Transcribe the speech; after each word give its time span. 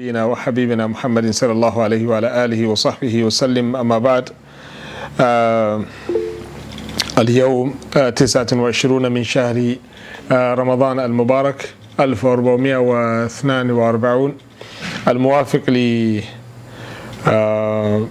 نبينا 0.00 0.24
وحبيبنا 0.24 0.86
محمد 0.86 1.30
صلى 1.30 1.52
الله 1.52 1.82
عليه 1.82 2.06
وعلى 2.06 2.44
آله 2.44 2.66
وصحبه 2.66 3.24
وسلم. 3.24 3.76
أما 3.76 3.98
بعد 3.98 4.30
آه 5.20 5.82
اليوم 7.18 7.74
آه 7.96 8.10
29 8.10 9.12
من 9.12 9.24
شهر 9.24 9.74
آه 10.32 10.54
رمضان 10.54 11.00
المبارك 11.00 11.74
1442 12.00 14.34
الموافق 15.08 15.70
ل 15.70 16.20
آه 17.28 18.06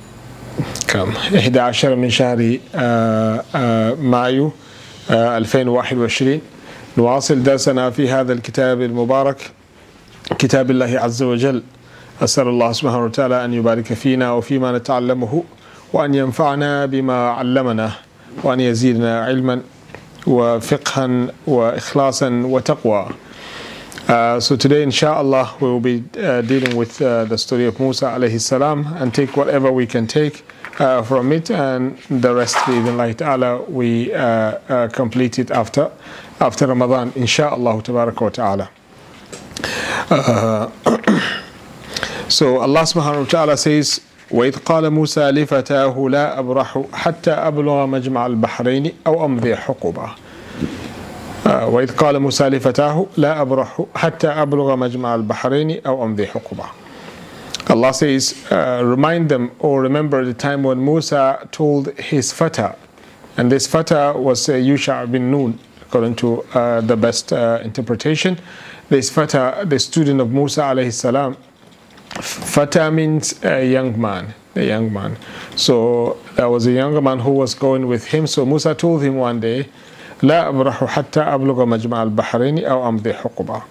كم؟ 0.88 1.10
11 1.36 1.96
من 1.96 2.10
شهر 2.10 2.58
آه 2.76 3.44
آه 3.56 3.94
مايو 3.96 4.52
آه 5.12 5.38
2021 5.38 6.42
نواصل 6.98 7.44
درسنا 7.44 7.90
في 7.90 8.10
هذا 8.10 8.34
الكتاب 8.34 8.82
المبارك 8.82 9.38
كتاب 10.40 10.72
الله 10.72 11.00
عز 11.00 11.24
وجل. 11.24 11.64
أسأل 12.24 12.48
الله 12.48 12.72
سبحانه 12.72 13.04
وتعالى 13.06 13.46
أن 13.46 13.54
يبارك 13.54 13.94
فينا 13.94 14.32
وفيما 14.32 14.78
نتعلمه 14.78 15.44
وأن 15.94 16.16
ينفعنا 16.16 16.86
بما 16.86 17.30
علمنا 17.30 17.92
وأن 18.44 18.60
يزيدنا 18.60 19.26
علما 19.26 19.62
وفقها 20.28 21.28
وإخلاصا 21.48 22.30
وتقوى 22.46 23.08
Uh, 24.06 24.38
so 24.38 24.58
today, 24.58 24.84
inshallah, 24.84 25.56
we 25.62 25.68
will 25.70 25.80
be 25.80 26.04
uh, 26.18 26.42
dealing 26.42 26.76
with 26.76 27.02
uh, 27.02 27.24
the 27.24 27.38
story 27.38 27.66
of 27.66 27.80
Musa 27.80 28.08
alayhi 28.08 28.42
salam 28.42 28.86
and 28.98 29.14
take 29.14 29.38
whatever 29.38 29.72
we 29.72 29.88
can 29.88 30.08
take 30.08 30.44
uh, 30.78 31.02
from 31.04 31.32
it, 31.32 31.50
and 31.50 31.98
the 32.10 32.36
rest, 32.36 32.58
bi'idhnillahi 32.58 33.16
ta'ala, 33.16 33.62
we 33.62 34.14
uh, 34.14 34.20
uh, 34.20 34.90
complete 34.90 35.40
it 35.40 35.52
after 35.52 35.90
after 36.42 36.68
Ramadan, 36.68 37.14
inshallah, 37.16 37.82
tabarak 37.82 38.20
wa 38.20 38.28
ta'ala. 38.28 38.70
Uh, 42.33 42.33
so 42.33 42.59
Allah 42.59 42.81
subhanahu 42.81 43.21
wa 43.21 43.31
ta'ala 43.31 43.57
says, 43.57 44.01
وإذ 44.31 44.57
قال 44.57 44.91
موسى 44.91 45.31
لفتاه 45.31 46.09
لا 46.11 46.39
أبرح 46.39 46.85
حتى 46.93 47.31
أبلغ 47.31 47.87
مجمع 47.87 48.27
البحرين 48.27 48.93
أو 49.07 49.25
أمضي 49.25 49.57
حقبة 49.57 50.09
آه، 51.47 51.69
وإذ 51.69 51.97
قال 51.97 52.19
موسى 52.21 52.49
لفتاه 52.49 53.07
لا 53.17 53.41
أبرح 53.43 53.83
حتى 53.95 54.29
أبلغ 54.29 54.77
مجمع 54.77 55.15
البحرين 55.15 55.81
أو 55.87 56.05
أمضي 56.05 56.27
حقبة 56.27 56.65
Allah 57.71 57.93
says, 57.93 58.35
uh, 58.51 58.81
remind 58.83 59.29
them 59.29 59.51
or 59.59 59.83
remember 59.83 60.25
the 60.25 60.33
time 60.33 60.63
when 60.63 60.83
Musa 60.83 61.47
told 61.53 61.89
his 61.99 62.33
fata, 62.33 62.75
and 63.37 63.53
this 63.53 63.67
fata 63.67 64.15
was 64.17 64.49
uh, 64.49 64.53
Yusha 64.55 65.11
bin 65.11 65.31
Nun, 65.31 65.59
according 65.83 66.17
to 66.17 66.43
uh, 66.55 66.81
the 66.81 66.97
best 66.97 67.31
uh, 67.31 67.61
interpretation. 67.63 68.39
This 68.89 69.11
fata, 69.11 69.67
the 69.67 69.79
student 69.79 70.19
of 70.19 70.33
Musa 70.33 70.63
alayhi 70.63 70.95
salam, 70.95 71.37
fata 72.21 72.91
means 72.91 73.43
a 73.45 73.65
young 73.65 74.01
man, 74.01 74.35
a 74.57 74.65
young 74.65 74.93
man. 74.93 75.17
So 75.57 76.19
there 76.37 76.49
was 76.49 76.67
a 76.67 76.73
younger 76.73 77.01
man 77.01 77.21
who 77.21 77.33
was 77.33 77.55
going 77.55 77.87
with 77.87 78.07
him. 78.07 78.27
So 78.27 78.45
Musa 78.45 78.75
told 78.75 79.03
him 79.03 79.17
one 79.17 79.41
day, 79.41 79.69
لا 80.23 80.49
أبرح 80.49 80.85
حتى 80.85 81.21
أبلغ 81.21 81.65
مجمع 81.65 82.03
البحرين 82.03 82.65
أو 82.65 82.89
أمضي 82.89 83.13
حقبة. 83.15 83.63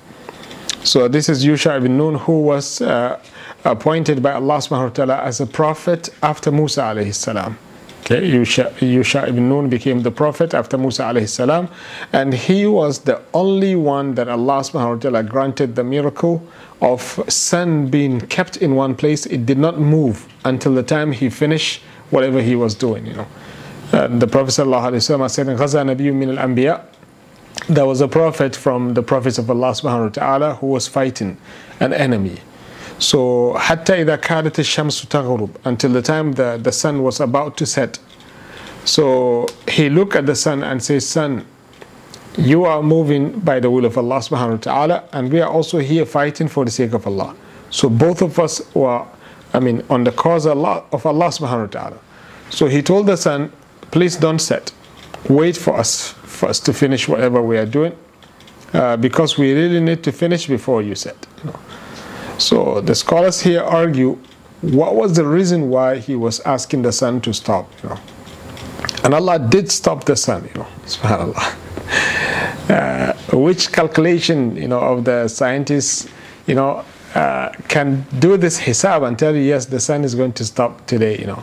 So 0.83 1.09
this 1.09 1.27
is 1.27 1.45
Yusha 1.45 1.75
ibn 1.75 1.97
Nun 1.97 2.15
who 2.15 2.41
was 2.43 2.79
uh, 2.81 3.19
appointed 3.65 4.23
by 4.23 4.31
Allah 4.33 4.57
subhanahu 4.59 4.83
wa 4.83 4.89
ta'ala 4.89 5.17
as 5.23 5.41
a 5.41 5.45
prophet 5.45 6.09
after 6.23 6.49
Musa 6.49 6.81
alayhi 6.81 7.13
salam. 7.13 7.57
Okay, 8.01 8.21
Yusha, 8.31 8.71
Yusha 8.75 9.27
ibn 9.27 9.49
Nun 9.49 9.67
became 9.67 10.03
the 10.03 10.11
prophet 10.11 10.53
after 10.53 10.77
Musa 10.77 11.03
alayhi 11.03 11.27
salam, 11.27 11.67
and 12.13 12.33
he 12.33 12.65
was 12.65 12.99
the 12.99 13.21
only 13.33 13.75
one 13.75 14.15
that 14.15 14.29
Allah 14.29 14.61
subhanahu 14.61 14.95
wa 14.95 15.01
ta'ala 15.01 15.23
granted 15.23 15.75
the 15.75 15.83
miracle 15.83 16.41
of 16.81 17.23
sun 17.27 17.87
being 17.87 18.21
kept 18.21 18.57
in 18.57 18.75
one 18.75 18.95
place. 18.95 19.25
It 19.25 19.45
did 19.45 19.57
not 19.57 19.79
move 19.79 20.27
until 20.45 20.73
the 20.73 20.83
time 20.83 21.11
he 21.11 21.29
finished 21.29 21.81
whatever 22.09 22.41
he 22.41 22.55
was 22.55 22.75
doing, 22.75 23.05
you 23.05 23.13
know. 23.13 23.27
And 23.91 24.21
the 24.21 24.27
Prophet 24.27 24.51
sallallahu 24.51 24.91
alayhi 24.91 25.19
wa 25.19 25.25
sallam 25.25 25.29
said, 25.29 25.47
غَزَى 25.47 25.95
نَبِيٌّ 25.95 26.13
مِنَ 26.13 26.37
الْأَنْبِيَاءِ 26.37 26.85
There 27.67 27.85
was 27.85 28.01
a 28.01 28.07
prophet 28.07 28.55
from 28.55 28.93
the 28.93 29.01
prophets 29.01 29.37
of 29.37 29.49
Allah 29.49 29.71
subhanahu 29.71 30.03
wa 30.03 30.09
ta'ala 30.09 30.55
who 30.55 30.67
was 30.67 30.87
fighting 30.87 31.37
an 31.79 31.93
enemy. 31.93 32.39
So 32.99 33.55
حتى 33.57 34.05
إذا 34.05 34.21
كادت 34.21 34.59
الشمس 34.59 35.07
تغرب 35.07 35.49
until 35.65 35.91
the 35.91 36.01
time 36.01 36.33
the, 36.33 36.59
the 36.61 36.71
sun 36.71 37.03
was 37.03 37.19
about 37.19 37.57
to 37.57 37.65
set. 37.65 37.99
So 38.85 39.47
he 39.67 39.89
looked 39.89 40.15
at 40.15 40.25
the 40.25 40.35
sun 40.35 40.63
and 40.63 40.81
says, 40.81 41.05
Sun, 41.07 41.45
you 42.38 42.64
are 42.64 42.82
moving 42.82 43.38
by 43.40 43.60
the 43.60 43.70
will 43.70 43.84
of 43.84 43.98
Allah 43.98 44.18
subhanahu 44.18 44.50
wa 44.50 44.56
ta'ala, 44.56 45.04
and 45.12 45.32
we 45.32 45.40
are 45.40 45.50
also 45.50 45.78
here 45.78 46.06
fighting 46.06 46.48
for 46.48 46.64
the 46.64 46.70
sake 46.70 46.92
of 46.92 47.06
Allah. 47.06 47.34
So 47.70 47.88
both 47.88 48.22
of 48.22 48.38
us 48.38 48.62
were, 48.74 49.04
I 49.52 49.60
mean, 49.60 49.82
on 49.90 50.04
the 50.04 50.12
cause 50.12 50.46
of 50.46 50.56
Allah, 50.58 50.84
subhanahu 50.90 51.60
wa 51.60 51.66
ta'ala. 51.66 51.98
So 52.50 52.66
he 52.66 52.82
told 52.82 53.06
the 53.06 53.16
sun, 53.16 53.52
please 53.90 54.16
don't 54.16 54.38
set. 54.38 54.72
Wait 55.28 55.56
for 55.56 55.76
us, 55.76 56.10
for 56.24 56.48
us 56.48 56.58
to 56.60 56.72
finish 56.72 57.08
whatever 57.08 57.40
we 57.42 57.58
are 57.58 57.66
doing, 57.66 57.96
uh, 58.72 58.96
because 58.96 59.38
we 59.38 59.52
really 59.52 59.80
need 59.80 60.02
to 60.04 60.12
finish 60.12 60.46
before 60.46 60.82
you 60.82 60.94
set. 60.94 61.26
You 61.44 61.50
know. 61.50 61.58
So 62.38 62.80
the 62.80 62.94
scholars 62.94 63.40
here 63.40 63.62
argue 63.62 64.18
what 64.62 64.94
was 64.94 65.16
the 65.16 65.24
reason 65.24 65.68
why 65.70 65.98
he 65.98 66.14
was 66.14 66.40
asking 66.40 66.82
the 66.82 66.92
sun 66.92 67.20
to 67.22 67.34
stop, 67.34 67.70
you 67.82 67.88
know. 67.88 67.98
And 69.04 69.14
Allah 69.14 69.38
did 69.38 69.70
stop 69.70 70.04
the 70.04 70.16
sun, 70.16 70.48
you 70.54 70.60
know, 70.60 70.66
subhanAllah. 70.86 71.56
Uh, 72.68 73.12
which 73.32 73.72
calculation, 73.72 74.56
you 74.56 74.68
know, 74.68 74.78
of 74.78 75.04
the 75.04 75.28
scientists, 75.28 76.08
you 76.46 76.54
know, 76.54 76.84
uh, 77.14 77.50
can 77.68 78.06
do 78.18 78.36
this 78.36 78.58
hisab 78.60 79.06
and 79.06 79.18
tell 79.18 79.34
you, 79.34 79.42
yes, 79.42 79.66
the 79.66 79.80
sun 79.80 80.04
is 80.04 80.14
going 80.14 80.32
to 80.32 80.44
stop 80.44 80.86
today, 80.86 81.18
you 81.18 81.26
know. 81.26 81.42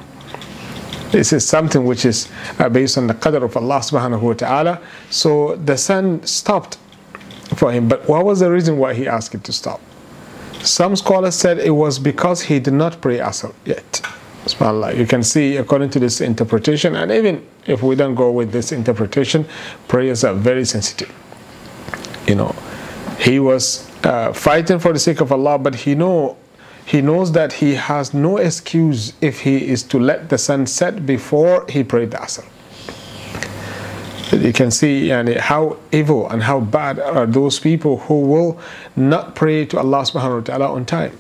This 1.12 1.34
is 1.34 1.48
something 1.48 1.86
which 1.86 2.06
is 2.06 2.30
uh, 2.60 2.70
based 2.70 2.98
on 2.98 3.08
the 3.08 3.14
qadr 3.14 3.44
of 3.44 3.58
Allah 3.58 3.80
subhanahu 3.80 4.22
wa 4.22 4.34
ta'ala. 4.34 4.82
So 5.10 5.56
the 5.56 5.78
sun 5.78 6.26
stopped 6.26 6.78
for 7.56 7.72
him. 7.72 7.88
But 7.88 8.08
what 8.08 8.26
was 8.26 8.40
the 8.40 8.52
reason 8.52 8.78
why 8.78 8.94
he 8.94 9.08
asked 9.08 9.34
it 9.34 9.44
to 9.46 9.54
stop? 9.54 9.82
Some 10.62 10.96
scholars 10.96 11.36
said 11.36 11.60
it 11.60 11.72
was 11.72 12.00
because 12.00 12.42
he 12.44 12.60
did 12.60 12.74
not 12.74 13.02
pray 13.02 13.18
Asr 13.18 13.54
yet. 13.66 14.02
SubhanAllah. 14.46 14.98
You 14.98 15.06
can 15.06 15.24
see, 15.24 15.58
according 15.58 15.90
to 15.92 16.00
this 16.00 16.22
interpretation, 16.22 16.96
and 16.96 17.12
even 17.12 17.46
if 17.68 17.84
we 17.84 17.96
don't 17.96 18.16
go 18.16 18.32
with 18.32 18.52
this 18.52 18.72
interpretation, 18.72 19.46
prayers 19.88 20.24
are 20.24 20.34
very 20.34 20.66
sensitive. 20.66 21.14
You 22.28 22.36
know, 22.36 22.56
he 23.20 23.40
was 23.40 23.90
uh, 24.04 24.34
fighting 24.34 24.80
for 24.80 24.94
the 24.94 25.00
sake 25.00 25.20
of 25.20 25.32
Allah, 25.32 25.60
but 25.60 25.76
he 25.76 25.96
know 25.96 26.38
he 26.86 27.02
knows 27.02 27.34
that 27.34 27.54
he 27.54 27.76
has 27.76 28.16
no 28.16 28.38
excuse 28.38 29.14
if 29.22 29.42
he 29.42 29.68
is 29.68 29.84
to 29.84 30.00
let 30.00 30.30
the 30.30 30.40
sun 30.40 30.66
set 30.66 31.06
before 31.06 31.66
he 31.70 31.84
prayed 31.84 32.10
the 32.10 32.18
Asr. 32.18 32.44
You 34.32 34.52
can 34.54 34.72
see 34.72 35.10
yani, 35.10 35.38
how 35.38 35.78
evil 35.92 36.28
and 36.30 36.42
how 36.42 36.60
bad 36.60 37.00
are 37.00 37.28
those 37.28 37.60
people 37.60 37.98
who 37.98 38.22
will 38.22 38.60
not 38.96 39.36
pray 39.36 39.66
to 39.68 39.78
Allah 39.78 40.02
subhanahu 40.02 40.36
wa 40.38 40.42
ta'ala 40.42 40.72
on 40.72 40.86
time. 40.86 41.16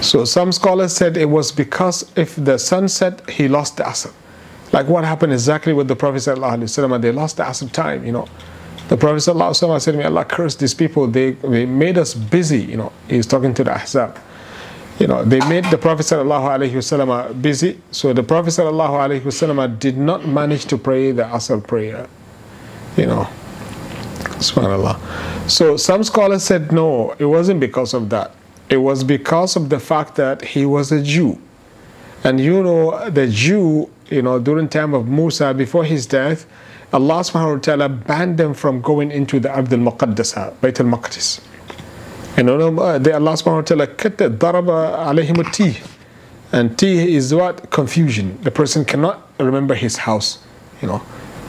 So 0.00 0.24
some 0.24 0.52
scholars 0.52 0.92
said 0.94 1.16
it 1.16 1.30
was 1.30 1.50
because 1.50 2.10
if 2.16 2.36
the 2.36 2.58
sun 2.58 2.88
set, 2.88 3.28
he 3.30 3.48
lost 3.48 3.78
the 3.78 3.84
Asr. 3.84 4.12
Like 4.72 4.88
what 4.88 5.04
happened 5.04 5.32
exactly 5.32 5.72
with 5.72 5.88
the 5.88 5.96
Prophet 5.96 6.18
ﷺ, 6.18 7.00
they 7.00 7.12
lost 7.12 7.36
the 7.36 7.44
Asr 7.44 7.70
time, 7.72 8.04
you 8.04 8.12
know. 8.12 8.28
The 8.88 8.96
Prophet 8.98 9.18
ﷺ 9.18 9.80
said, 9.80 9.94
May 9.96 10.04
Allah 10.04 10.24
curse 10.24 10.56
these 10.56 10.74
people, 10.74 11.06
they, 11.06 11.32
they 11.32 11.64
made 11.64 11.96
us 11.96 12.12
busy, 12.12 12.60
you 12.62 12.76
know. 12.76 12.92
He's 13.08 13.26
talking 13.26 13.54
to 13.54 13.64
the 13.64 13.70
Ahzab. 13.70 14.18
You 14.98 15.06
know, 15.06 15.24
they 15.24 15.40
made 15.48 15.64
the 15.66 15.78
Prophet 15.78 16.02
ﷺ 16.04 17.40
busy, 17.42 17.80
so 17.90 18.12
the 18.12 18.22
Prophet 18.22 18.50
ﷺ 18.50 19.78
did 19.78 19.96
not 19.96 20.26
manage 20.28 20.66
to 20.66 20.76
pray 20.76 21.12
the 21.12 21.22
Asr 21.22 21.66
prayer, 21.66 22.06
you 22.96 23.06
know. 23.06 23.28
Subhanallah. 24.38 25.50
So 25.50 25.76
some 25.76 26.04
scholars 26.04 26.42
said 26.42 26.72
no, 26.72 27.12
it 27.18 27.24
wasn't 27.24 27.60
because 27.60 27.94
of 27.94 28.10
that. 28.10 28.34
it 28.69 28.77
was 28.77 29.03
because 29.03 29.55
of 29.55 29.69
the 29.69 29.79
fact 29.79 30.15
that 30.15 30.43
he 30.43 30.65
was 30.65 30.91
a 30.91 31.01
Jew. 31.01 31.39
And 32.23 32.39
you 32.39 32.61
know, 32.61 33.09
the 33.09 33.27
Jew, 33.27 33.89
you 34.09 34.21
know, 34.21 34.39
during 34.39 34.67
time 34.69 34.93
of 34.93 35.07
Musa, 35.07 35.53
before 35.53 35.83
his 35.83 36.05
death, 36.05 36.45
Allah 36.91 37.21
subhanahu 37.21 37.53
wa 37.53 37.59
ta'ala 37.59 37.89
banned 37.89 38.37
them 38.37 38.53
from 38.53 38.81
going 38.81 39.11
into 39.11 39.39
the 39.39 39.51
Ard 39.51 39.71
al-Muqaddasa, 39.71 40.55
Bayt 40.55 40.79
al-Maqdis. 40.79 41.39
And 42.37 42.47
you 42.47 42.57
know, 42.57 42.79
uh, 42.79 42.97
the 42.97 43.13
Allah 43.13 43.33
subhanahu 43.33 43.55
wa 43.55 43.61
ta'ala 43.61 43.87
katta 43.87 44.29
daraba 44.29 44.97
alayhim 45.07 45.51
tih. 45.53 45.81
And 46.51 46.77
tih 46.77 47.15
is 47.15 47.33
what? 47.33 47.69
Confusion. 47.69 48.39
The 48.41 48.51
person 48.51 48.85
cannot 48.85 49.29
remember 49.39 49.75
his 49.75 49.97
house, 49.97 50.39
you 50.81 50.87
know. 50.87 51.01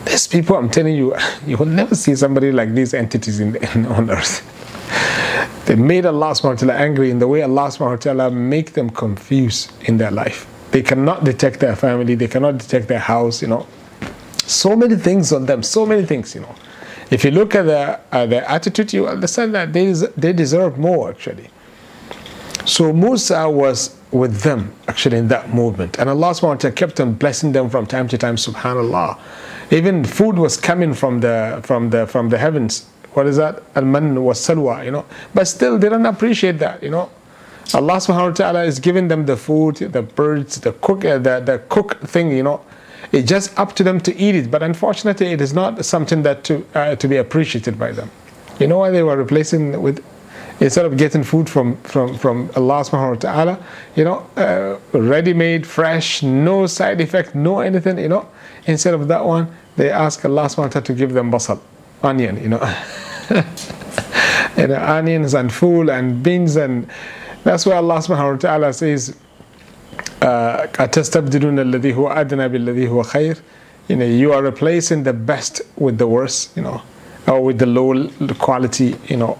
These 0.04 0.26
people, 0.26 0.56
I'm 0.56 0.70
telling 0.70 0.94
you, 0.94 1.16
you 1.46 1.56
will 1.56 1.66
never 1.66 1.94
see 1.94 2.14
somebody 2.14 2.52
like 2.52 2.74
these 2.74 2.94
entities 2.94 3.40
in, 3.40 3.56
in 3.56 3.86
on 3.96 4.10
earth. 4.10 4.46
They 5.66 5.76
made 5.76 6.06
Allah 6.06 6.32
subhanahu 6.32 6.44
wa 6.44 6.54
ta'ala 6.54 6.74
angry 6.74 7.10
in 7.10 7.18
the 7.18 7.28
way 7.28 7.42
Allah 7.42 7.68
subhanahu 7.68 7.90
wa 7.90 7.96
ta'ala 7.96 8.30
make 8.30 8.72
them 8.72 8.90
confused 8.90 9.72
in 9.82 9.98
their 9.98 10.10
life. 10.10 10.46
They 10.70 10.82
cannot 10.82 11.24
detect 11.24 11.60
their 11.60 11.76
family, 11.76 12.14
they 12.14 12.28
cannot 12.28 12.58
detect 12.58 12.88
their 12.88 12.98
house, 12.98 13.42
you 13.42 13.48
know. 13.48 13.66
So 14.46 14.74
many 14.76 14.96
things 14.96 15.32
on 15.32 15.46
them, 15.46 15.62
so 15.62 15.86
many 15.86 16.04
things, 16.04 16.34
you 16.34 16.40
know. 16.40 16.54
If 17.10 17.24
you 17.24 17.32
look 17.32 17.54
at 17.54 17.66
their, 17.66 18.00
uh, 18.12 18.26
their 18.26 18.44
attitude, 18.48 18.92
you 18.92 19.08
understand 19.08 19.54
that 19.54 19.72
they, 19.72 19.92
they 20.16 20.32
deserve 20.32 20.78
more 20.78 21.10
actually. 21.10 21.50
So 22.64 22.92
Musa 22.92 23.48
was 23.48 23.96
with 24.12 24.42
them 24.42 24.72
actually 24.86 25.18
in 25.18 25.28
that 25.28 25.54
movement. 25.54 25.98
And 25.98 26.08
Allah 26.08 26.30
subhanahu 26.30 26.42
wa 26.42 26.54
ta'ala 26.56 26.74
kept 26.74 27.00
on 27.00 27.14
blessing 27.14 27.52
them 27.52 27.70
from 27.70 27.86
time 27.86 28.08
to 28.08 28.18
time, 28.18 28.36
subhanAllah. 28.36 29.18
Even 29.70 30.04
food 30.04 30.36
was 30.36 30.56
coming 30.56 30.94
from 30.94 31.20
the 31.20 31.60
from 31.62 31.90
the 31.90 32.06
from 32.06 32.28
the 32.28 32.38
heavens. 32.38 32.89
What 33.12 33.26
is 33.26 33.36
that? 33.36 33.62
Al-man 33.74 34.22
was 34.22 34.38
salwa, 34.40 34.84
you 34.84 34.90
know. 34.90 35.04
But 35.34 35.48
still 35.48 35.78
they 35.78 35.88
don't 35.88 36.06
appreciate 36.06 36.58
that, 36.58 36.82
you 36.82 36.90
know. 36.90 37.10
Allah 37.72 37.94
subhanahu 37.94 38.30
wa 38.30 38.34
ta'ala 38.34 38.64
is 38.64 38.80
giving 38.80 39.08
them 39.08 39.26
the 39.26 39.36
food, 39.36 39.76
the 39.76 40.02
birds, 40.02 40.60
the 40.60 40.72
cook 40.72 41.04
uh, 41.04 41.18
the, 41.18 41.40
the 41.40 41.58
cook 41.68 42.00
thing, 42.00 42.32
you 42.32 42.42
know. 42.42 42.60
It's 43.12 43.28
just 43.28 43.58
up 43.58 43.74
to 43.76 43.82
them 43.82 44.00
to 44.00 44.16
eat 44.16 44.34
it. 44.34 44.50
But 44.50 44.62
unfortunately 44.62 45.28
it 45.28 45.40
is 45.40 45.52
not 45.52 45.84
something 45.84 46.22
that 46.22 46.44
to 46.44 46.66
uh, 46.74 46.96
to 46.96 47.08
be 47.08 47.16
appreciated 47.16 47.78
by 47.78 47.92
them. 47.92 48.10
You 48.58 48.66
know 48.66 48.78
why 48.78 48.90
they 48.90 49.02
were 49.02 49.16
replacing 49.16 49.80
with 49.80 50.04
instead 50.60 50.84
of 50.84 50.96
getting 50.96 51.24
food 51.24 51.48
from, 51.48 51.76
from, 51.78 52.16
from 52.18 52.50
Allah 52.54 52.84
subhanahu 52.84 53.10
wa 53.10 53.16
ta'ala, 53.16 53.58
you 53.96 54.04
know, 54.04 54.26
uh, 54.36 54.78
ready 54.92 55.32
made, 55.32 55.66
fresh, 55.66 56.22
no 56.22 56.66
side 56.66 57.00
effect, 57.00 57.34
no 57.34 57.60
anything, 57.60 57.98
you 57.98 58.08
know. 58.08 58.28
Instead 58.66 58.94
of 58.94 59.08
that 59.08 59.24
one, 59.24 59.48
they 59.76 59.90
ask 59.90 60.24
Allah 60.24 60.44
subhanahu 60.44 60.58
wa 60.58 60.68
ta'ala 60.68 60.84
to 60.84 60.92
give 60.92 61.14
them 61.14 61.30
basal, 61.30 61.62
onion, 62.03 62.41
you 62.41 62.49
know. 62.49 62.75
you 64.57 64.67
know, 64.67 64.81
onions 64.81 65.33
and 65.33 65.51
food 65.51 65.89
and 65.89 66.21
beans 66.23 66.55
and 66.55 66.87
that's 67.43 67.65
why 67.65 67.75
Allah 67.75 67.97
subhanahu 67.97 68.31
wa 68.33 68.37
ta'ala 68.37 68.73
says, 68.73 69.15
أَتَسْتَبْدِلُونَ 70.21 71.59
الَّذِي 71.59 71.93
هُوَ 71.93 72.09
أَدْنَى 72.09 72.49
بِالَّذِي 72.49 72.89
هُوَ 72.89 73.03
خَيْرٌ 73.03 73.39
You 73.87 73.95
know, 73.97 74.05
you 74.05 74.33
are 74.33 74.41
replacing 74.41 75.03
the 75.03 75.13
best 75.13 75.61
with 75.77 75.99
the 75.99 76.07
worst, 76.07 76.57
you 76.57 76.63
know, 76.63 76.81
or 77.27 77.43
with 77.43 77.59
the 77.59 77.67
low 77.67 78.09
quality, 78.39 78.95
you 79.05 79.17
know, 79.17 79.37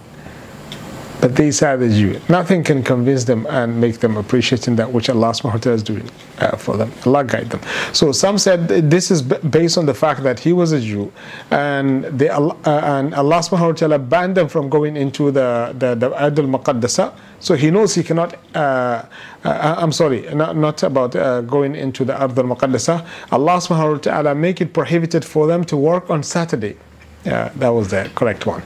but 1.21 1.35
they 1.35 1.51
say 1.51 1.75
the 1.75 1.87
Jew. 1.87 2.19
Nothing 2.29 2.63
can 2.63 2.81
convince 2.81 3.25
them 3.25 3.45
and 3.47 3.79
make 3.79 3.99
them 3.99 4.17
appreciating 4.17 4.75
that 4.77 4.91
which 4.91 5.07
Allah 5.07 5.29
subhanahu 5.29 5.53
wa 5.53 5.59
ta'ala 5.59 5.75
is 5.75 5.83
doing 5.83 6.09
uh, 6.39 6.57
for 6.57 6.75
them. 6.77 6.91
Allah 7.05 7.23
guide 7.23 7.51
them. 7.51 7.61
So 7.93 8.11
some 8.11 8.39
said 8.39 8.67
this 8.67 9.11
is 9.11 9.21
based 9.21 9.77
on 9.77 9.85
the 9.85 9.93
fact 9.93 10.23
that 10.23 10.39
he 10.39 10.51
was 10.51 10.71
a 10.71 10.81
Jew 10.81 11.13
and 11.51 12.05
they, 12.05 12.27
uh, 12.29 12.51
and 12.65 13.13
Allah 13.13 13.39
subhanahu 13.39 13.67
wa 13.67 13.71
ta'ala 13.73 13.99
banned 13.99 14.35
them 14.35 14.49
from 14.49 14.67
going 14.67 14.97
into 14.97 15.29
the, 15.31 15.75
the, 15.77 15.93
the 15.93 16.09
Adul 16.09 16.49
Maqaddasa. 16.57 17.13
So 17.39 17.53
he 17.55 17.69
knows 17.69 17.93
he 17.93 18.03
cannot, 18.03 18.35
uh, 18.55 19.03
uh 19.45 19.75
I'm 19.77 19.91
sorry, 19.91 20.21
not, 20.33 20.55
not 20.57 20.81
about 20.81 21.15
uh, 21.15 21.41
going 21.41 21.75
into 21.75 22.03
the 22.03 22.13
Adul 22.13 22.55
Maqaddasa. 22.55 23.05
Allah 23.31 23.57
subhanahu 23.57 23.93
wa 23.93 23.97
ta'ala 23.99 24.35
make 24.35 24.59
it 24.59 24.73
prohibited 24.73 25.23
for 25.23 25.45
them 25.45 25.63
to 25.65 25.77
work 25.77 26.09
on 26.09 26.23
Saturday. 26.23 26.77
Yeah, 27.25 27.51
that 27.57 27.69
was 27.69 27.89
the 27.89 28.09
correct 28.15 28.47
one. 28.47 28.63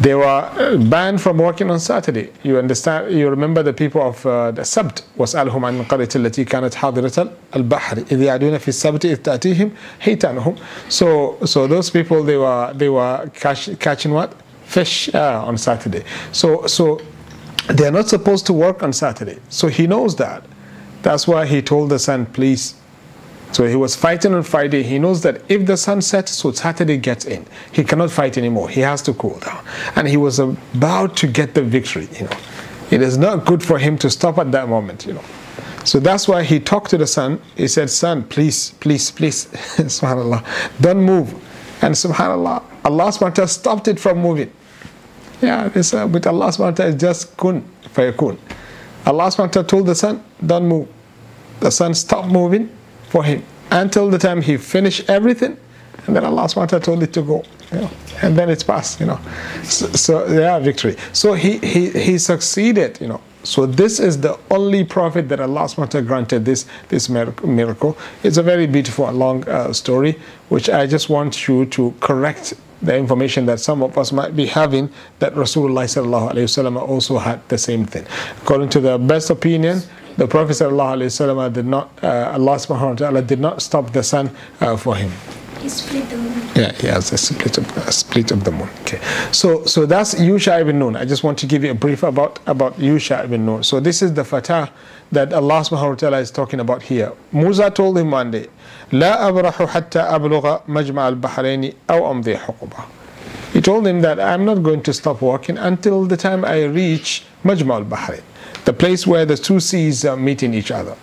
They 0.00 0.14
were 0.14 0.24
uh, 0.24 0.76
banned 0.76 1.20
from 1.20 1.38
working 1.38 1.70
on 1.70 1.78
Saturday. 1.78 2.32
You 2.42 2.58
understand? 2.58 3.16
You 3.16 3.30
remember 3.30 3.62
the 3.62 3.72
people 3.72 4.02
of 4.02 4.26
uh, 4.26 4.50
the 4.50 4.64
Sabt 4.64 5.04
وَسْأَلْهُمْ 5.16 5.50
عَنْ 5.50 5.84
الْقَرْيَةِ 5.84 6.16
الَّتِي 6.16 6.44
كَانَتْ 6.46 6.74
حَاضِرَةَ 6.74 7.32
الْبَحْرِ 7.52 8.08
إِذْ 8.10 8.20
يَعْدُونَ 8.20 8.58
فِي 8.58 8.68
السَّبْتِ 8.68 9.04
إِذْ 9.04 9.22
تَأْتِيهِمْ 9.22 9.70
حِيتَانُهُمْ 10.02 10.58
So, 10.88 11.38
so 11.44 11.66
those 11.68 11.90
people 11.90 12.24
they 12.24 12.36
were 12.36 12.72
they 12.74 12.88
were 12.88 13.30
catch, 13.34 13.78
catching 13.78 14.12
what 14.12 14.34
fish 14.64 15.14
uh, 15.14 15.44
on 15.46 15.56
Saturday. 15.56 16.02
So, 16.32 16.66
so 16.66 17.00
they 17.68 17.86
are 17.86 17.92
not 17.92 18.08
supposed 18.08 18.46
to 18.46 18.52
work 18.52 18.82
on 18.82 18.92
Saturday. 18.92 19.38
So 19.48 19.68
he 19.68 19.86
knows 19.86 20.16
that. 20.16 20.44
That's 21.02 21.28
why 21.28 21.46
he 21.46 21.62
told 21.62 21.90
the 21.90 21.98
sun, 21.98 22.26
please 22.26 22.74
so 23.54 23.68
he 23.68 23.76
was 23.76 23.94
fighting 23.94 24.34
on 24.34 24.42
Friday. 24.42 24.82
He 24.82 24.98
knows 24.98 25.22
that 25.22 25.40
if 25.48 25.64
the 25.64 25.76
sun 25.76 26.02
sets, 26.02 26.32
so 26.32 26.50
Saturday 26.50 26.96
gets 26.96 27.24
in. 27.24 27.46
He 27.70 27.84
cannot 27.84 28.10
fight 28.10 28.36
anymore. 28.36 28.68
He 28.68 28.80
has 28.80 29.00
to 29.02 29.14
cool 29.14 29.38
down. 29.38 29.64
And 29.94 30.08
he 30.08 30.16
was 30.16 30.40
about 30.40 31.16
to 31.18 31.28
get 31.28 31.54
the 31.54 31.62
victory, 31.62 32.08
you 32.18 32.24
know. 32.24 32.36
It 32.90 33.00
is 33.00 33.16
not 33.16 33.46
good 33.46 33.62
for 33.62 33.78
him 33.78 33.96
to 33.98 34.10
stop 34.10 34.38
at 34.38 34.50
that 34.50 34.68
moment, 34.68 35.06
you 35.06 35.12
know. 35.12 35.22
So 35.84 36.00
that's 36.00 36.26
why 36.26 36.42
he 36.42 36.58
talked 36.58 36.90
to 36.90 36.98
the 36.98 37.06
sun. 37.06 37.40
He 37.56 37.68
said, 37.68 37.90
Sun, 37.90 38.24
please, 38.24 38.72
please, 38.80 39.12
please, 39.12 39.46
subhanAllah, 39.76 40.44
don't 40.80 41.02
move. 41.02 41.32
And 41.80 41.94
subhanAllah, 41.94 42.60
Allah 42.84 43.04
subhanahu 43.04 43.48
stopped 43.48 43.86
it 43.86 44.00
from 44.00 44.18
moving. 44.18 44.50
Yeah, 45.40 45.68
this, 45.68 45.94
uh, 45.94 46.08
with 46.10 46.26
Allah 46.26 46.48
subhanahu 46.48 46.98
just 46.98 47.36
kun 47.36 47.62
fayakun. 47.94 48.36
Allah 49.06 49.26
subhanahu 49.26 49.68
told 49.68 49.86
the 49.86 49.94
sun, 49.94 50.24
don't 50.44 50.66
move. 50.66 50.88
The 51.60 51.70
sun 51.70 51.94
stopped 51.94 52.32
moving 52.32 52.68
for 53.14 53.22
him 53.22 53.44
until 53.70 54.10
the 54.10 54.18
time 54.18 54.42
he 54.42 54.56
finished 54.56 55.08
everything, 55.08 55.56
and 56.06 56.16
then 56.16 56.24
Allah 56.24 56.46
SWT 56.48 56.82
told 56.82 57.00
it 57.04 57.12
to 57.12 57.22
go. 57.22 57.44
You 57.70 57.82
know, 57.82 57.90
and 58.22 58.36
then 58.36 58.50
it's 58.50 58.64
passed, 58.64 58.98
you 58.98 59.06
know. 59.06 59.20
So, 59.62 59.86
so 59.92 60.26
yeah, 60.26 60.58
victory. 60.58 60.96
So 61.12 61.34
he, 61.34 61.58
he, 61.58 61.90
he 61.90 62.18
succeeded, 62.18 63.00
you 63.00 63.06
know. 63.06 63.20
So 63.44 63.66
this 63.66 64.00
is 64.00 64.20
the 64.20 64.36
only 64.50 64.82
prophet 64.82 65.28
that 65.28 65.38
Allah 65.38 65.66
SWT 65.66 66.04
granted 66.08 66.44
this, 66.44 66.66
this 66.88 67.08
miracle. 67.08 67.96
It's 68.24 68.36
a 68.36 68.42
very 68.42 68.66
beautiful 68.66 69.06
and 69.06 69.16
long 69.16 69.48
uh, 69.48 69.72
story, 69.72 70.18
which 70.48 70.68
I 70.68 70.84
just 70.86 71.08
want 71.08 71.46
you 71.46 71.66
to 71.66 71.94
correct 72.00 72.54
the 72.82 72.96
information 72.96 73.46
that 73.46 73.60
some 73.60 73.80
of 73.82 73.96
us 73.96 74.10
might 74.10 74.34
be 74.34 74.46
having 74.46 74.90
that 75.20 75.34
Rasulullah 75.34 76.88
also 76.88 77.18
had 77.18 77.48
the 77.48 77.58
same 77.58 77.86
thing. 77.86 78.04
According 78.42 78.70
to 78.70 78.80
the 78.80 78.98
best 78.98 79.30
opinion, 79.30 79.82
the 80.17 80.27
Prophet 80.27 80.51
ﷺ 80.51 81.53
did 81.53 81.65
not, 81.65 81.91
uh, 82.03 82.31
Allah 82.33 82.55
subhanahu 82.55 82.89
wa 82.89 82.95
ta'ala 82.95 83.21
did 83.21 83.39
not 83.39 83.61
stop 83.61 83.93
the 83.93 84.03
sun 84.03 84.29
uh, 84.59 84.75
for 84.75 84.95
him. 84.95 85.11
He 85.61 85.69
split 85.69 86.09
the 86.09 86.17
moon. 86.17 86.33
Yeah, 86.55 86.71
he 86.73 86.87
has 86.87 87.11
a 87.11 87.17
split 87.17 87.57
of, 87.57 87.77
a 87.87 87.91
split 87.91 88.31
of 88.31 88.43
the 88.45 88.51
moon. 88.51 88.69
Okay, 88.81 88.99
so 89.33 89.65
so 89.65 89.85
that's 89.85 90.15
Yusha 90.15 90.59
ibn 90.61 90.79
Nun. 90.79 90.95
I 90.95 91.03
just 91.03 91.23
want 91.23 91.37
to 91.39 91.45
give 91.45 91.65
you 91.65 91.71
a 91.71 91.73
brief 91.73 92.03
about 92.03 92.39
about 92.47 92.77
Yusha 92.79 93.25
ibn 93.25 93.45
Nun. 93.45 93.63
So 93.63 93.81
this 93.81 94.01
is 94.01 94.13
the 94.13 94.23
fatah 94.23 94.69
that 95.11 95.33
Allah 95.33 95.61
subhanahu 95.61 95.89
wa 95.89 95.95
ta'ala 95.95 96.19
is 96.19 96.31
talking 96.31 96.61
about 96.61 96.81
here. 96.83 97.11
Musa 97.33 97.69
told 97.69 97.97
him 97.97 98.11
one 98.11 98.31
day, 98.31 98.47
لا 98.91 99.27
أبرح 99.29 99.67
حتى 99.67 99.99
أبلغ 99.99 100.59
مجمع 100.67 101.07
البحرين 101.07 101.73
أو 101.89 102.11
أمضي 102.11 102.37
حقبة. 102.37 102.83
He 103.53 103.61
told 103.61 103.85
him 103.85 104.01
that 104.01 104.19
I'm 104.19 104.45
not 104.45 104.63
going 104.63 104.81
to 104.83 104.93
stop 104.93 105.21
walking 105.21 105.57
until 105.57 106.05
the 106.05 106.15
time 106.15 106.45
I 106.45 106.63
reach 106.65 107.23
Majma 107.43 107.75
al-Bahrain 107.75 108.21
the 108.64 108.72
place 108.72 109.06
where 109.06 109.26
the 109.26 109.36
two 109.36 109.60
seas 109.60 110.04
are 110.04 110.16
meeting 110.16 110.54
each 110.54 110.70
other. 110.70 110.94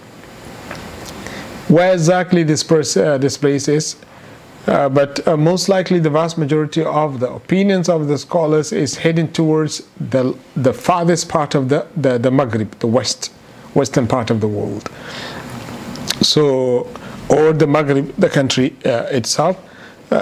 Where 1.67 1.93
exactly 1.93 2.43
this, 2.43 2.69
uh, 2.97 3.17
this 3.17 3.37
place 3.37 3.67
is, 3.67 3.95
uh, 4.67 4.89
but 4.89 5.27
uh, 5.27 5.35
most 5.35 5.69
likely 5.69 5.99
the 5.99 6.09
vast 6.09 6.37
majority 6.37 6.83
of 6.83 7.19
the 7.19 7.31
opinions 7.31 7.89
of 7.89 8.07
the 8.07 8.17
scholars 8.17 8.71
is 8.71 8.97
heading 8.97 9.31
towards 9.31 9.83
the, 9.99 10.37
the 10.55 10.73
farthest 10.73 11.29
part 11.29 11.55
of 11.55 11.69
the, 11.69 11.87
the, 11.95 12.17
the 12.17 12.29
Maghrib, 12.29 12.71
the 12.79 12.87
west, 12.87 13.31
western 13.73 14.07
part 14.07 14.29
of 14.29 14.39
the 14.39 14.47
world. 14.47 14.89
So, 16.21 16.87
or 17.29 17.53
the 17.53 17.65
Maghrib, 17.65 18.13
the 18.17 18.29
country 18.29 18.75
uh, 18.85 19.05
itself. 19.09 19.57
Uh, 20.11 20.15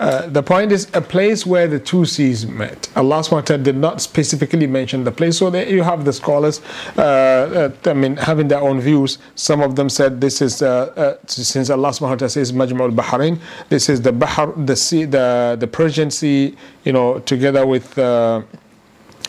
uh, 0.00 0.26
the 0.26 0.42
point 0.42 0.72
is 0.72 0.88
a 0.94 1.00
place 1.00 1.46
where 1.46 1.68
the 1.68 1.78
two 1.78 2.04
seas 2.04 2.44
met. 2.44 2.88
Allah 2.96 3.20
SWT 3.20 3.62
did 3.62 3.76
not 3.76 4.00
specifically 4.00 4.66
mention 4.66 5.04
the 5.04 5.12
place. 5.12 5.38
So 5.38 5.48
there 5.48 5.68
you 5.68 5.82
have 5.82 6.04
the 6.04 6.12
scholars, 6.12 6.60
uh, 6.96 7.02
uh 7.02 7.90
I 7.90 7.92
mean, 7.92 8.16
having 8.16 8.48
their 8.48 8.60
own 8.60 8.80
views. 8.80 9.18
Some 9.36 9.60
of 9.60 9.76
them 9.76 9.88
said 9.88 10.20
this 10.20 10.42
is, 10.42 10.56
since 10.56 11.70
Allah 11.70 11.90
SWT 11.90 12.28
says 12.30 12.52
Majma 12.52 12.80
al-Bahrain, 12.80 13.38
this 13.68 13.88
is 13.88 14.02
the 14.02 14.12
Bahar, 14.12 14.52
the 14.56 14.74
sea, 14.74 15.04
the, 15.04 15.56
the 15.58 15.68
Persian 15.68 16.10
Sea, 16.10 16.56
you 16.82 16.92
know, 16.92 17.20
together 17.20 17.64
with 17.64 17.94
the, 17.94 18.44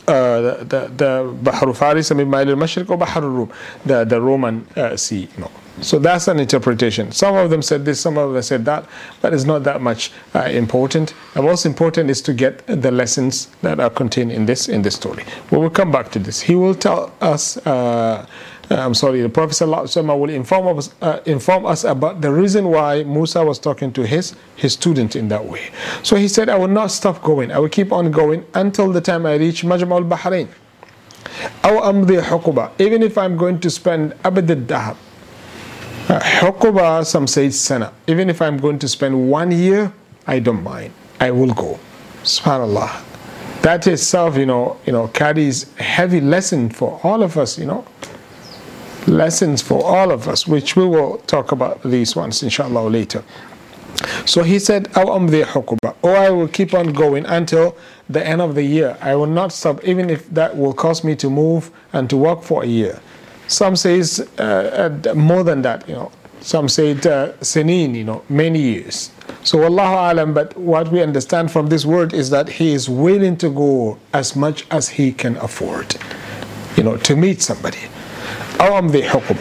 the, 0.08 1.38
Bahar 1.44 1.72
Faris, 1.76 2.12
I 2.12 2.16
mean, 2.16 2.34
al-Mashriq 2.34 2.90
or 2.90 2.98
Bahar 2.98 3.24
al-Rum, 3.24 3.52
the, 3.86 4.06
the 4.06 4.20
Roman 4.20 4.66
Sea, 4.98 5.30
you 5.36 5.42
know. 5.42 5.52
So 5.82 6.00
that's 6.00 6.28
an 6.28 6.40
interpretation. 6.40 7.12
Some 7.12 7.36
of 7.36 7.50
them 7.50 7.62
said 7.62 7.86
this, 7.86 8.00
some 8.00 8.18
of 8.18 8.34
them 8.34 8.42
said 8.42 8.66
that, 8.66 8.86
but 9.22 9.34
it's 9.34 9.46
not 9.46 9.64
that 9.64 9.82
much 9.82 10.12
uh, 10.36 10.42
important. 10.42 11.14
The 11.34 11.42
most 11.42 11.66
important 11.66 12.10
is 12.10 12.22
to 12.24 12.34
get 12.34 12.66
the 12.68 12.92
lessons 12.92 13.48
that 13.62 13.80
are 13.80 13.90
contained 13.90 14.32
in 14.32 14.46
this 14.46 14.68
in 14.68 14.82
this 14.82 14.96
story. 14.96 15.24
We 15.52 15.58
will 15.58 15.70
come 15.70 15.92
back 15.92 16.12
to 16.12 16.20
this. 16.20 16.42
He 16.42 16.56
will 16.56 16.76
tell 16.76 17.12
us. 17.22 17.58
Uh, 17.66 18.26
uh 18.72 18.76
I'm 18.76 18.94
sorry, 18.94 19.22
the 19.22 19.30
Prophet 19.30 19.66
will 19.66 20.30
inform 20.30 20.78
us, 20.78 20.94
uh, 21.02 21.22
inform 21.26 21.66
us 21.66 21.84
about 21.84 22.22
the 22.22 22.32
reason 22.32 22.68
why 22.68 23.02
Musa 23.04 23.44
was 23.44 23.58
talking 23.58 23.92
to 23.94 24.06
his, 24.06 24.36
his 24.58 24.74
student 24.74 25.16
in 25.16 25.28
that 25.30 25.44
way. 25.44 25.72
So 26.04 26.16
he 26.16 26.28
said, 26.28 26.50
I 26.50 26.56
will 26.56 26.68
not 26.68 26.92
stop 26.92 27.24
going. 27.24 27.52
I 27.52 27.58
will 27.58 27.70
keep 27.70 27.92
on 27.92 28.12
going 28.12 28.46
until 28.54 28.92
the 28.92 29.02
time 29.02 29.26
I 29.26 29.38
reach 29.38 29.64
Majma 29.64 29.94
al-Bahrain. 29.94 30.50
Even 32.80 33.04
if 33.04 33.18
I'm 33.18 33.38
going 33.38 33.60
to 33.60 33.70
spend 33.70 34.14
abad 34.24 34.68
al-dahab, 36.10 37.06
some 37.06 37.28
say 37.28 37.50
sana. 37.50 37.94
Even 38.08 38.30
if 38.30 38.42
I'm 38.42 38.58
going 38.58 38.80
to 38.80 38.88
spend 38.88 39.30
one 39.30 39.52
year, 39.52 39.94
I 40.28 40.40
don't 40.40 40.64
mind. 40.64 40.94
I 41.20 41.32
will 41.32 41.54
go. 41.54 41.80
Subhanallah. 42.24 43.04
That 43.62 43.86
itself, 43.88 44.38
you 44.38 44.46
know, 44.46 44.78
you 44.86 44.94
know, 44.94 45.08
carries 45.10 45.72
heavy 45.76 46.22
lesson 46.22 46.70
for 46.70 47.00
all 47.04 47.24
of 47.24 47.38
us, 47.38 47.60
you 47.60 47.66
know. 47.66 47.86
Lessons 49.08 49.62
for 49.62 49.84
all 49.84 50.12
of 50.12 50.28
us, 50.28 50.48
which 50.48 50.76
we 50.76 50.86
will 50.86 51.18
talk 51.28 51.52
about 51.52 51.82
these 51.84 52.16
ones 52.16 52.42
inshallah 52.44 52.88
later. 52.90 53.24
So 54.26 54.44
he 54.44 54.60
said, 54.60 54.88
Or 54.96 55.10
oh, 55.12 56.14
I 56.14 56.30
will 56.30 56.48
keep 56.48 56.74
on 56.74 56.94
going 56.94 57.26
until 57.26 57.76
the 58.10 58.26
end 58.26 58.42
of 58.42 58.56
the 58.56 58.64
year. 58.64 58.98
I 59.02 59.16
will 59.16 59.28
not 59.28 59.52
stop, 59.52 59.84
even 59.84 60.10
if 60.10 60.30
that 60.30 60.56
will 60.56 60.74
cause 60.74 61.04
me 61.04 61.16
to 61.18 61.30
move 61.30 61.72
and 61.92 62.10
to 62.10 62.18
work 62.18 62.44
for 62.44 62.64
a 62.64 62.68
year. 62.68 63.00
Some 63.49 63.77
say 63.77 64.03
uh, 64.39 64.43
uh, 64.43 65.15
more 65.15 65.45
than 65.45 65.63
that, 65.63 65.89
you 65.89 65.95
know. 65.95 66.11
Some 66.41 66.69
say 66.69 66.91
it, 66.91 67.07
uh, 67.07 67.33
sinin, 67.41 67.95
you 67.95 68.05
know, 68.05 68.23
many 68.29 68.61
years. 68.61 69.11
So 69.45 69.63
Allah 69.65 70.13
alam, 70.13 70.35
but 70.35 70.57
what 70.57 70.91
we 70.91 71.03
understand 71.03 71.51
from 71.51 71.69
this 71.69 71.85
word 71.87 72.13
is 72.13 72.31
that 72.31 72.49
he 72.49 72.73
is 72.73 72.89
willing 72.89 73.37
to 73.39 73.51
go 73.51 73.99
as 74.13 74.35
much 74.37 74.67
as 74.71 74.89
he 74.89 75.13
can 75.13 75.37
afford, 75.39 75.97
you 76.77 76.83
know, 76.83 76.97
to 76.99 77.17
meet 77.17 77.43
somebody. 77.43 77.79
أو 78.61 78.79
أمضي 78.79 79.03
حكم 79.03 79.35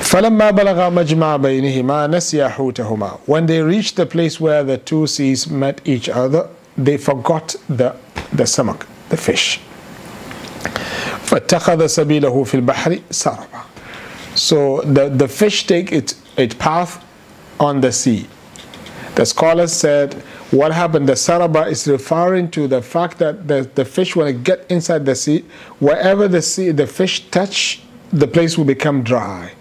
فلما 0.00 0.50
بلغ 0.50 0.90
مجمع 0.90 1.36
بينهما 1.36 2.06
نسيا 2.06 2.48
حوتهما 2.48 3.18
When 3.26 3.46
they 3.46 3.60
reached 3.62 3.96
the 3.96 4.06
place 4.06 4.40
where 4.40 4.62
the 4.64 4.76
two 4.78 5.06
seas 5.06 5.48
met 5.48 5.80
each 5.84 6.08
other, 6.08 6.48
they 6.76 6.96
forgot 6.96 7.56
the, 7.68 7.94
the 8.32 8.44
samak, 8.44 8.86
the 9.08 9.16
fish. 9.16 9.60
فاتخذ 11.32 11.86
سبيله 11.86 12.44
في 12.44 12.54
البحر 12.54 12.98
سربا 13.10 13.62
So 14.34 14.82
the, 14.82 15.08
the 15.08 15.26
fish 15.26 15.66
take 15.66 15.90
its, 15.90 16.14
its 16.36 16.54
path 16.54 17.04
on 17.58 17.80
the 17.80 17.90
sea. 17.90 18.28
The 19.16 19.26
scholars 19.26 19.72
said 19.72 20.14
what 20.50 20.72
happened, 20.72 21.08
the 21.08 21.14
saraba 21.14 21.68
is 21.68 21.86
referring 21.88 22.50
to 22.52 22.68
the 22.68 22.80
fact 22.80 23.18
that 23.18 23.48
the, 23.48 23.68
the 23.74 23.84
fish, 23.84 24.16
when 24.16 24.28
it 24.28 24.44
get 24.44 24.64
inside 24.70 25.04
the 25.04 25.14
sea, 25.14 25.44
wherever 25.78 26.28
the 26.28 26.40
sea, 26.40 26.70
the 26.70 26.86
fish 26.86 27.28
touch, 27.30 27.82
the 28.12 28.26
place 28.26 28.56
will 28.56 28.64
become 28.64 29.02
dry. 29.02 29.52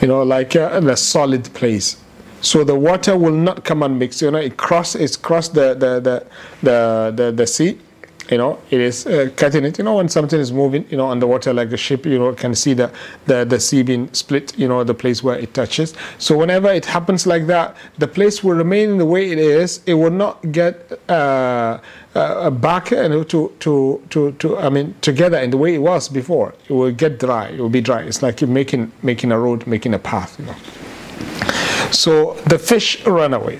You 0.00 0.08
know, 0.08 0.22
like 0.22 0.54
a, 0.54 0.78
a 0.78 0.96
solid 0.96 1.52
place. 1.52 2.02
So 2.40 2.64
the 2.64 2.74
water 2.74 3.16
will 3.16 3.32
not 3.34 3.64
come 3.64 3.82
and 3.82 3.98
mix. 3.98 4.22
You 4.22 4.30
know, 4.30 4.38
it 4.38 4.56
cross, 4.56 4.94
it's 4.94 5.16
cross 5.16 5.48
the, 5.48 5.74
the, 5.74 6.00
the, 6.00 6.26
the, 6.62 7.12
the, 7.14 7.32
the 7.32 7.46
sea 7.46 7.78
you 8.29 8.37
know 8.37 8.59
it 8.69 8.81
is 8.81 9.05
uh, 9.05 9.29
cutting 9.35 9.65
it. 9.65 9.77
You 9.77 9.83
know 9.83 9.95
when 9.95 10.09
something 10.09 10.39
is 10.39 10.51
moving 10.51 10.85
you 10.89 10.97
know 10.97 11.09
underwater 11.09 11.53
like 11.53 11.71
a 11.71 11.77
ship 11.77 12.05
you 12.05 12.19
know 12.19 12.33
can 12.33 12.55
see 12.55 12.73
the, 12.73 12.91
the 13.25 13.45
the 13.45 13.59
sea 13.59 13.83
being 13.83 14.11
split 14.13 14.57
you 14.57 14.67
know 14.67 14.83
the 14.83 14.93
place 14.93 15.23
where 15.23 15.37
it 15.37 15.53
touches. 15.53 15.93
So 16.17 16.37
whenever 16.37 16.71
it 16.71 16.85
happens 16.85 17.25
like 17.25 17.47
that 17.47 17.75
the 17.97 18.07
place 18.07 18.43
will 18.43 18.55
remain 18.55 18.97
the 18.97 19.05
way 19.05 19.31
it 19.31 19.37
is. 19.37 19.81
It 19.85 19.93
will 19.93 20.11
not 20.11 20.51
get 20.51 20.99
uh, 21.09 21.79
uh, 22.15 22.49
back 22.49 22.91
you 22.91 23.09
know, 23.09 23.23
to, 23.23 23.53
to 23.59 24.01
to 24.09 24.31
to 24.33 24.57
I 24.57 24.69
mean 24.69 24.95
together 25.01 25.37
in 25.37 25.51
the 25.51 25.57
way 25.57 25.75
it 25.75 25.81
was 25.81 26.09
before. 26.09 26.53
It 26.67 26.73
will 26.73 26.91
get 26.91 27.19
dry. 27.19 27.47
It 27.47 27.59
will 27.59 27.69
be 27.69 27.81
dry. 27.81 28.01
It's 28.01 28.21
like 28.21 28.41
making 28.41 28.91
making 29.03 29.31
a 29.31 29.39
road 29.39 29.65
making 29.67 29.93
a 29.93 29.99
path 29.99 30.39
you 30.39 30.45
know. 30.45 30.55
So 31.91 32.33
the 32.47 32.59
fish 32.59 33.05
run 33.05 33.33
away 33.33 33.59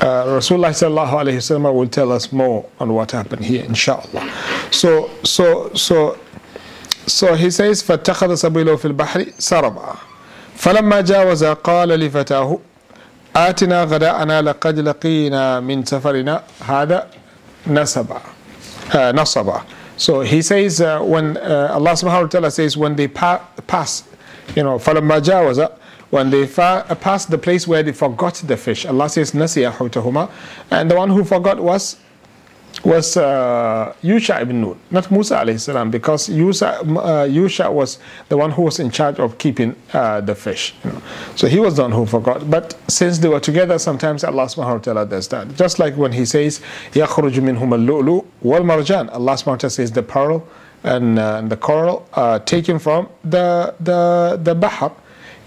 uh, 0.00 0.24
Rasulullah 0.26 0.70
sallallahu 0.70 1.12
alayhi 1.12 1.36
wasallam 1.36 1.74
will 1.74 1.88
tell 1.88 2.10
us 2.12 2.32
more 2.32 2.68
on 2.80 2.92
what 2.92 3.12
happened 3.12 3.44
here, 3.44 3.64
inshallah. 3.64 4.28
So, 4.70 5.10
so, 5.22 5.72
so, 5.74 6.18
so 7.06 7.34
he 7.34 7.50
says, 7.50 7.82
فَاتَّخَذَ 7.82 8.34
سَبِيلَهُ 8.34 8.76
فِي 8.78 8.96
الْبَحْرِ 8.96 9.32
سَرَبًا 9.38 9.96
فَلَمَّا 10.56 11.00
جَاوَزَ 11.02 11.44
قَالَ 11.62 11.88
لِفَتَاهُ 11.88 12.60
آتنا 13.36 13.84
غداءنا 13.84 14.42
لقد 14.42 14.78
لقينا 14.78 15.60
من 15.60 15.84
سفرنا 15.84 16.42
هذا 16.66 17.06
نسبا 17.66 18.20
uh, 18.92 18.96
نصبا 19.14 19.62
So 19.96 20.20
he 20.20 20.42
says 20.42 20.80
uh, 20.80 21.00
when 21.00 21.36
uh, 21.36 21.70
Allah 21.72 21.92
subhanahu 21.92 22.22
wa 22.22 22.26
ta'ala 22.28 22.50
says 22.50 22.76
when 22.76 22.96
they 22.96 23.06
pa 23.08 23.38
pass, 23.66 24.02
you 24.56 24.62
know, 24.62 24.78
فَلَمَّا 24.78 25.20
جَاوَزَ 25.20 25.70
when 26.10 26.30
they 26.30 26.46
passed 26.46 27.30
the 27.30 27.38
place 27.38 27.66
where 27.66 27.82
they 27.82 27.92
forgot 27.92 28.34
the 28.46 28.56
fish. 28.56 28.84
Allah 28.84 29.08
says, 29.08 29.32
Nasiya 29.32 29.72
hutahuma. 29.72 30.30
And 30.70 30.90
the 30.90 30.96
one 30.96 31.10
who 31.10 31.24
forgot 31.24 31.58
was 31.58 31.96
was 32.84 33.16
uh, 33.16 33.94
Yusha 34.02 34.40
ibn 34.40 34.60
Nun, 34.60 34.78
not 34.90 35.10
Musa 35.10 35.36
alayhi 35.36 35.60
salam, 35.60 35.90
because 35.90 36.28
Yusha, 36.28 36.80
uh, 36.80 37.26
Yusha 37.28 37.72
was 37.72 37.98
the 38.28 38.36
one 38.36 38.50
who 38.50 38.62
was 38.62 38.80
in 38.80 38.90
charge 38.90 39.18
of 39.20 39.38
keeping 39.38 39.76
uh, 39.92 40.20
the 40.20 40.34
fish. 40.34 40.74
You 40.84 40.92
know. 40.92 41.02
So 41.36 41.46
he 41.46 41.60
was 41.60 41.76
the 41.76 41.82
one 41.82 41.92
who 41.92 42.06
forgot. 42.06 42.50
But 42.50 42.76
since 42.88 43.18
they 43.18 43.28
were 43.28 43.40
together, 43.40 43.78
sometimes 43.78 44.24
Allah 44.24 44.44
subhanahu 44.44 44.72
wa 44.72 44.78
ta'ala 44.78 45.06
does 45.06 45.28
that. 45.28 45.54
Just 45.54 45.78
like 45.78 45.96
when 45.96 46.12
he 46.12 46.24
says, 46.24 46.60
يَخْرُجُ 46.92 47.32
مِنْهُمَ 47.34 47.58
اللُّؤْلُؤُ 47.58 48.24
وَالْمَرْجَانِ 48.42 49.12
Allah 49.12 49.32
subhanahu 49.34 49.46
wa 49.46 49.56
ta'ala 49.56 49.70
says 49.70 49.92
the 49.92 50.02
pearl 50.02 50.46
and, 50.82 51.18
uh, 51.18 51.36
and 51.36 51.50
the 51.50 51.56
coral 51.56 52.08
taken 52.46 52.78
from 52.78 53.08
the, 53.22 53.74
the, 53.80 54.40
the 54.42 54.54
bahar. 54.54 54.92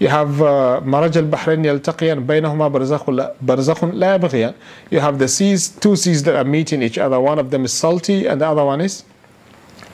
You 0.01 0.07
have 0.07 0.41
uh, 0.41 0.81
Maraj 0.83 1.15
al-Bahrain 1.15 1.63
yaltaqiyan 1.63 2.25
baynahuma 2.25 2.71
barzakhun 2.71 3.35
barzakhun 3.45 3.91
la 3.93 4.17
yabghiyan. 4.17 4.55
You 4.89 4.99
have 4.99 5.19
the 5.19 5.27
seas, 5.27 5.69
two 5.69 5.95
seas 5.95 6.23
that 6.23 6.35
are 6.35 6.43
meeting 6.43 6.81
each 6.81 6.97
other. 6.97 7.19
One 7.19 7.37
of 7.37 7.51
them 7.51 7.65
is 7.65 7.71
salty 7.71 8.25
and 8.25 8.41
the 8.41 8.47
other 8.47 8.65
one 8.65 8.81
is 8.81 9.03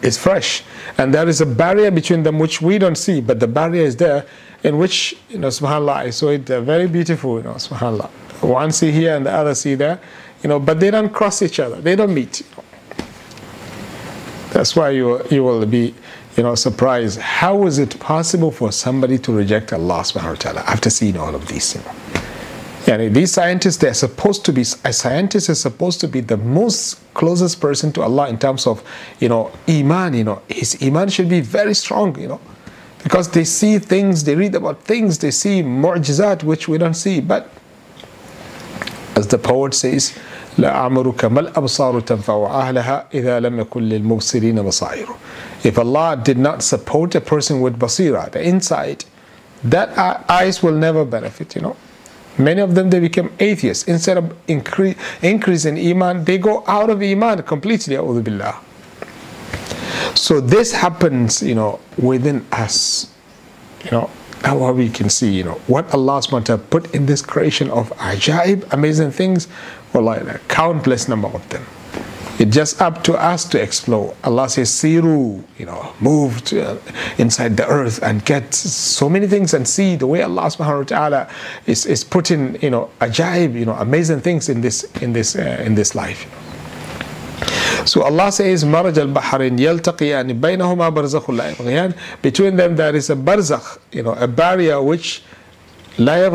is 0.01 0.17
fresh. 0.17 0.63
And 0.97 1.13
there 1.13 1.27
is 1.27 1.41
a 1.41 1.45
barrier 1.45 1.91
between 1.91 2.23
them 2.23 2.39
which 2.39 2.61
we 2.61 2.77
don't 2.77 2.97
see, 2.97 3.19
but 3.19 3.41
the 3.41 3.49
barrier 3.49 3.83
is 3.83 3.97
there 3.97 4.25
in 4.63 4.77
which, 4.77 5.13
you 5.27 5.39
know, 5.39 5.49
subhanAllah, 5.49 5.95
I 5.95 6.09
saw 6.11 6.29
it 6.29 6.49
uh, 6.49 6.61
very 6.61 6.87
beautiful, 6.87 7.39
you 7.39 7.43
know, 7.43 7.55
subhanAllah. 7.55 8.07
One 8.43 8.71
sea 8.71 8.91
here 8.91 9.13
and 9.13 9.25
the 9.25 9.33
other 9.33 9.55
sea 9.55 9.75
there, 9.75 9.99
you 10.41 10.47
know, 10.47 10.57
but 10.57 10.79
they 10.79 10.89
don't 10.89 11.11
cross 11.11 11.41
each 11.41 11.59
other, 11.59 11.81
they 11.81 11.97
don't 11.97 12.13
meet. 12.13 12.43
That's 14.53 14.73
why 14.73 14.91
you, 14.91 15.21
you 15.29 15.43
will 15.43 15.65
be 15.65 15.93
you 16.37 16.43
know, 16.43 16.53
surprised. 16.53 17.19
How 17.19 17.65
is 17.65 17.79
it 17.79 17.99
possible 17.99 18.51
for 18.51 18.71
somebody 18.71 19.17
to 19.19 19.33
reject 19.33 19.73
Allah 19.73 20.01
subhanahu 20.01 20.29
wa 20.29 20.35
ta'ala 20.35 20.61
after 20.61 20.91
seeing 20.91 21.17
all 21.17 21.33
of 21.33 21.47
these? 21.47 21.75
Know? 21.75 21.81
Yeah, 22.85 23.09
these 23.09 23.31
scientists, 23.33 23.77
they're 23.77 23.95
supposed 23.95 24.45
to 24.45 24.53
be, 24.53 24.61
a 24.61 24.93
scientist 24.93 25.49
is 25.49 25.59
supposed 25.59 25.99
to 26.01 26.07
be 26.07 26.21
the 26.21 26.37
most 26.37 27.01
closest 27.15 27.59
person 27.59 27.91
to 27.93 28.03
Allah 28.03 28.29
in 28.29 28.37
terms 28.37 28.67
of, 28.67 28.83
you 29.19 29.27
know, 29.27 29.51
Iman, 29.67 30.13
you 30.13 30.23
know, 30.23 30.41
his 30.47 30.77
Iman 30.81 31.09
should 31.09 31.27
be 31.27 31.41
very 31.41 31.73
strong, 31.73 32.17
you 32.17 32.27
know, 32.27 32.39
because 33.03 33.31
they 33.31 33.43
see 33.43 33.79
things, 33.79 34.23
they 34.23 34.35
read 34.35 34.53
about 34.53 34.83
things, 34.83 35.17
they 35.17 35.31
see 35.31 35.63
mu'jizat 35.63 36.43
which 36.43 36.67
we 36.67 36.77
don't 36.77 36.93
see. 36.93 37.19
But 37.19 37.49
as 39.15 39.27
the 39.27 39.39
poet 39.39 39.73
says, 39.73 40.17
لأعمرك 40.58 41.24
ما 41.24 41.40
الأبصار 41.40 42.00
تنفع 42.00 42.46
أهلها 42.46 43.06
إذا 43.14 43.40
لم 43.40 43.60
يكن 43.60 43.82
للمبصرين 43.82 44.62
بصائر 44.62 45.06
if 45.64 45.78
Allah 45.78 46.20
did 46.22 46.38
not 46.38 46.62
support 46.62 47.14
a 47.14 47.20
person 47.20 47.60
with 47.60 47.78
basira, 47.78 48.30
the 48.32 48.44
insight, 48.44 49.04
that 49.62 49.96
eyes 50.28 50.62
will 50.62 50.72
never 50.74 51.04
benefit, 51.04 51.54
you 51.54 51.62
know. 51.62 51.76
Many 52.38 52.60
of 52.60 52.74
them, 52.74 52.90
they 52.90 52.98
become 52.98 53.30
atheists. 53.38 53.84
Instead 53.86 54.16
of 54.16 54.36
increase, 54.48 54.96
increase 55.22 55.64
in 55.64 55.78
iman, 55.78 56.24
they 56.24 56.38
go 56.38 56.64
out 56.66 56.90
of 56.90 57.02
iman 57.02 57.42
completely, 57.42 57.96
billah. 57.96 58.58
So 60.14 60.40
this 60.40 60.72
happens, 60.72 61.42
you 61.42 61.54
know, 61.54 61.78
within 61.96 62.44
us. 62.50 63.12
You 63.84 63.90
know, 63.92 64.10
that's 64.40 64.54
what 64.54 64.74
we 64.74 64.88
can 64.88 65.10
see, 65.10 65.30
you 65.30 65.44
know, 65.44 65.60
what 65.66 65.92
Allah 65.94 66.20
SWT 66.20 66.70
put 66.70 66.92
in 66.94 67.06
this 67.06 67.22
creation 67.22 67.70
of 67.70 67.90
ajaib, 67.98 68.66
amazing 68.72 69.10
things, 69.10 69.46
well, 69.93 70.03
like 70.03 70.21
a 70.23 70.39
countless 70.47 71.07
number 71.07 71.27
of 71.27 71.47
them. 71.49 71.65
It's 72.39 72.53
just 72.53 72.79
up 72.83 73.03
to 73.05 73.15
us 73.15 73.45
to 73.45 73.59
explore. 73.59 74.15
Allah 74.23 74.47
says, 74.47 74.69
Siru, 74.69 75.43
you 75.57 75.65
know, 75.65 75.91
move 75.99 76.43
to, 76.45 76.73
uh, 76.73 76.77
inside 77.17 77.57
the 77.57 77.67
earth 77.67 77.99
and 78.03 78.23
get 78.25 78.53
so 78.53 79.09
many 79.09 79.25
things 79.25 79.55
and 79.55 79.67
see 79.67 79.95
the 79.95 80.05
way 80.05 80.21
Allah 80.21 80.43
subhanahu 80.43 80.77
wa 80.77 80.83
ta'ala 80.83 81.29
is, 81.65 81.87
is 81.87 82.03
putting, 82.03 82.61
you 82.61 82.69
know, 82.69 82.91
ajaib, 83.01 83.55
you 83.55 83.65
know, 83.65 83.73
amazing 83.73 84.21
things 84.21 84.49
in 84.49 84.61
this 84.61 84.83
in 85.01 85.13
this 85.13 85.35
uh, 85.35 85.63
in 85.65 85.73
this 85.73 85.95
life. 85.95 86.27
So 87.87 88.03
Allah 88.03 88.31
says, 88.31 88.63
Maraj 88.63 88.97
al 88.99 89.07
Bahrain 89.07 89.57
yaltaqiyan 89.57 90.39
baynahuma 90.39 90.93
barzakhul. 90.93 91.41
Between 92.21 92.55
them 92.55 92.75
there 92.75 92.95
is 92.95 93.09
a 93.09 93.15
barzakh, 93.15 93.79
you 93.91 94.03
know, 94.03 94.13
a 94.13 94.27
barrier 94.27 94.79
which 94.79 95.23
la. 95.97 96.29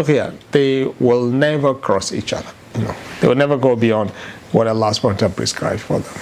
They 0.50 0.84
will 0.98 1.26
never 1.26 1.74
cross 1.74 2.12
each 2.12 2.32
other 2.32 2.50
You 2.75 2.83
know, 2.85 2.95
they 3.21 3.27
will 3.27 3.35
never 3.35 3.57
go 3.57 3.75
beyond 3.75 4.11
what 4.51 4.67
Allah 4.67 4.91
subhanahu 4.91 5.35
prescribed 5.35 5.81
for 5.81 5.99
them. 5.99 6.13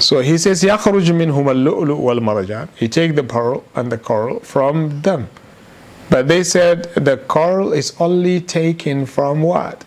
So 0.00 0.18
he 0.20 0.36
says, 0.36 0.62
يَخْرُجُ 0.62 1.06
مِنْهُمَ 1.10 1.44
اللُّؤْلُؤُ 1.44 1.98
وَالْمَرَجَانِ 1.98 2.68
He 2.76 2.88
take 2.88 3.14
the 3.14 3.22
pearl 3.22 3.64
and 3.74 3.90
the 3.90 3.98
coral 3.98 4.40
from 4.40 5.02
them. 5.02 5.28
But 6.10 6.28
they 6.28 6.42
said 6.42 6.92
the 6.94 7.16
coral 7.16 7.72
is 7.72 7.94
only 8.00 8.40
taken 8.40 9.06
from 9.06 9.42
what? 9.42 9.84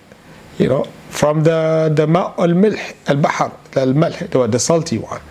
You 0.57 0.69
know, 0.69 0.83
from 1.09 1.43
the 1.43 1.91
the 1.93 2.07
ma' 2.07 2.33
al-milh, 2.37 2.79
al-bahr, 3.07 3.51
the 3.71 4.47
the 4.49 4.59
salty 4.59 4.97
one. 4.97 5.21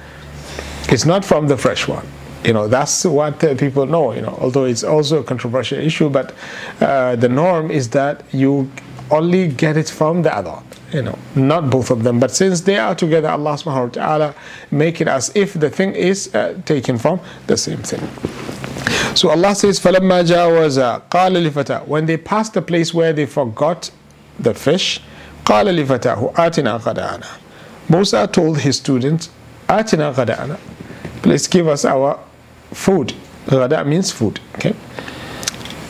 It's 0.91 1.07
not 1.07 1.25
from 1.25 1.49
the 1.49 1.57
fresh 1.57 1.89
one. 1.89 2.07
You 2.45 2.53
know, 2.53 2.69
that's 2.69 3.05
what 3.07 3.43
uh, 3.43 3.55
people 3.55 3.87
know, 3.87 4.13
you 4.13 4.21
know, 4.21 4.37
although 4.41 4.65
it's 4.65 4.85
also 4.85 5.21
a 5.21 5.25
controversial 5.25 5.79
issue, 5.79 6.11
but 6.11 6.35
uh, 6.81 7.17
the 7.17 7.29
norm 7.29 7.71
is 7.71 7.89
that 7.91 8.23
you 8.33 8.71
only 9.11 9.49
get 9.49 9.77
it 9.77 9.89
from 9.89 10.23
the 10.23 10.35
other 10.35 10.59
you 10.95 11.03
know, 11.03 11.19
not 11.35 11.69
both 11.71 11.91
of 11.91 12.05
them. 12.05 12.21
But 12.21 12.31
since 12.31 12.61
they 12.61 12.79
are 12.79 12.95
together, 12.95 13.29
Allah 13.29 13.55
subhanahu 13.55 13.87
wa 13.89 14.07
ta'ala 14.07 14.35
make 14.71 15.01
it 15.01 15.09
as 15.09 15.33
if 15.35 15.55
the 15.55 15.69
thing 15.69 15.93
is 15.95 16.33
uh, 16.35 16.57
taken 16.65 16.99
from 16.99 17.21
the 17.49 17.57
same 17.57 17.79
thing. 17.79 18.01
So 19.17 19.31
Allah 19.31 19.55
says, 19.57 19.81
فَلَمَّا 19.81 20.23
جَاوَزَا 20.25 21.03
قَالَ 21.11 21.51
لِفَتَى 21.51 21.87
When 21.89 22.07
they 22.07 22.17
passed 22.17 22.55
the 22.55 22.63
place 22.63 22.95
where 22.95 23.13
they 23.13 23.27
forgot 23.27 23.91
the 24.39 24.55
fish, 24.55 25.01
قَالَ 25.45 25.67
لِفَتَاهُ 25.67 26.33
آتِنَا 26.35 26.81
غَدَانَا 26.81 27.27
Musa 27.89 28.29
told 28.29 28.59
his 28.61 28.77
students, 28.77 29.31
آتِنَا 29.69 30.15
غَدَانَا 30.15 30.59
Please 31.23 31.49
give 31.49 31.67
us 31.67 31.85
our 31.85 32.21
food. 32.73 33.15
غدا 33.49 33.85
means 33.85 34.13
food. 34.13 34.39
Okay. 34.55 34.75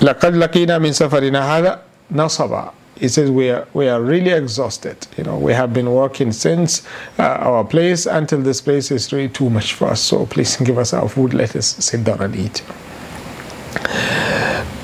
لَقَدْ 0.00 0.34
لَقِينَا 0.34 0.78
مِنْ 0.78 0.92
سَفَرِنَا 0.92 1.40
هَذَا 1.42 1.78
نَصَبًا 2.12 2.77
he 2.98 3.08
says 3.08 3.30
we 3.30 3.50
are 3.50 3.66
we 3.74 3.88
are 3.88 4.00
really 4.00 4.30
exhausted 4.30 4.96
you 5.18 5.24
know 5.24 5.36
we 5.36 5.52
have 5.52 5.72
been 5.72 5.90
working 5.92 6.32
since 6.32 6.86
uh, 7.18 7.22
our 7.22 7.64
place 7.64 8.06
until 8.06 8.40
this 8.40 8.60
place 8.60 8.90
is 8.90 9.12
really 9.12 9.28
too 9.28 9.50
much 9.50 9.74
for 9.74 9.88
us 9.88 10.00
so 10.00 10.26
please 10.26 10.56
give 10.58 10.78
us 10.78 10.92
our 10.92 11.08
food 11.08 11.34
let 11.34 11.56
us 11.56 11.66
sit 11.84 12.04
down 12.04 12.20
and 12.22 12.36
eat 12.36 12.62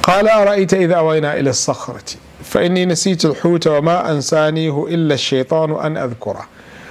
قال 0.02 0.28
أرأيت 0.28 0.75
إذا 0.75 0.94
أوينا 0.94 1.38
إلى 1.38 1.50
الصخرة 1.50 2.04
فإني 2.42 2.87
نسيت 2.87 3.25
الحوت 3.25 3.66
وما 3.66 4.11
أنسانيه 4.12 4.87
إلا 4.88 5.14
الشيطان 5.14 5.70
أن 5.70 5.97
أذكره 5.97 6.47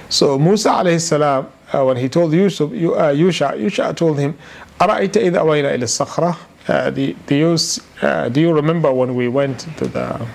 So 0.08 0.38
Musa 0.38 0.70
alayhi 0.70 1.00
salam 1.00 1.46
uh, 1.72 1.84
when 1.84 1.96
he 1.96 2.08
told 2.08 2.32
Yusuf, 2.32 2.70
uh, 2.72 3.12
Yusha, 3.14 3.52
Yusha 3.56 3.94
told 3.94 4.18
him 4.18 4.34
أرأيت 4.80 5.16
إذا 5.16 5.38
أوينا 5.38 5.74
إلى 5.74 5.84
الصخرة 5.84 6.36
uh, 6.68 6.90
do, 6.90 7.12
do, 7.26 7.34
you, 7.34 7.56
uh, 8.02 8.28
do 8.28 8.40
you 8.40 8.52
remember 8.52 8.92
when 8.92 9.14
we 9.14 9.28
went 9.28 9.60
to 9.76 9.86
the 9.86 10.26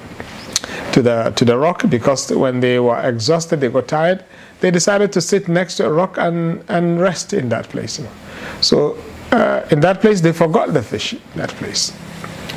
to 0.92 1.02
the 1.02 1.32
to 1.36 1.46
the 1.46 1.58
rock 1.58 1.90
because 1.90 2.32
when 2.32 2.60
they 2.60 2.80
were 2.80 3.00
exhausted, 3.00 3.62
they 3.62 3.70
got 3.70 3.88
tired. 3.88 4.24
They 4.62 4.72
decided 4.72 5.12
to 5.14 5.22
sit 5.22 5.48
next 5.48 5.78
to 5.78 5.86
a 5.86 5.92
rock 5.92 6.18
and 6.18 6.64
and 6.68 7.00
rest 7.00 7.34
in 7.34 7.50
that 7.50 7.70
place. 7.70 8.00
You 8.00 8.06
know. 8.06 8.12
So 8.62 8.98
uh, 9.32 9.66
in 9.72 9.80
that 9.82 10.02
place, 10.02 10.22
they 10.22 10.32
forgot 10.32 10.74
the 10.74 10.82
fish. 10.82 11.14
In 11.14 11.20
that 11.36 11.50
place, 11.50 11.92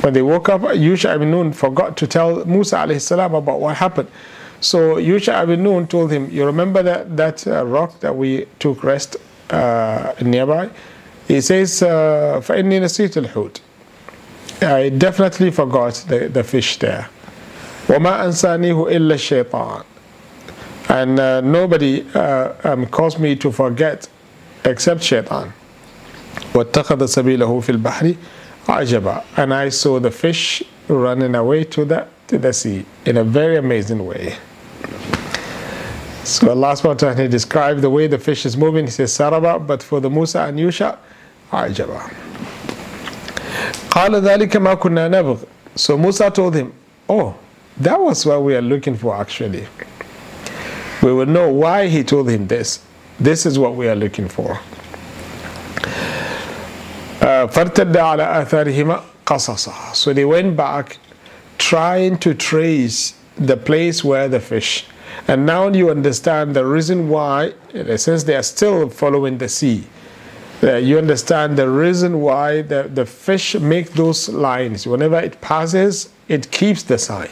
when 0.01 0.13
they 0.13 0.21
woke 0.21 0.49
up, 0.49 0.61
Yusha 0.61 1.15
ibn 1.15 1.31
Nun 1.31 1.53
forgot 1.53 1.97
to 1.97 2.07
tell 2.07 2.45
Musa 2.45 2.77
alayhi 2.77 3.01
salam 3.01 3.33
about 3.33 3.59
what 3.59 3.75
happened. 3.75 4.09
So 4.61 4.95
Yusha 4.95 5.43
ibn 5.43 5.63
Nun 5.63 5.87
told 5.87 6.11
him, 6.11 6.29
"You 6.29 6.45
remember 6.45 6.83
that 6.83 7.17
that 7.17 7.47
uh, 7.47 7.65
rock 7.65 7.99
that 7.99 8.15
we 8.15 8.45
took 8.59 8.83
rest 8.83 9.17
uh, 9.49 10.13
nearby?" 10.21 10.69
He 11.29 11.41
says, 11.41 11.81
فَإِنِّي 11.81 12.81
نَسِيتُ 12.81 13.23
الْحُوتِ 13.23 13.59
I 14.63 14.89
definitely 14.89 15.51
forgot 15.51 16.03
the, 16.07 16.27
the 16.27 16.43
fish 16.43 16.77
there. 16.79 17.07
وَمَا 17.87 18.25
أَنْسَانِيهُ 18.25 18.91
إِلَّا 18.91 19.13
الشَّيْطَانِ 19.15 19.83
And 20.89 21.19
uh, 21.19 21.41
nobody 21.41 22.05
uh, 22.13 22.53
um, 22.63 22.85
caused 22.87 23.19
me 23.19 23.35
to 23.37 23.51
forget 23.51 24.07
except 24.65 25.01
shaitan. 25.03 25.53
وَاتَّخَذَ 26.53 26.97
سَبِيلَهُ 27.07 27.61
فِي 27.61 27.81
الْبَحْرِ 27.81 28.15
عَجَبًا 28.67 29.23
And 29.37 29.53
I 29.53 29.69
saw 29.69 29.99
the 29.99 30.11
fish 30.11 30.61
running 30.87 31.35
away 31.35 31.63
to 31.65 31.85
the, 31.85 32.07
to 32.27 32.37
the 32.37 32.53
sea 32.53 32.85
in 33.05 33.17
a 33.17 33.23
very 33.23 33.57
amazing 33.57 34.05
way. 34.05 34.37
So 36.23 36.51
Allah 36.51 36.73
subhanahu 36.73 36.83
wa 36.83 37.13
ta'ala 37.13 37.27
described 37.27 37.81
the 37.81 37.89
way 37.89 38.05
the 38.05 38.19
fish 38.19 38.45
is 38.45 38.55
moving. 38.55 38.85
He 38.85 38.91
says 38.91 39.11
Saraba, 39.11 39.65
but 39.65 39.81
for 39.81 39.99
the 39.99 40.09
Musa 40.09 40.41
and 40.43 40.59
Yusha, 40.59 40.97
عجبا. 41.51 42.11
قال 43.89 44.21
ذلك 44.21 44.55
ما 44.57 44.75
كنا 44.75 45.07
نبغ. 45.09 45.43
So 45.75 45.97
Musa 45.97 46.29
told 46.29 46.53
him, 46.55 46.71
Oh, 47.09 47.35
that 47.77 47.99
was 47.99 48.25
what 48.25 48.43
we 48.43 48.55
are 48.55 48.61
looking 48.61 48.95
for 48.95 49.15
actually. 49.15 49.65
We 51.01 51.13
will 51.13 51.25
know 51.25 51.49
why 51.49 51.87
he 51.87 52.03
told 52.03 52.29
him 52.29 52.47
this. 52.47 52.83
This 53.19 53.45
is 53.45 53.57
what 53.57 53.75
we 53.75 53.87
are 53.87 53.95
looking 53.95 54.27
for. 54.27 54.59
فارتد 57.19 57.97
على 57.97 58.23
آثارهما 58.23 59.01
قصصا. 59.25 59.95
So 59.95 60.13
they 60.13 60.25
went 60.25 60.55
back 60.55 60.97
trying 61.57 62.17
to 62.17 62.33
trace 62.33 63.13
the 63.37 63.57
place 63.57 64.03
where 64.03 64.27
the 64.27 64.39
fish. 64.39 64.85
And 65.27 65.45
now 65.45 65.67
you 65.67 65.89
understand 65.89 66.55
the 66.55 66.65
reason 66.65 67.09
why, 67.09 67.53
in 67.73 67.87
a 67.87 67.97
sense, 67.97 68.23
they 68.23 68.35
are 68.35 68.43
still 68.43 68.89
following 68.89 69.37
the 69.37 69.49
sea. 69.49 69.83
Uh, 70.61 70.75
you 70.75 70.97
understand 70.97 71.57
the 71.57 71.69
reason 71.69 72.19
why 72.19 72.61
the, 72.61 72.89
the 72.93 73.05
fish 73.05 73.55
make 73.55 73.93
those 73.93 74.27
lines. 74.27 74.87
Whenever 74.87 75.19
it 75.19 75.39
passes, 75.39 76.09
it 76.27 76.51
keeps 76.51 76.83
the 76.83 76.97
sign. 76.97 77.29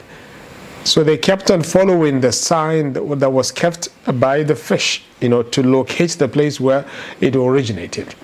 So 0.83 1.03
they 1.03 1.17
kept 1.17 1.51
on 1.51 1.63
following 1.63 2.21
the 2.21 2.31
sign 2.31 2.93
that, 2.93 3.19
that 3.19 3.29
was 3.29 3.51
kept 3.51 3.89
by 4.19 4.43
the 4.43 4.55
fish, 4.55 5.03
you 5.19 5.27
know, 5.27 5.43
to 5.43 5.61
locate 5.61 6.11
the 6.11 6.29
place 6.29 6.61
where 6.61 6.85
it 7.19 7.35
originated. 7.35 8.15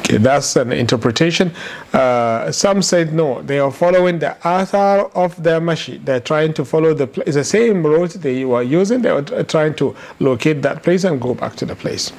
Okay, 0.00 0.18
that's 0.18 0.56
an 0.56 0.72
interpretation. 0.72 1.52
Uh, 1.94 2.52
some 2.52 2.82
said 2.82 3.14
no, 3.14 3.40
they 3.40 3.58
are 3.60 3.70
following 3.70 4.18
the 4.18 4.36
athar 4.42 5.10
of 5.14 5.42
the 5.42 5.58
mashi. 5.58 6.04
They're 6.04 6.20
trying 6.20 6.52
to 6.52 6.66
follow 6.66 6.92
the 6.92 7.06
place. 7.06 7.34
the 7.34 7.44
same 7.44 7.86
road 7.86 8.10
they 8.10 8.44
were 8.44 8.62
using. 8.62 9.00
They 9.00 9.12
were 9.12 9.22
trying 9.44 9.74
to 9.76 9.96
locate 10.20 10.60
that 10.62 10.82
place 10.82 11.04
and 11.04 11.18
go 11.18 11.34
back 11.34 11.56
to 11.56 11.64
the 11.64 11.74
place. 11.74 12.10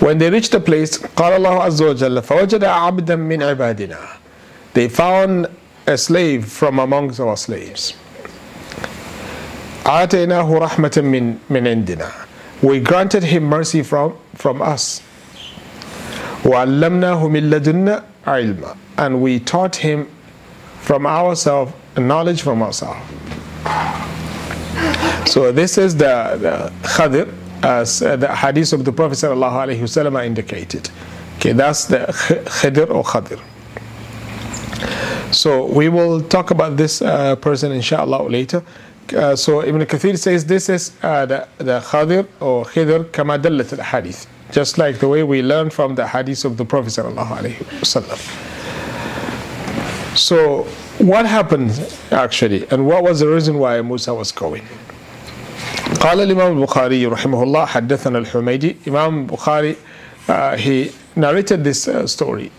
When 0.00 0.16
they 0.16 0.30
reached 0.30 0.52
the 0.52 0.60
place, 0.60 0.96
قال 0.96 1.36
الله 1.36 1.62
عز 1.62 1.82
وجل 1.82 2.22
فوجد 2.22 2.64
عبدا 2.64 3.16
من 3.16 3.42
عبادنا. 3.42 3.98
They 4.72 4.88
found 4.88 5.48
a 5.86 5.96
slave 5.96 6.46
from 6.46 6.78
amongst 6.78 7.20
our 7.20 7.36
slaves. 7.36 7.94
آتيناه 9.84 10.58
رحمة 10.58 11.02
من 11.02 11.36
من 11.50 11.66
عندنا. 11.66 12.10
We 12.62 12.80
granted 12.80 13.24
him 13.24 13.44
mercy 13.44 13.82
from 13.82 14.14
from 14.34 14.62
us. 14.62 15.02
وعلمناه 16.44 17.28
من 17.28 17.50
لدنا 17.50 18.02
علما. 18.26 18.76
And 18.98 19.20
we 19.20 19.40
taught 19.40 19.76
him 19.76 20.08
from 20.80 21.06
ourselves 21.06 21.72
knowledge 21.96 22.42
from 22.42 22.62
ourselves. 22.62 23.00
So 25.26 25.52
this 25.52 25.78
is 25.78 25.96
the, 25.96 26.36
the 26.40 26.72
Khadir 26.88 27.32
as 27.62 28.02
uh, 28.02 28.16
the 28.16 28.34
hadith 28.34 28.72
of 28.72 28.84
the 28.84 28.92
Prophet 28.92 29.14
sallallahu 29.14 29.52
alaihi 29.52 29.80
wasallam 29.80 30.24
indicated. 30.24 30.90
Okay, 31.36 31.52
that's 31.52 31.84
the 31.86 31.98
Khadir 32.08 32.90
or 32.90 33.04
Khadir. 33.04 33.40
So 35.34 35.66
we 35.66 35.88
will 35.88 36.20
talk 36.22 36.50
about 36.50 36.76
this 36.76 37.02
uh, 37.02 37.36
person 37.36 37.72
inshallah 37.72 38.22
later. 38.28 38.62
Uh, 39.16 39.34
so 39.34 39.62
Ibn 39.62 39.80
Kathir 39.86 40.16
says 40.18 40.44
this 40.44 40.68
is 40.68 40.92
uh, 41.02 41.26
the, 41.26 41.48
the 41.58 41.80
Khadir 41.80 42.26
or 42.40 42.64
Khidr 42.64 43.10
kama 43.12 43.38
dallat 43.38 43.72
al 43.78 43.84
hadith. 43.84 44.26
Just 44.52 44.78
like 44.78 44.98
the 44.98 45.08
way 45.08 45.22
we 45.22 45.42
learn 45.42 45.70
from 45.70 45.94
the 45.94 46.06
hadith 46.06 46.44
of 46.44 46.56
the 46.56 46.64
Prophet 46.64 46.90
sallallahu 46.90 47.38
alaihi 47.38 47.56
wasallam. 47.80 48.18
So 50.16 50.64
what 50.98 51.26
happened 51.26 51.70
actually 52.10 52.66
and 52.70 52.86
what 52.86 53.02
was 53.04 53.20
the 53.20 53.28
reason 53.28 53.58
why 53.58 53.80
Musa 53.82 54.12
was 54.14 54.32
going? 54.32 54.64
قال 56.00 56.20
الإمام 56.20 56.58
البخاري 56.58 57.06
رحمه 57.06 57.42
الله 57.42 57.66
حدثنا 57.66 58.18
الحميدي 58.18 58.76
Imam 58.86 59.26
Bukhari 59.26 59.76
uh, 60.28 60.56
he 60.56 60.92
narrated 61.16 61.64
this 61.64 61.88
uh, 61.88 62.06
story 62.06 62.50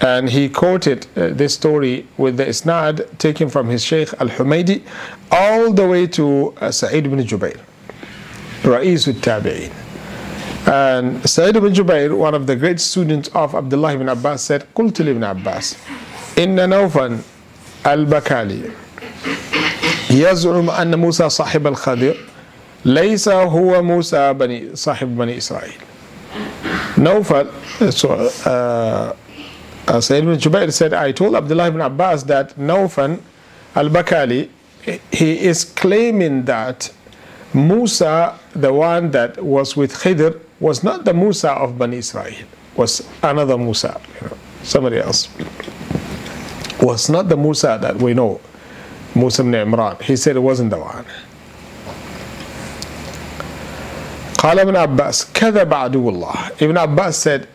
and 0.00 0.28
he 0.28 0.48
quoted 0.48 1.06
uh, 1.16 1.28
this 1.28 1.54
story 1.54 2.06
with 2.18 2.36
the 2.36 2.44
isnad 2.44 3.16
taken 3.18 3.48
from 3.48 3.68
his 3.68 3.82
Sheikh 3.84 4.12
Al-Humaydi 4.20 4.82
all 5.30 5.72
the 5.72 5.86
way 5.86 6.06
to 6.08 6.54
uh, 6.60 6.70
Sa'id 6.70 7.06
ibn 7.06 7.18
Jubair 7.20 7.58
Ra'is 8.62 9.08
al-Tabi'in 9.08 9.72
and 10.68 11.28
Sa'id 11.28 11.56
ibn 11.56 11.72
Jubair 11.72 12.16
one 12.16 12.34
of 12.34 12.46
the 12.46 12.56
great 12.56 12.78
students 12.80 13.28
of 13.34 13.54
Abdullah 13.54 13.94
ibn 13.94 14.08
Abbas 14.08 14.42
said 14.42 14.66
قلت 14.74 15.00
لابن 15.02 15.24
عباس 15.24 15.76
إن 16.38 16.68
نوفا 16.68 17.18
البكالي 17.86 18.60
يزعم 20.10 20.70
أن 20.70 20.98
موسى 20.98 21.28
صاحب 21.28 21.66
الخضر 21.66 22.16
ليس 22.84 23.28
هو 23.28 23.82
موسى 23.82 24.32
بني 24.32 24.76
صاحب 24.76 25.16
بني 25.16 25.36
إسرائيل 25.38 25.72
Nawfal, 26.96 27.46
so, 27.92 28.08
uh, 28.50 29.14
uh, 29.90 30.00
Sayyid 30.00 30.24
ibn 30.24 30.36
Jubair 30.38 30.72
said, 30.72 30.92
I 30.92 31.12
told 31.12 31.34
Abdullah 31.34 31.68
ibn 31.68 31.80
Abbas 31.80 32.24
that 32.24 32.56
Nawfal 32.56 33.20
al-Bakali, 33.74 34.48
he 35.12 35.38
is 35.40 35.64
claiming 35.64 36.44
that 36.46 36.92
Musa, 37.54 38.38
the 38.52 38.72
one 38.72 39.10
that 39.12 39.42
was 39.42 39.76
with 39.76 39.92
Khidr, 39.94 40.40
was 40.60 40.82
not 40.82 41.04
the 41.04 41.14
Musa 41.14 41.50
of 41.52 41.78
Bani 41.78 41.98
Israel, 41.98 42.34
was 42.76 43.06
another 43.22 43.56
Musa, 43.56 44.00
you 44.20 44.28
know, 44.28 44.36
somebody 44.62 44.98
else. 44.98 45.28
Was 46.82 47.08
not 47.08 47.28
the 47.28 47.36
Musa 47.36 47.78
that 47.80 47.96
we 47.96 48.12
know, 48.14 48.40
Musa 49.14 49.42
ibn 49.42 49.52
Imran. 49.52 50.00
He 50.02 50.16
said 50.16 50.36
it 50.36 50.40
wasn't 50.40 50.70
the 50.70 50.78
one. 50.78 51.04
قال 54.38 54.58
ابن 54.60 54.76
عباس 54.76 55.32
كذب 55.34 55.74
عدو 55.74 56.08
الله 56.10 56.60
Ibn 56.62 56.76
Abbas 56.76 57.16
said 57.16 57.48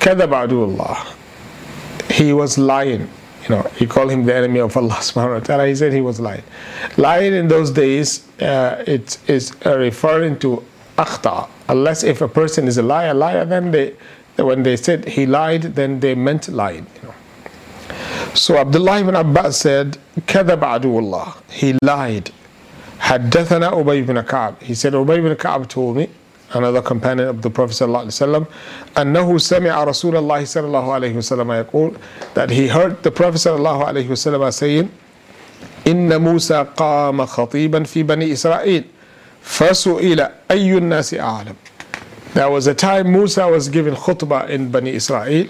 كذب 0.00 0.34
عدو 0.34 0.64
الله 0.64 0.96
he 2.14 2.32
was 2.32 2.58
lying 2.58 3.08
you 3.42 3.48
know 3.48 3.62
he 3.76 3.86
called 3.86 4.10
him 4.10 4.24
the 4.24 4.34
enemy 4.34 4.60
of 4.60 4.76
Allah 4.76 4.94
subhanahu 5.00 5.34
wa 5.40 5.40
ta'ala 5.40 5.66
he 5.66 5.74
said 5.74 5.92
he 5.92 6.00
was 6.00 6.20
lying 6.20 6.42
lying 6.96 7.32
in 7.32 7.48
those 7.48 7.70
days 7.70 8.26
uh, 8.40 8.82
it 8.86 9.18
is 9.28 9.52
uh, 9.66 9.76
referring 9.78 10.38
to 10.38 10.62
akhta 10.96 11.48
unless 11.68 12.02
if 12.04 12.20
a 12.20 12.28
person 12.28 12.66
is 12.68 12.76
a 12.78 12.82
liar 12.82 13.14
liar 13.14 13.44
then 13.44 13.70
they 13.70 13.94
when 14.36 14.62
they 14.62 14.74
said 14.76 15.04
he 15.06 15.26
lied, 15.26 15.62
then 15.74 16.00
they 16.00 16.14
meant 16.14 16.48
lied. 16.48 16.86
You 17.02 17.08
know. 17.08 17.14
So 18.34 18.56
Abdullah 18.56 19.00
ibn 19.00 19.14
Abbas 19.14 19.58
said, 19.60 19.98
كذب 20.26 20.60
عدو 20.60 20.98
الله. 20.98 21.34
He 21.50 21.74
lied. 21.82 22.30
حدثنا 23.00 23.72
أبي 23.80 24.06
بن 24.06 24.22
كعب. 24.22 24.62
He 24.62 24.74
said, 24.74 24.94
Ubay 24.94 25.18
ibn 25.18 25.36
Ka'b 25.36 25.68
told 25.68 25.96
me, 25.96 26.08
another 26.54 26.82
companion 26.82 27.28
of 27.28 27.42
the 27.42 27.50
Prophet 27.50 27.74
sallallahu 27.74 28.06
alaihi 28.06 28.46
wasallam, 28.46 28.46
أنه 28.96 29.38
سمع 29.38 29.84
رسول 29.84 30.16
الله 30.16 30.44
صلى 30.44 30.66
الله 30.66 30.92
عليه 30.92 31.14
وسلم 31.16 31.64
يقول 31.64 31.96
that 32.34 32.50
he 32.50 32.68
heard 32.68 33.02
the 33.02 33.10
Prophet 33.10 33.38
صلى 33.38 33.56
الله 33.58 33.84
عليه 33.84 34.08
وسلم 34.08 34.50
saying, 34.52 34.88
إن 35.86 36.20
موسى 36.20 36.66
قام 36.76 37.26
خطيبا 37.26 37.84
في 37.84 38.02
بني 38.02 38.32
إسرائيل 38.32 38.84
فسئل 39.42 40.28
أي 40.50 40.78
الناس 40.78 41.14
أعلم 41.14 41.54
There 42.34 42.48
was 42.48 42.68
a 42.68 42.74
time 42.74 43.10
Musa 43.10 43.48
was 43.48 43.68
giving 43.68 43.94
khutbah 43.94 44.48
in 44.48 44.70
Bani 44.70 44.90
Israel, 44.90 45.48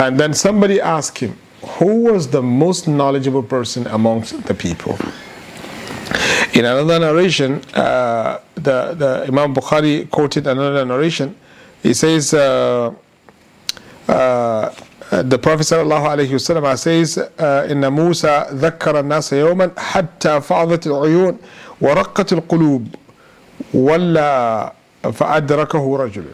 and 0.00 0.18
then 0.18 0.34
somebody 0.34 0.80
asked 0.80 1.18
him, 1.18 1.38
Who 1.78 2.12
was 2.12 2.28
the 2.28 2.42
most 2.42 2.88
knowledgeable 2.88 3.44
person 3.44 3.86
amongst 3.86 4.42
the 4.46 4.54
people? 4.54 4.98
In 6.54 6.64
another 6.64 6.98
narration, 6.98 7.62
uh, 7.74 8.40
the, 8.54 8.94
the 8.94 9.24
Imam 9.28 9.54
Bukhari 9.54 10.10
quoted 10.10 10.46
another 10.46 10.84
narration. 10.84 11.34
He 11.82 11.94
says, 11.94 12.34
uh, 12.34 12.92
uh, 14.08 14.70
the 15.10 15.38
Prophet 15.38 15.62
ﷺ 15.62 16.78
says, 16.78 17.18
إن 17.38 17.92
موسى 17.92 18.46
ذكر 18.52 19.00
الناس 19.00 19.32
يوما 19.32 19.70
حتى 19.76 20.40
فاضت 20.40 20.86
العيون 20.86 21.38
ورقت 21.80 22.32
القلوب 22.32 22.94
ولا 23.74 24.72
فأدركه 25.02 25.96
رجل. 25.98 26.24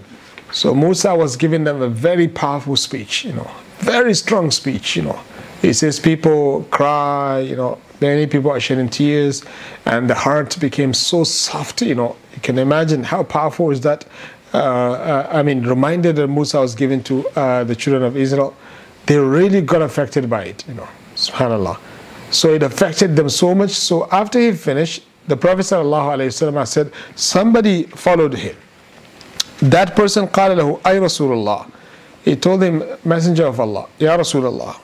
So 0.52 0.74
Musa 0.74 1.14
was 1.14 1.36
giving 1.36 1.64
them 1.64 1.80
a 1.82 1.88
very 1.88 2.28
powerful 2.28 2.76
speech, 2.76 3.24
you 3.24 3.32
know, 3.32 3.50
very 3.78 4.14
strong 4.14 4.50
speech, 4.50 4.96
you 4.96 5.02
know. 5.02 5.18
He 5.62 5.72
says 5.72 5.98
people 5.98 6.64
cry, 6.70 7.40
you 7.40 7.56
know, 7.56 7.78
many 8.00 8.26
people 8.26 8.50
are 8.50 8.60
shedding 8.60 8.88
tears, 8.88 9.44
and 9.86 10.08
the 10.08 10.14
heart 10.14 10.58
became 10.60 10.94
so 10.94 11.24
soft, 11.24 11.82
you 11.82 11.94
know. 11.94 12.16
You 12.34 12.40
can 12.40 12.58
imagine 12.58 13.04
how 13.04 13.22
powerful 13.22 13.70
is 13.70 13.80
that. 13.82 14.06
Uh, 14.54 14.58
uh, 14.58 15.28
I 15.32 15.42
mean, 15.42 15.66
reminder 15.66 16.12
that 16.12 16.28
Musa 16.28 16.60
was 16.60 16.74
given 16.74 17.02
to 17.04 17.28
uh, 17.30 17.64
the 17.64 17.74
children 17.74 18.02
of 18.02 18.16
Israel, 18.16 18.54
they 19.06 19.18
really 19.18 19.60
got 19.62 19.82
affected 19.82 20.28
by 20.28 20.44
it, 20.44 20.64
you 20.68 20.74
know. 20.74 20.88
Subhanallah. 21.14 21.78
So 22.30 22.54
it 22.54 22.62
affected 22.62 23.16
them 23.16 23.28
so 23.28 23.54
much. 23.54 23.70
So 23.70 24.08
after 24.10 24.38
he 24.38 24.52
finished, 24.52 25.04
the 25.28 25.36
Prophet 25.36 25.62
ﷺ 25.62 26.66
said, 26.66 26.92
somebody 27.14 27.84
followed 27.84 28.34
him. 28.34 28.56
That 29.60 29.94
person 29.94 30.26
قال 30.26 30.56
له 30.56 30.80
أي 30.82 31.00
رسول 31.00 31.30
الله. 31.36 31.70
He 32.24 32.36
told 32.36 32.62
him, 32.62 32.82
Messenger 33.04 33.46
of 33.46 33.60
Allah, 33.60 33.86
Ya 33.98 34.16
Rasulullah. 34.16 34.76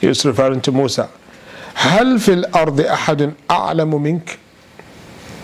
He 0.00 0.06
was 0.06 0.24
referring 0.24 0.60
to 0.62 0.72
Musa. 0.72 1.10
هل 1.74 2.18
في 2.20 2.32
الأرض 2.32 2.80
أحد 2.80 3.34
أعلم 3.50 4.02
منك? 4.02 4.38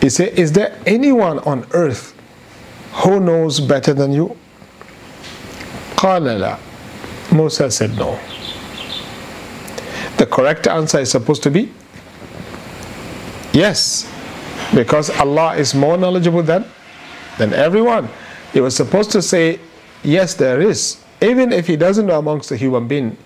He 0.00 0.08
said, 0.08 0.38
Is 0.38 0.52
there 0.52 0.76
anyone 0.86 1.38
on 1.40 1.66
earth 1.72 2.14
who 3.04 3.20
knows 3.20 3.60
better 3.60 3.94
than 3.94 4.12
you? 4.12 4.36
قال 5.96 6.22
لا. 6.40 6.58
Musa 7.32 7.70
said 7.70 7.96
no. 7.96 8.18
The 10.18 10.26
correct 10.26 10.66
answer 10.66 10.98
is 11.00 11.10
supposed 11.10 11.42
to 11.44 11.50
be 11.50 11.72
yes, 13.52 14.10
because 14.74 15.10
Allah 15.10 15.54
is 15.56 15.74
more 15.74 15.96
knowledgeable 15.96 16.42
than, 16.42 16.64
than 17.38 17.52
everyone. 17.52 18.08
He 18.52 18.60
was 18.60 18.74
supposed 18.76 19.10
to 19.12 19.22
say, 19.22 19.60
yes, 20.02 20.34
there 20.34 20.60
is. 20.60 21.02
Even 21.20 21.52
if 21.52 21.66
he 21.66 21.76
doesn't 21.76 22.06
know 22.06 22.18
amongst 22.18 22.48
the 22.48 22.56
human 22.56 22.88
being, 22.88 23.16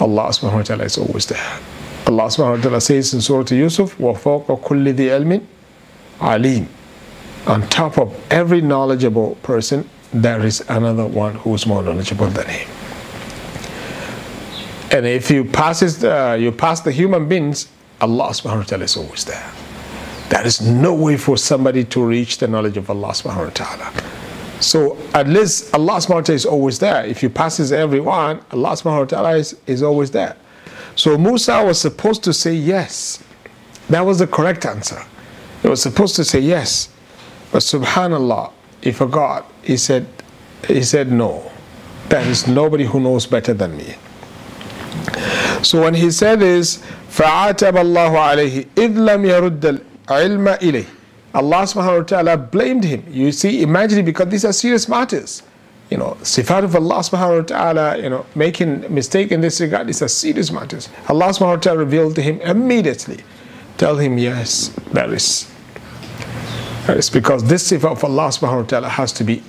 Allah 0.00 0.28
subhanahu 0.30 0.54
wa 0.56 0.62
ta'ala 0.62 0.84
is 0.84 0.98
always 0.98 1.26
there. 1.26 1.58
Allah 2.06 2.24
subhanahu 2.24 2.56
wa 2.56 2.62
ta'ala 2.62 2.80
says 2.80 3.14
in 3.14 3.20
Surah 3.20 3.46
Yusuf, 3.50 3.96
وَفَوْقَ 3.98 4.46
كُلِّ 4.46 4.94
ذِي 4.94 5.08
عِلْمٍ 5.08 5.44
عَلِيمٍ 6.18 6.66
On 7.46 7.62
top 7.68 7.98
of 7.98 8.14
every 8.30 8.60
knowledgeable 8.60 9.36
person, 9.42 9.88
there 10.12 10.44
is 10.44 10.60
another 10.68 11.06
one 11.06 11.36
who 11.36 11.54
is 11.54 11.66
more 11.66 11.82
knowledgeable 11.82 12.26
than 12.26 12.46
him. 12.46 12.68
And 14.92 15.06
if 15.06 15.30
you 15.30 15.44
passes 15.44 16.00
the, 16.00 16.36
you 16.38 16.52
pass 16.52 16.80
the 16.80 16.92
human 16.92 17.28
beings, 17.28 17.68
Allah 18.00 18.30
subhanahu 18.30 18.58
wa 18.58 18.62
ta'ala 18.64 18.84
is 18.84 18.96
always 18.96 19.24
there. 19.24 19.50
There 20.28 20.46
is 20.46 20.60
no 20.60 20.92
way 20.92 21.16
for 21.16 21.36
somebody 21.36 21.84
to 21.84 22.04
reach 22.04 22.38
the 22.38 22.48
knowledge 22.48 22.76
of 22.76 22.90
Allah 22.90 23.08
subhanahu 23.08 23.44
wa 23.44 23.50
ta'ala. 23.50 23.92
So 24.60 24.98
at 25.14 25.28
least 25.28 25.74
Allah 25.74 25.94
subhanahu 25.94 26.14
wa 26.14 26.20
ta'ala 26.20 26.36
is 26.36 26.46
always 26.46 26.78
there. 26.78 27.06
If 27.06 27.22
you 27.22 27.30
passes 27.30 27.72
everyone, 27.72 28.40
Allah 28.50 28.70
subhanahu 28.72 28.98
wa 28.98 29.04
ta'ala 29.04 29.36
is, 29.36 29.56
is 29.66 29.82
always 29.82 30.10
there. 30.10 30.36
So 30.96 31.16
Musa 31.18 31.64
was 31.64 31.80
supposed 31.80 32.22
to 32.24 32.32
say 32.32 32.54
yes. 32.54 33.22
That 33.88 34.02
was 34.02 34.18
the 34.18 34.26
correct 34.26 34.66
answer. 34.66 35.02
He 35.62 35.68
was 35.68 35.82
supposed 35.82 36.16
to 36.16 36.24
say 36.24 36.40
yes. 36.40 36.88
But 37.50 37.60
subhanallah, 37.60 38.52
he 38.80 38.92
forgot. 38.92 39.50
He 39.62 39.76
said, 39.76 40.06
he 40.66 40.82
said 40.82 41.10
no. 41.12 41.50
There 42.08 42.26
is 42.28 42.46
nobody 42.46 42.84
who 42.84 43.00
knows 43.00 43.26
better 43.26 43.54
than 43.54 43.76
me. 43.76 43.94
So 45.62 45.80
when 45.82 45.94
he 45.94 46.10
said 46.10 46.40
this, 46.40 46.78
فَعَاتَبَ 47.10 47.72
اللَّهُ 47.72 48.10
عَلَيْهِ 48.10 48.66
إِذْ 48.74 48.94
لَمْ 48.94 49.24
يَرُدَّ 49.24 49.80
الْعِلْمَ 50.06 50.58
إِلَيْهِ 50.58 50.86
Allah 51.34 51.62
subhanahu 51.62 51.98
wa 51.98 52.04
ta'ala 52.04 52.36
blamed 52.36 52.84
him. 52.84 53.04
You 53.10 53.32
see, 53.32 53.62
imagine 53.62 54.04
because 54.04 54.28
these 54.28 54.44
are 54.44 54.52
serious 54.52 54.88
matters. 54.88 55.42
You 55.89 55.97
know, 55.97 56.17
sifat 56.21 56.63
of 56.65 56.75
Allah 56.75 56.99
subhanahu 56.99 57.37
wa 57.37 57.43
ta'ala, 57.43 57.97
you 57.97 58.09
know, 58.09 58.25
making 58.35 58.93
mistake 58.93 59.31
in 59.31 59.39
this 59.41 59.61
regard 59.61 59.89
is 59.89 60.01
a 60.01 60.09
serious 60.09 60.51
matters. 60.51 60.89
Allah 61.07 61.27
subhanahu 61.27 61.55
wa 61.55 61.55
ta'ala 61.55 61.79
revealed 61.79 62.15
to 62.15 62.21
him 62.21 62.41
immediately. 62.41 63.23
Tell 63.77 63.97
him, 63.97 64.17
yes, 64.17 64.69
there 64.91 65.13
is. 65.13 65.49
That 66.87 66.97
is 66.97 67.09
because 67.09 67.43
this 67.45 67.71
sifat 67.71 67.91
of 67.91 68.03
Allah 68.03 68.29
subhanahu 68.29 68.61
wa 68.61 68.63
ta'ala 68.63 68.89
has 68.89 69.13
to 69.13 69.23
be 69.23 69.43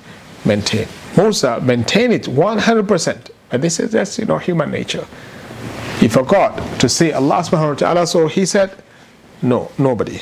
maintained. 0.45 0.89
Musa 1.17 1.61
maintain 1.61 2.13
it 2.13 2.25
100%. 2.25 3.31
And 3.51 3.63
this 3.63 3.81
is 3.81 3.93
just, 3.93 4.19
you 4.19 4.27
know, 4.27 4.39
human 4.39 4.71
nature. 4.71 5.07
He 5.99 6.07
forgot 6.07 6.81
to 6.81 6.89
say 6.89 7.13
Allah 7.13 7.43
subhanahu 7.43 7.71
wa 7.71 7.75
ta'ala, 7.75 8.07
so 8.07 8.29
he 8.29 8.47
said, 8.47 8.71
No, 9.43 9.73
nobody. 9.79 10.21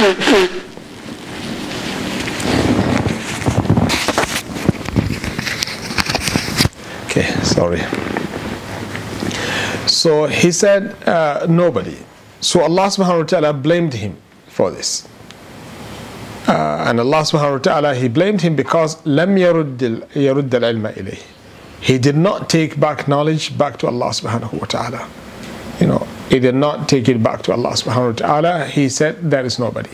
Okay, 7.05 7.31
sorry. 7.43 7.81
So 9.87 10.25
he 10.27 10.51
said, 10.51 10.95
uh, 11.07 11.45
Nobody. 11.49 11.97
So 12.41 12.61
Allah 12.61 12.87
subhanahu 12.87 13.19
wa 13.19 13.23
ta'ala 13.23 13.53
blamed 13.53 13.93
him 13.93 14.17
for 14.47 14.69
this. 14.69 15.07
Uh, 16.47 16.85
and 16.87 16.99
Allah 16.99 17.21
subhanahu 17.23 17.53
wa 17.53 17.57
ta'ala, 17.57 17.95
He 17.95 18.07
blamed 18.07 18.41
him 18.41 18.55
because 18.55 18.97
لم 19.05 19.37
يرد 19.37 19.77
يرد 20.15 20.49
العلم 20.53 20.93
إليه. 20.93 21.21
He 21.81 21.97
did 21.97 22.17
not 22.17 22.49
take 22.49 22.79
back 22.79 23.07
knowledge 23.07 23.57
back 23.57 23.77
to 23.77 23.87
Allah 23.87 24.09
subhanahu 24.09 24.53
wa 24.59 24.65
ta'ala. 24.65 25.07
You 25.79 25.87
know, 25.87 26.07
he 26.29 26.39
did 26.39 26.55
not 26.55 26.89
take 26.89 27.07
it 27.07 27.21
back 27.21 27.43
to 27.43 27.53
Allah 27.53 27.71
subhanahu 27.71 28.07
wa 28.21 28.27
ta'ala. 28.27 28.65
He 28.65 28.89
said, 28.89 29.17
there 29.29 29.45
is 29.45 29.59
nobody. 29.59 29.91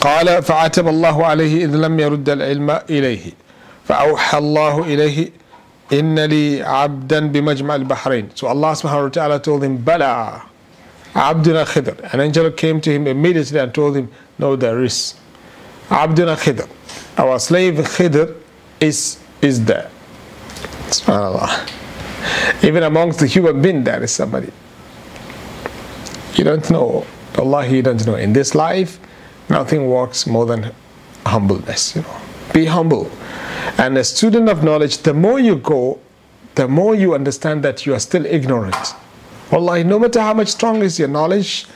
قال 0.00 0.42
فعتب 0.42 0.88
الله 0.88 1.26
عليه 1.26 1.64
إذ 1.64 1.76
لم 1.76 2.00
يرد 2.00 2.28
العلم 2.28 2.70
إليه 2.90 3.32
فأوحى 3.84 4.38
الله 4.38 4.82
إليه 4.82 5.30
إن 5.92 6.18
لي 6.24 6.62
عبدا 6.62 7.28
بمجمع 7.28 7.74
البحرين 7.74 8.28
So 8.34 8.46
Allah 8.46 8.72
subhanahu 8.72 9.02
wa 9.02 9.08
ta'ala 9.08 9.40
told 9.40 9.62
him 9.62 9.76
بلى 9.84 10.40
Abduna 11.14 11.64
Khidr. 11.64 12.14
An 12.14 12.20
angel 12.20 12.50
came 12.52 12.80
to 12.80 12.90
him 12.92 13.06
immediately 13.06 13.58
and 13.58 13.74
told 13.74 13.96
him, 13.96 14.08
No, 14.38 14.56
there 14.56 14.82
is. 14.82 15.14
Abduna 15.90 16.36
Khidr. 16.36 16.68
Our 17.18 17.38
slave 17.40 17.74
Khidr 17.74 18.34
is, 18.80 19.18
is 19.42 19.64
there. 19.64 19.90
SubhanAllah. 20.88 21.73
Even 22.65 22.83
amongst 22.83 23.19
the 23.19 23.27
human 23.27 23.61
being, 23.61 23.83
there 23.83 24.03
is 24.03 24.11
somebody. 24.11 24.51
You 26.33 26.43
don't 26.43 26.69
know. 26.71 27.05
Allah, 27.37 27.65
you 27.67 27.81
don't 27.81 28.05
know. 28.07 28.15
In 28.15 28.33
this 28.33 28.55
life, 28.55 28.99
nothing 29.49 29.87
works 29.87 30.25
more 30.25 30.45
than 30.45 30.73
humbleness. 31.25 31.95
You 31.95 32.01
know, 32.01 32.15
be 32.53 32.65
humble. 32.65 33.11
And 33.77 33.97
a 33.97 34.03
student 34.03 34.49
of 34.49 34.63
knowledge, 34.63 34.97
the 34.99 35.13
more 35.13 35.39
you 35.39 35.57
go, 35.57 35.99
the 36.55 36.67
more 36.67 36.95
you 36.95 37.13
understand 37.13 37.63
that 37.63 37.85
you 37.85 37.93
are 37.93 37.99
still 37.99 38.25
ignorant. 38.25 38.75
Allah, 39.51 39.83
no 39.83 39.99
matter 39.99 40.21
how 40.21 40.33
much 40.33 40.47
strong 40.47 40.81
is 40.81 40.97
your 40.97 41.07
knowledge, 41.07 41.67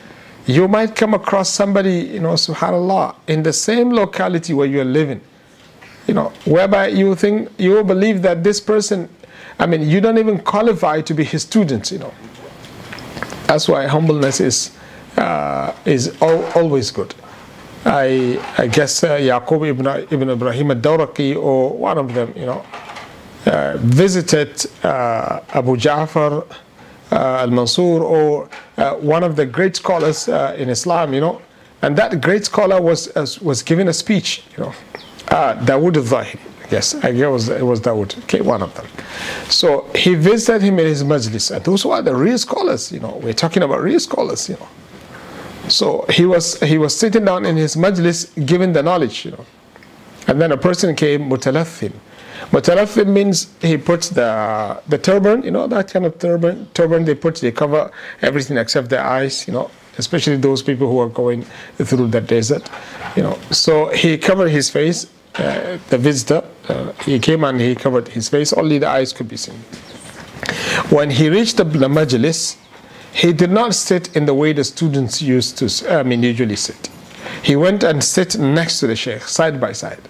you 0.48 0.68
might 0.68 0.96
come 0.96 1.14
across 1.14 1.50
somebody, 1.50 2.00
you 2.00 2.20
know, 2.20 2.34
subhanAllah, 2.34 3.16
in 3.28 3.44
the 3.44 3.54
same 3.54 3.92
locality 3.92 4.54
where 4.54 4.66
you're 4.66 4.86
living, 4.86 5.22
you 6.08 6.16
know, 6.16 6.32
whereby 6.46 6.88
you 6.88 7.14
think, 7.14 7.50
you 7.60 7.84
believe 7.84 8.24
that 8.24 8.44
this 8.44 8.60
person, 8.60 9.08
I 9.60 9.66
mean, 9.66 9.82
you 9.90 10.00
don't 10.02 10.18
even 10.18 10.40
qualify 10.40 11.02
to 11.02 11.14
be 11.14 11.24
his 11.24 11.42
student, 11.44 11.92
you 11.92 12.00
know. 12.00 12.14
That's 13.48 13.68
why 13.68 13.88
humbleness 13.88 14.40
is 14.40 14.72
uh, 15.18 15.74
is 15.86 16.16
al- 16.22 16.46
always 16.56 16.92
good. 16.92 17.14
I 17.86 18.40
I 18.58 18.68
guess 18.68 19.04
uh, 19.04 19.18
Yaqub 19.18 19.68
ibn, 19.68 19.88
ibn 20.12 20.30
Ibrahim 20.30 20.72
al-Dawraqi 20.72 21.36
or 21.36 21.72
one 21.78 21.98
of 21.98 22.14
them, 22.14 22.34
you 22.36 22.46
know, 22.46 22.64
uh, 23.46 23.78
visited 23.80 24.66
uh, 24.84 25.40
Abu 25.54 25.76
Ja'far 25.76 26.46
uh, 27.12 27.16
al-Mansur 27.16 28.02
or 28.02 28.50
uh, 28.78 28.94
one 28.96 29.24
of 29.24 29.36
the 29.36 29.46
great 29.46 29.76
scholars 29.76 30.30
uh, 30.30 30.56
in 30.58 30.70
Islam, 30.70 31.14
you 31.14 31.22
know, 31.22 31.42
and 31.82 31.98
that 31.98 32.22
great 32.22 32.46
scholar 32.46 32.80
was 32.82 33.10
was 33.42 33.64
given 33.64 33.88
a 33.88 33.94
speech, 33.94 34.44
you 34.56 34.64
know, 34.64 34.74
Dawood 35.66 35.98
al-Zahiri. 35.98 36.40
Yes, 36.72 36.94
I 36.96 37.12
guess 37.12 37.22
it 37.22 37.32
was, 37.32 37.50
it 37.50 37.66
was 37.66 37.82
Dawood, 37.82 38.18
okay, 38.24 38.42
one 38.42 38.62
of 38.62 38.74
them. 38.76 38.86
So 39.50 39.90
he 39.96 40.14
visited 40.14 40.62
him 40.62 40.78
in 40.78 40.86
his 40.86 41.04
majlis, 41.04 41.56
and 41.56 41.66
those 41.66 41.84
were 41.84 42.02
the 42.02 42.16
real 42.16 42.38
scholars, 42.38 42.92
you 42.92 43.00
know. 43.00 43.20
We're 43.24 43.34
talking 43.34 43.64
about 43.64 43.82
real 43.82 44.00
scholars, 44.00 44.48
you 44.48 44.56
know. 44.56 44.68
So 45.68 46.06
he 46.10 46.26
was 46.26 46.60
he 46.62 46.78
was 46.78 46.98
sitting 46.98 47.26
down 47.26 47.46
in 47.46 47.58
his 47.58 47.76
majlis, 47.76 48.30
giving 48.46 48.74
the 48.74 48.84
knowledge, 48.84 49.26
you 49.26 49.32
know. 49.32 49.46
And 50.28 50.40
then 50.40 50.52
a 50.52 50.58
person 50.58 50.96
came, 50.96 51.30
mutalathim. 51.30 51.94
Mutalathim 52.52 53.08
means 53.08 53.48
he 53.62 53.78
puts 53.78 54.10
the 54.10 54.80
the 54.88 54.98
turban, 54.98 55.44
you 55.44 55.52
know, 55.52 55.68
that 55.68 55.92
kind 55.92 56.06
of 56.06 56.18
turban. 56.20 56.68
Turban 56.74 57.04
they 57.06 57.16
put, 57.16 57.36
they 57.38 57.52
cover 57.52 57.92
everything 58.22 58.58
except 58.58 58.90
their 58.90 59.04
eyes, 59.04 59.48
you 59.48 59.54
know, 59.54 59.70
especially 59.98 60.38
those 60.38 60.62
people 60.62 60.88
who 60.88 61.00
are 61.00 61.10
going 61.10 61.44
through 61.78 62.08
the 62.08 62.22
desert, 62.22 62.70
you 63.16 63.24
know. 63.24 63.38
So 63.52 63.90
he 63.90 64.18
covered 64.18 64.50
his 64.50 64.70
face. 64.70 65.08
The 65.40 65.98
visitor, 65.98 66.44
uh, 66.68 66.92
he 67.04 67.18
came 67.18 67.46
and 67.46 67.62
he 67.62 67.74
covered 67.74 68.10
his 68.10 68.28
face. 68.28 68.52
Only 68.52 68.78
the 68.78 68.90
eyes 68.90 69.14
could 69.14 69.30
be 69.30 69.38
seen. 69.38 69.56
When 70.90 71.10
he 71.10 71.30
reached 71.30 71.58
the, 71.58 71.64
the 71.64 71.88
majlis, 71.88 72.58
he 73.14 73.32
did 73.32 73.50
not 73.50 73.74
sit 73.74 74.16
in 74.18 74.26
the 74.26 74.34
way 74.34 74.54
the 74.54 74.64
students 74.64 75.22
used 75.22 75.58
to, 75.60 75.94
I 75.94 76.04
mean, 76.04 76.24
usually 76.24 76.56
sit. 76.56 76.90
He 77.42 77.56
went 77.56 77.84
and 77.84 78.04
sit 78.04 78.38
next 78.38 78.80
to 78.82 78.88
the 78.88 78.96
sheikh, 78.96 79.22
side 79.22 79.62
by 79.62 79.72
side. 79.72 80.02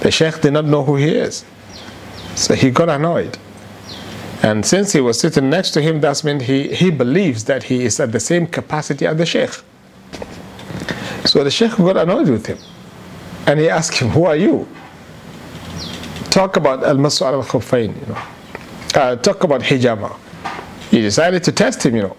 The 0.00 0.10
sheikh 0.10 0.42
did 0.42 0.52
not 0.52 0.66
know 0.66 0.84
who 0.84 0.96
he 0.96 1.08
is. 1.08 1.44
So 2.34 2.54
he 2.54 2.70
got 2.70 2.90
annoyed. 2.90 3.38
And 4.42 4.66
since 4.66 4.92
he 4.92 5.00
was 5.00 5.18
sitting 5.18 5.48
next 5.48 5.70
to 5.70 5.80
him, 5.80 6.02
that 6.02 6.22
means 6.24 6.42
he, 6.42 6.74
he 6.74 6.90
believes 6.90 7.44
that 7.44 7.62
he 7.62 7.84
is 7.84 7.98
at 8.00 8.12
the 8.12 8.20
same 8.20 8.46
capacity 8.46 9.06
as 9.06 9.16
the 9.16 9.24
sheikh. 9.24 9.52
So 11.24 11.42
the 11.42 11.50
sheikh 11.50 11.74
got 11.78 11.96
annoyed 11.96 12.28
with 12.28 12.46
him. 12.46 12.58
And 13.46 13.60
he 13.60 13.68
asked 13.68 13.98
him, 13.98 14.08
Who 14.10 14.24
are 14.24 14.36
you? 14.36 14.66
Talk 16.30 16.56
about 16.56 16.82
al 16.82 16.96
masu 16.96 17.22
al 17.22 17.42
khuffain, 17.42 17.98
you 18.00 18.06
know. 18.06 18.20
Uh, 18.94 19.16
talk 19.16 19.44
about 19.44 19.60
hijama. 19.60 20.16
He 20.90 21.00
decided 21.00 21.42
to 21.44 21.52
test 21.52 21.84
him, 21.84 21.96
you 21.96 22.02
know, 22.02 22.16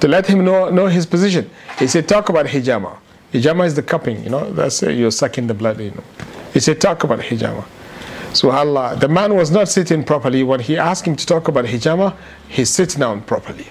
to 0.00 0.08
let 0.08 0.26
him 0.26 0.44
know, 0.44 0.70
know 0.70 0.86
his 0.86 1.06
position. 1.06 1.50
He 1.78 1.86
said, 1.86 2.08
Talk 2.08 2.28
about 2.28 2.46
hijama. 2.46 2.96
Hijama 3.32 3.66
is 3.66 3.74
the 3.74 3.82
cupping, 3.82 4.22
you 4.22 4.30
know, 4.30 4.52
that's 4.52 4.82
uh, 4.82 4.90
you're 4.90 5.10
sucking 5.10 5.46
the 5.48 5.54
blood, 5.54 5.80
you 5.80 5.90
know. 5.90 6.04
He 6.52 6.60
said, 6.60 6.80
Talk 6.80 7.04
about 7.04 7.18
hijama. 7.20 7.64
So 8.34 8.50
Allah, 8.50 8.96
the 8.98 9.08
man 9.08 9.34
was 9.34 9.52
not 9.52 9.68
sitting 9.68 10.02
properly. 10.02 10.42
When 10.42 10.58
he 10.58 10.76
asked 10.76 11.06
him 11.06 11.14
to 11.14 11.24
talk 11.24 11.46
about 11.46 11.66
hijama, 11.66 12.16
he 12.48 12.64
sits 12.64 12.96
down 12.96 13.22
properly. 13.22 13.66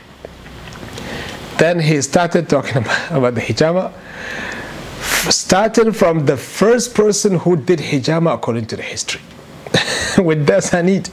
Then 1.57 1.79
he 1.79 2.01
started 2.01 2.47
talking 2.47 2.77
about, 2.77 3.11
about 3.11 3.35
the 3.35 3.41
hijama, 3.41 3.91
starting 5.31 5.91
from 5.91 6.25
the 6.25 6.37
first 6.37 6.93
person 6.93 7.39
who 7.39 7.55
did 7.55 7.79
hijama 7.79 8.33
according 8.33 8.65
to 8.67 8.75
the 8.75 8.83
history, 8.83 9.21
with 10.17 10.45
the 10.45 10.59
sanid. 10.61 11.09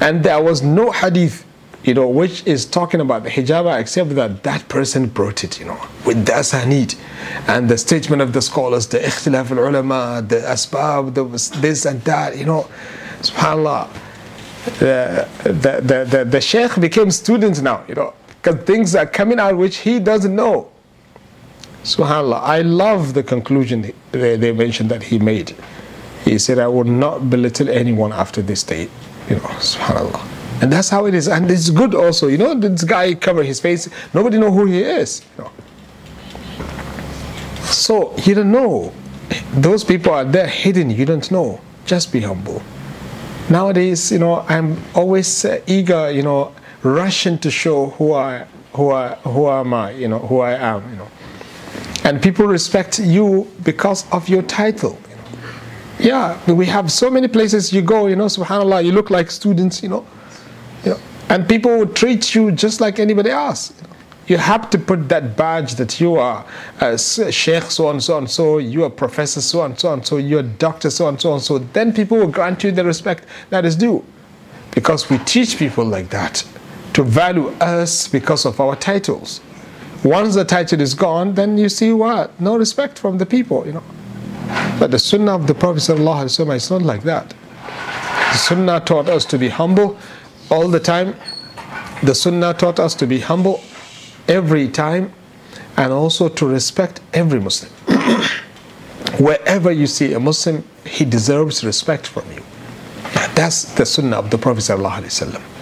And 0.00 0.24
there 0.24 0.42
was 0.42 0.62
no 0.62 0.90
hadith 0.90 1.44
you 1.84 1.92
know, 1.92 2.08
which 2.08 2.46
is 2.46 2.64
talking 2.64 3.00
about 3.00 3.24
the 3.24 3.30
hijab, 3.30 3.78
except 3.78 4.10
that 4.14 4.42
that 4.42 4.66
person 4.68 5.06
brought 5.06 5.44
it, 5.44 5.60
you 5.60 5.66
know, 5.66 5.78
with 6.06 6.24
the 6.24 6.32
asanid 6.32 6.98
and 7.46 7.68
the 7.68 7.76
statement 7.76 8.22
of 8.22 8.32
the 8.32 8.40
scholars, 8.40 8.86
the 8.86 8.98
ikhtilaf 8.98 9.50
al-ulama, 9.50 10.24
the 10.26 10.36
asbab, 10.36 11.12
the 11.12 11.24
this 11.60 11.84
and 11.84 12.00
that, 12.02 12.38
you 12.38 12.46
know, 12.46 12.68
subhanAllah. 13.20 13.90
The, 14.78 15.28
the, 15.44 15.50
the, 15.82 16.04
the, 16.10 16.24
the 16.24 16.40
sheikh 16.40 16.80
became 16.80 17.10
students 17.10 17.60
now, 17.60 17.84
you 17.86 17.94
know, 17.94 18.14
because 18.42 18.64
things 18.64 18.94
are 18.94 19.04
coming 19.04 19.38
out 19.38 19.58
which 19.58 19.76
he 19.78 20.00
doesn't 20.00 20.34
know. 20.34 20.70
SubhanAllah, 21.84 22.40
I 22.40 22.62
love 22.62 23.12
the 23.12 23.22
conclusion 23.22 23.92
they, 24.10 24.36
they 24.36 24.52
mentioned 24.52 24.90
that 24.90 25.02
he 25.02 25.18
made. 25.18 25.54
He 26.24 26.38
said, 26.38 26.58
I 26.58 26.66
will 26.66 26.84
not 26.84 27.28
belittle 27.28 27.68
anyone 27.68 28.12
after 28.12 28.40
this 28.40 28.62
day. 28.62 28.88
You 29.28 29.36
know, 29.36 29.52
SubhanAllah. 29.60 30.62
And 30.62 30.72
that's 30.72 30.88
how 30.88 31.04
it 31.04 31.12
is. 31.14 31.28
And 31.28 31.50
it's 31.50 31.68
good 31.68 31.94
also. 31.94 32.28
You 32.28 32.38
know, 32.38 32.54
this 32.54 32.84
guy 32.84 33.14
covered 33.14 33.44
his 33.44 33.60
face. 33.60 33.88
Nobody 34.14 34.38
know 34.38 34.50
who 34.50 34.64
he 34.64 34.82
is. 34.82 35.22
You 35.36 35.44
know. 35.44 35.52
So 37.64 38.16
you 38.18 38.34
don't 38.34 38.50
know. 38.50 38.92
Those 39.52 39.84
people 39.84 40.12
are 40.12 40.24
there 40.24 40.46
hidden. 40.46 40.88
You 40.90 41.04
don't 41.04 41.30
know. 41.30 41.60
Just 41.84 42.12
be 42.12 42.20
humble. 42.20 42.62
Nowadays, 43.50 44.10
you 44.10 44.18
know, 44.18 44.40
I'm 44.48 44.82
always 44.94 45.44
uh, 45.44 45.60
eager, 45.66 46.10
you 46.10 46.22
know, 46.22 46.54
rushing 46.82 47.38
to 47.40 47.50
show 47.50 47.90
who 47.90 48.14
I, 48.14 48.46
who 48.72 48.90
I, 48.90 49.16
who 49.16 49.48
am 49.48 49.74
I, 49.74 49.90
you 49.90 50.08
know, 50.08 50.18
who 50.18 50.40
I 50.40 50.52
am, 50.52 50.88
you 50.90 50.96
know. 50.96 51.08
And 52.04 52.22
people 52.22 52.46
respect 52.46 52.98
you 52.98 53.50
because 53.62 54.08
of 54.12 54.28
your 54.28 54.42
title. 54.42 54.98
Yeah, 55.98 56.38
we 56.50 56.66
have 56.66 56.92
so 56.92 57.10
many 57.10 57.28
places 57.28 57.72
you 57.72 57.80
go, 57.80 58.08
you 58.08 58.16
know, 58.16 58.26
subhanAllah, 58.26 58.84
you 58.84 58.92
look 58.92 59.08
like 59.10 59.30
students, 59.30 59.82
you 59.82 59.88
know. 59.88 60.06
You 60.84 60.90
know, 60.92 61.00
and 61.30 61.48
people 61.48 61.78
will 61.78 61.86
treat 61.86 62.34
you 62.34 62.52
just 62.52 62.80
like 62.80 62.98
anybody 62.98 63.30
else. 63.30 63.72
You, 63.80 63.88
know. 63.88 63.96
you 64.26 64.36
have 64.36 64.68
to 64.70 64.78
put 64.78 65.08
that 65.08 65.34
badge 65.36 65.76
that 65.76 66.00
you 66.00 66.16
are 66.16 66.44
uh, 66.82 66.86
a 66.88 66.98
sheikh 66.98 67.64
so 67.64 67.88
and 67.88 68.02
so 68.02 68.18
and 68.18 68.30
so, 68.30 68.58
you 68.58 68.84
are 68.84 68.90
professor 68.90 69.40
so 69.40 69.64
and 69.64 69.78
so 69.78 69.94
and 69.94 70.06
so, 70.06 70.18
you're 70.18 70.42
doctor 70.42 70.90
so 70.90 71.08
and 71.08 71.18
so 71.18 71.32
and 71.32 71.42
so. 71.42 71.58
Then 71.58 71.92
people 71.94 72.18
will 72.18 72.28
grant 72.28 72.64
you 72.64 72.72
the 72.72 72.84
respect 72.84 73.24
that 73.48 73.64
is 73.64 73.76
due. 73.76 74.04
Because 74.72 75.08
we 75.08 75.18
teach 75.18 75.56
people 75.56 75.84
like 75.84 76.10
that 76.10 76.44
to 76.94 77.02
value 77.02 77.48
us 77.60 78.08
because 78.08 78.44
of 78.44 78.60
our 78.60 78.76
titles. 78.76 79.40
Once 80.04 80.34
the 80.34 80.44
title 80.44 80.80
is 80.80 80.94
gone, 80.94 81.34
then 81.34 81.58
you 81.58 81.68
see 81.68 81.92
what? 81.92 82.38
No 82.40 82.56
respect 82.56 82.98
from 82.98 83.18
the 83.18 83.26
people, 83.26 83.66
you 83.66 83.72
know. 83.72 83.82
But 84.78 84.90
the 84.90 84.98
sunnah 84.98 85.34
of 85.34 85.46
the 85.46 85.54
Prophet 85.54 85.80
ﷺ 85.80 86.54
is 86.54 86.70
not 86.70 86.82
like 86.82 87.02
that. 87.04 87.34
The 88.32 88.38
sunnah 88.38 88.80
taught 88.80 89.08
us 89.08 89.24
to 89.26 89.38
be 89.38 89.48
humble 89.48 89.98
all 90.50 90.68
the 90.68 90.80
time. 90.80 91.14
The 92.02 92.14
Sunnah 92.14 92.54
taught 92.54 92.78
us 92.78 92.94
to 92.96 93.06
be 93.06 93.20
humble 93.20 93.62
every 94.28 94.68
time 94.68 95.12
and 95.76 95.92
also 95.92 96.28
to 96.28 96.46
respect 96.46 97.00
every 97.14 97.40
Muslim. 97.40 97.72
Wherever 99.18 99.72
you 99.72 99.86
see 99.86 100.12
a 100.12 100.20
Muslim, 100.20 100.64
he 100.84 101.04
deserves 101.04 101.64
respect 101.64 102.06
from 102.06 102.30
you. 102.32 102.42
That's 103.34 103.72
the 103.74 103.86
Sunnah 103.86 104.18
of 104.18 104.30
the 104.30 104.38
Prophet. 104.38 104.60
ﷺ. 104.60 105.53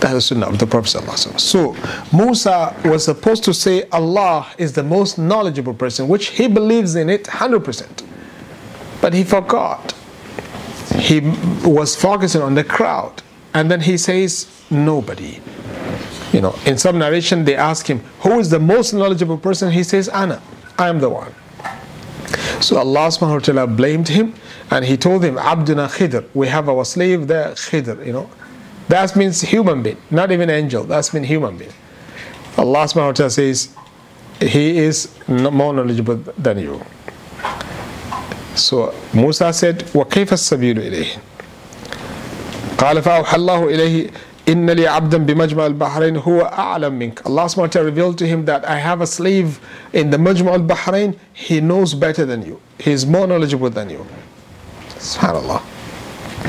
That's 0.00 0.14
the 0.14 0.20
Sunnah 0.20 0.46
of 0.48 0.58
the 0.58 0.66
Prophet. 0.66 0.88
So 1.40 1.74
Musa 2.12 2.76
was 2.84 3.04
supposed 3.04 3.44
to 3.44 3.54
say 3.54 3.88
Allah 3.90 4.46
is 4.58 4.72
the 4.74 4.82
most 4.82 5.18
knowledgeable 5.18 5.74
person, 5.74 6.06
which 6.08 6.28
he 6.28 6.48
believes 6.48 6.96
in 6.96 7.08
it 7.08 7.24
100%. 7.24 8.04
But 9.00 9.14
he 9.14 9.24
forgot. 9.24 9.94
He 10.98 11.20
was 11.64 11.96
focusing 11.96 12.42
on 12.42 12.54
the 12.54 12.64
crowd. 12.64 13.22
And 13.54 13.70
then 13.70 13.80
he 13.80 13.96
says, 13.96 14.48
nobody. 14.70 15.40
You 16.32 16.42
know, 16.42 16.54
in 16.66 16.76
some 16.76 16.98
narration 16.98 17.44
they 17.44 17.56
ask 17.56 17.86
him, 17.86 18.00
who 18.20 18.38
is 18.38 18.50
the 18.50 18.58
most 18.58 18.92
knowledgeable 18.92 19.38
person? 19.38 19.70
He 19.70 19.82
says, 19.82 20.08
Anna, 20.10 20.42
I 20.78 20.88
am 20.88 20.98
the 21.00 21.08
one. 21.08 21.32
So 22.60 22.76
Allah 22.78 23.08
subhanahu 23.08 23.32
wa 23.32 23.38
ta'ala 23.38 23.66
blamed 23.66 24.08
him 24.08 24.34
and 24.70 24.84
he 24.84 24.96
told 24.96 25.24
him, 25.24 25.38
Abduna 25.38 25.88
Khidr, 25.88 26.26
we 26.34 26.48
have 26.48 26.68
our 26.68 26.84
slave 26.84 27.28
there, 27.28 27.52
Khidr, 27.52 28.04
you 28.04 28.12
know. 28.12 28.28
That 28.89 29.15
means 29.15 29.41
human 29.41 29.83
being, 29.83 29.97
not 30.09 30.31
even 30.31 30.49
angel, 30.49 30.83
that's 30.83 31.13
mean 31.13 31.23
human 31.23 31.57
being. 31.57 31.71
Allah 32.57 32.79
subhanahu 32.85 33.05
wa 33.07 33.11
ta'ala 33.13 33.29
says, 33.31 33.73
he 34.41 34.77
is 34.79 35.07
more 35.27 35.73
knowledgeable 35.73 36.17
than 36.37 36.59
you. 36.59 36.81
So 38.55 38.93
Musa 39.13 39.53
said, 39.53 39.79
وَكَيْفَ 39.93 40.33
السَّبِيلُ 40.33 40.75
إِلَيْهِ 40.77 41.19
قال 42.77 43.01
فأوحى 43.01 43.35
الله 43.37 43.65
إليه 43.69 44.09
إن 44.49 44.69
لي 44.69 44.87
عبدا 44.87 45.17
بمجمع 45.17 45.65
البحرين 45.65 46.17
هو 46.17 46.41
أعلم 46.41 46.93
منك 46.93 47.21
Allah 47.27 47.45
subhanahu 47.45 47.57
wa 47.57 47.67
ta'ala 47.67 47.85
revealed 47.85 48.17
to 48.17 48.25
him 48.25 48.45
that 48.45 48.65
I 48.67 48.77
have 48.77 49.01
a 49.01 49.07
slave 49.07 49.59
in 49.93 50.09
the 50.09 50.17
Majma 50.17 50.53
al-Bahrain 50.53 51.15
he 51.31 51.61
knows 51.61 51.93
better 51.93 52.25
than 52.25 52.41
you 52.43 52.59
he 52.79 52.91
is 52.91 53.05
more 53.05 53.27
knowledgeable 53.27 53.69
than 53.69 53.91
you 53.91 54.03
subhanallah 54.97 55.61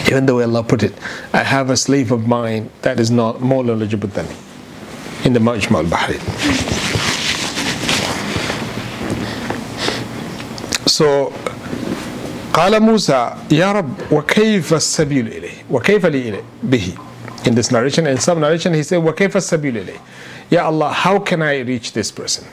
even 0.06 0.26
the 0.26 0.34
way 0.34 0.44
Allah 0.44 0.62
put 0.62 0.82
it 0.82 0.94
I 1.32 1.42
have 1.42 1.70
a 1.70 1.76
slave 1.76 2.12
of 2.12 2.26
mine 2.26 2.70
that 2.82 3.00
is 3.00 3.10
not 3.10 3.40
more 3.40 3.64
knowledgeable 3.64 4.08
than 4.08 4.28
me 4.28 4.36
in 5.24 5.32
the 5.32 5.40
Majma 5.40 5.84
al-Bahrain 5.84 6.22
so 10.88 11.32
قال 12.52 12.80
موسى 12.80 13.34
يا 13.50 13.72
رب 13.72 13.94
وكيف 14.12 14.74
السبيل 14.74 15.26
إليه 15.28 15.64
وكيف 15.70 16.06
لي 16.06 16.28
إليه 16.28 16.42
به 16.62 16.92
in 17.44 17.54
this 17.54 17.70
narration. 17.70 18.06
In 18.06 18.18
some 18.18 18.40
narration, 18.40 18.72
he 18.74 18.82
said, 18.82 19.02
وَكَيْفَ 19.02 19.32
السَّبِيلُ 19.36 19.98
Ya 20.50 20.66
Allah, 20.66 20.90
how 20.90 21.18
can 21.18 21.42
I 21.42 21.60
reach 21.60 21.92
this 21.92 22.10
person? 22.10 22.46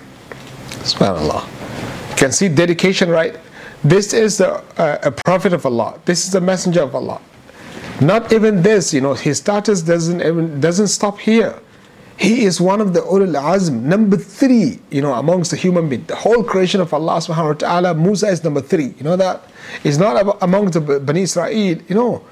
SubhanAllah. 0.84 1.45
You 2.12 2.15
can 2.15 2.32
see 2.32 2.47
dedication, 2.49 3.10
right? 3.10 3.36
This 3.85 4.14
is 4.14 4.40
uh, 4.40 4.62
a 4.79 5.11
prophet 5.11 5.53
of 5.53 5.66
Allah. 5.66 6.01
This 6.07 6.25
is 6.25 6.33
the 6.33 6.40
messenger 6.40 6.83
of 6.83 6.94
Allah. 6.94 7.20
Not 8.01 8.33
even 8.33 8.62
this, 8.62 8.94
you 8.94 9.03
know, 9.03 9.12
his 9.12 9.38
status 9.38 9.83
doesn't 9.83 10.23
even 10.23 10.59
doesn't 10.59 10.88
stop 10.88 11.18
here. 11.18 11.61
He 12.16 12.44
is 12.44 12.61
one 12.61 12.81
of 12.81 12.94
the 12.94 13.01
ulul 13.01 13.35
azm, 13.35 13.83
number 13.83 14.16
three, 14.16 14.81
you 14.90 15.03
know, 15.03 15.12
amongst 15.14 15.51
the 15.51 15.57
human 15.57 15.88
being. 15.88 16.05
The 16.05 16.16
whole 16.16 16.42
creation 16.42 16.81
of 16.81 16.94
Allah 16.94 17.16
subhanahu 17.16 17.47
wa 17.47 17.53
ta'ala, 17.55 17.94
Musa 17.94 18.29
is 18.29 18.42
number 18.42 18.61
three. 18.62 18.94
You 18.97 19.03
know 19.03 19.16
that? 19.16 19.42
It's 19.83 19.99
not 19.99 20.38
among 20.40 20.70
the 20.70 20.81
Bani 20.81 21.23
Israel, 21.23 21.53
you 21.53 21.94
know. 21.94 22.25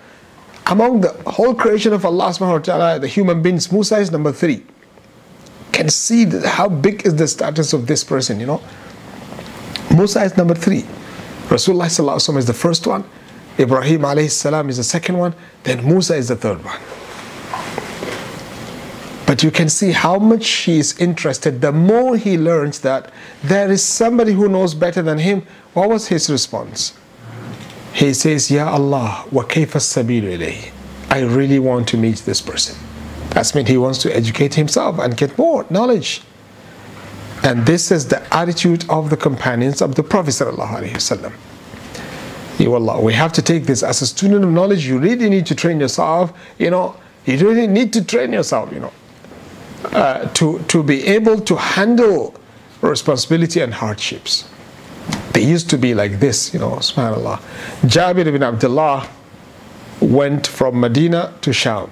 Among 0.67 1.01
the 1.01 1.11
whole 1.27 1.55
creation 1.55 1.93
of 1.93 2.05
Allah 2.07 2.29
subhanahu 2.31 2.53
wa 2.53 2.59
ta'ala, 2.59 2.99
the 3.01 3.09
human 3.09 3.43
beings, 3.43 3.71
Musa 3.73 3.99
is 3.99 4.11
number 4.11 4.33
three. 4.33 4.65
Can 5.73 5.88
see 5.88 6.27
how 6.27 6.69
big 6.69 7.05
is 7.05 7.17
the 7.17 7.27
status 7.27 7.73
of 7.73 7.88
this 7.88 8.05
person, 8.05 8.38
you 8.38 8.47
know. 8.47 8.62
Musa 9.91 10.23
is 10.23 10.37
number 10.37 10.55
three. 10.55 10.87
Rasulullah 11.53 12.38
is 12.38 12.47
the 12.47 12.55
first 12.55 12.87
one. 12.87 13.05
Ibrahim 13.59 14.01
alayhi 14.01 14.31
salam 14.31 14.71
is 14.71 14.79
the 14.79 14.85
second 14.85 15.19
one. 15.19 15.35
Then 15.65 15.85
Musa 15.87 16.17
is 16.17 16.29
the 16.29 16.37
third 16.37 16.65
one. 16.65 16.81
But 19.27 19.43
you 19.43 19.51
can 19.51 19.69
see 19.69 19.93
how 19.93 20.19
much 20.19 20.49
he 20.49 20.79
is 20.79 20.99
interested. 20.99 21.61
The 21.61 21.71
more 21.71 22.17
he 22.17 22.38
learns 22.38 22.81
that 22.81 23.12
there 23.43 23.71
is 23.71 23.85
somebody 23.85 24.33
who 24.33 24.49
knows 24.49 24.75
better 24.75 25.03
than 25.03 25.19
him, 25.19 25.47
what 25.75 25.91
was 25.91 26.09
his 26.09 26.31
response? 26.31 26.95
He 27.93 28.15
says, 28.15 28.51
Ya 28.51 28.71
Allah, 28.71 29.27
wa 29.31 29.43
kayfa 29.45 29.79
sabil 29.79 30.73
I 31.11 31.21
really 31.21 31.59
want 31.59 31.87
to 31.88 31.99
meet 31.99 32.17
this 32.19 32.41
person. 32.41 32.77
That's 33.29 33.55
mean 33.55 33.67
he 33.67 33.77
wants 33.77 33.99
to 33.99 34.17
educate 34.17 34.55
himself 34.55 34.99
and 34.99 35.19
get 35.19 35.37
more 35.37 35.67
knowledge. 35.69 36.23
And 37.43 37.67
this 37.67 37.91
is 37.91 38.09
the 38.09 38.23
attitude 38.35 38.88
of 38.88 39.11
the 39.11 39.17
companions 39.17 39.83
of 39.83 39.97
the 39.97 40.03
Prophet 40.03 40.33
Allah, 42.61 43.01
we 43.01 43.12
have 43.12 43.33
to 43.35 43.43
take 43.43 43.65
this 43.65 43.83
as 43.83 44.03
a 44.03 44.07
student 44.07 44.45
of 44.45 44.51
knowledge. 44.51 44.87
You 44.87 44.99
really 44.99 45.29
need 45.29 45.47
to 45.47 45.55
train 45.55 45.81
yourself. 45.81 46.33
You 46.59 46.71
know, 46.71 46.97
you 47.27 47.37
really 47.38 47.67
need 47.67 47.93
to 47.95 48.05
train 48.05 48.33
yourself. 48.33 48.73
You 48.73 48.81
know, 48.81 48.93
uh, 49.93 50.29
to 50.35 50.61
to 50.69 50.83
be 50.83 51.05
able 51.07 51.41
to 51.41 51.57
handle 51.57 52.35
responsibility 52.81 53.61
and 53.61 53.75
hardships. 53.75 54.49
They 55.33 55.43
used 55.43 55.71
to 55.71 55.79
be 55.79 55.95
like 55.95 56.21
this. 56.21 56.53
You 56.53 56.61
know, 56.61 56.73
Subhanallah. 56.73 57.41
Jabir 57.83 58.27
ibn 58.27 58.43
Abdullah 58.43 59.09
went 60.01 60.47
from 60.47 60.81
Medina 60.81 61.33
to 61.41 61.53
Sham. 61.53 61.91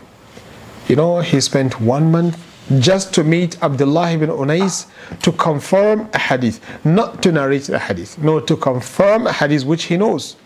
You 0.88 0.96
know, 0.96 1.20
he 1.20 1.40
spent 1.40 1.80
one 1.80 2.10
month 2.10 2.38
just 2.78 3.12
to 3.14 3.24
meet 3.24 3.60
Abdullah 3.62 4.12
ibn 4.12 4.30
Unais 4.30 4.86
to 5.22 5.32
confirm 5.32 6.08
a 6.12 6.18
hadith, 6.18 6.60
not 6.84 7.22
to 7.22 7.32
narrate 7.32 7.68
a 7.68 7.78
hadith, 7.78 8.18
no, 8.18 8.40
to 8.40 8.56
confirm 8.56 9.26
a 9.26 9.32
hadith 9.32 9.64
which 9.64 9.84
he 9.84 9.96
knows. 9.96 10.36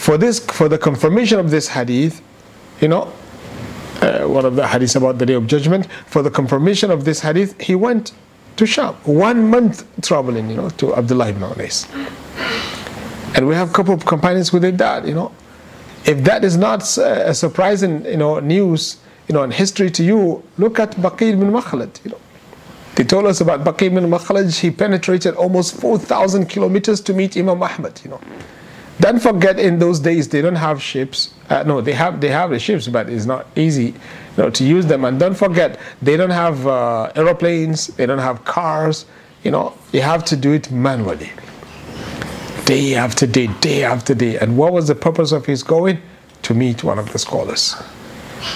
For 0.00 0.16
this, 0.16 0.38
for 0.38 0.66
the 0.66 0.78
confirmation 0.78 1.38
of 1.38 1.50
this 1.50 1.68
hadith, 1.68 2.22
you 2.80 2.88
know, 2.88 3.12
uh, 4.00 4.22
one 4.22 4.46
of 4.46 4.56
the 4.56 4.62
hadiths 4.62 4.96
about 4.96 5.18
the 5.18 5.26
day 5.26 5.34
of 5.34 5.46
judgment, 5.46 5.88
for 6.06 6.22
the 6.22 6.30
confirmation 6.30 6.90
of 6.90 7.04
this 7.04 7.20
hadith, 7.20 7.60
he 7.60 7.74
went 7.74 8.12
to 8.56 8.64
Sham, 8.64 8.94
one 9.04 9.50
month 9.50 9.86
traveling, 10.00 10.48
you 10.48 10.56
know, 10.56 10.70
to 10.70 10.96
Abdullah 10.96 11.28
ibn 11.28 11.42
Unais. 11.42 11.86
And 13.36 13.46
we 13.46 13.54
have 13.54 13.68
a 13.68 13.72
couple 13.74 13.92
of 13.92 14.06
companions 14.06 14.48
who 14.48 14.58
did 14.58 14.78
that, 14.78 15.06
you 15.06 15.12
know. 15.12 15.32
If 16.06 16.24
that 16.24 16.44
is 16.44 16.56
not 16.56 16.80
a 16.96 17.34
surprising, 17.34 18.06
you 18.06 18.16
know, 18.16 18.40
news, 18.40 18.96
you 19.28 19.34
know, 19.34 19.42
in 19.42 19.50
history 19.50 19.90
to 19.90 20.02
you, 20.02 20.42
look 20.56 20.80
at 20.80 20.92
Baqi 20.92 21.34
ibn 21.34 21.52
Makhlad, 21.52 22.02
you 22.06 22.12
know. 22.12 22.20
They 22.94 23.04
told 23.04 23.26
us 23.26 23.42
about 23.42 23.64
Baqi 23.64 23.82
ibn 23.82 24.04
Makhlad, 24.04 24.58
he 24.58 24.70
penetrated 24.70 25.34
almost 25.34 25.76
4,000 25.78 26.46
kilometers 26.46 27.02
to 27.02 27.12
meet 27.12 27.36
Imam 27.36 27.62
Ahmad, 27.62 28.00
you 28.02 28.12
know. 28.12 28.20
Don't 29.00 29.18
forget 29.18 29.58
in 29.58 29.78
those 29.78 29.98
days 29.98 30.28
they 30.28 30.42
don't 30.42 30.56
have 30.56 30.82
ships. 30.82 31.32
Uh, 31.48 31.62
no, 31.62 31.80
they 31.80 31.92
have 31.92 32.20
they 32.20 32.28
have 32.28 32.50
the 32.50 32.58
ships, 32.58 32.86
but 32.86 33.08
it's 33.08 33.24
not 33.24 33.46
easy 33.56 33.86
you 33.86 33.94
know, 34.36 34.50
to 34.50 34.64
use 34.64 34.86
them. 34.86 35.04
And 35.04 35.18
don't 35.18 35.34
forget 35.34 35.80
they 36.02 36.18
don't 36.18 36.30
have 36.30 36.66
uh, 36.66 37.10
aeroplanes, 37.16 37.88
they 37.88 38.04
don't 38.04 38.18
have 38.18 38.44
cars. 38.44 39.06
You 39.42 39.52
know, 39.52 39.74
you 39.92 40.02
have 40.02 40.24
to 40.26 40.36
do 40.36 40.52
it 40.52 40.70
manually, 40.70 41.30
day 42.66 42.94
after 42.94 43.26
day, 43.26 43.46
day 43.60 43.84
after 43.84 44.14
day. 44.14 44.38
And 44.38 44.58
what 44.58 44.74
was 44.74 44.88
the 44.88 44.94
purpose 44.94 45.32
of 45.32 45.46
his 45.46 45.62
going? 45.62 46.00
To 46.42 46.54
meet 46.54 46.82
one 46.82 46.98
of 46.98 47.12
the 47.12 47.18
scholars. 47.18 47.76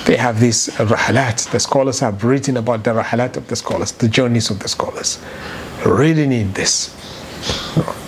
They 0.06 0.16
have 0.16 0.40
these 0.40 0.68
rahalat. 0.68 1.50
The 1.50 1.60
scholars 1.60 2.00
have 2.00 2.24
written 2.24 2.56
about 2.56 2.84
the 2.84 2.92
rahalat 2.92 3.36
of 3.36 3.48
the 3.48 3.56
scholars, 3.56 3.92
the 3.92 4.08
journeys 4.08 4.50
of 4.50 4.58
the 4.58 4.68
scholars. 4.68 5.22
Really 5.84 6.26
need 6.26 6.54
this. 6.54 7.03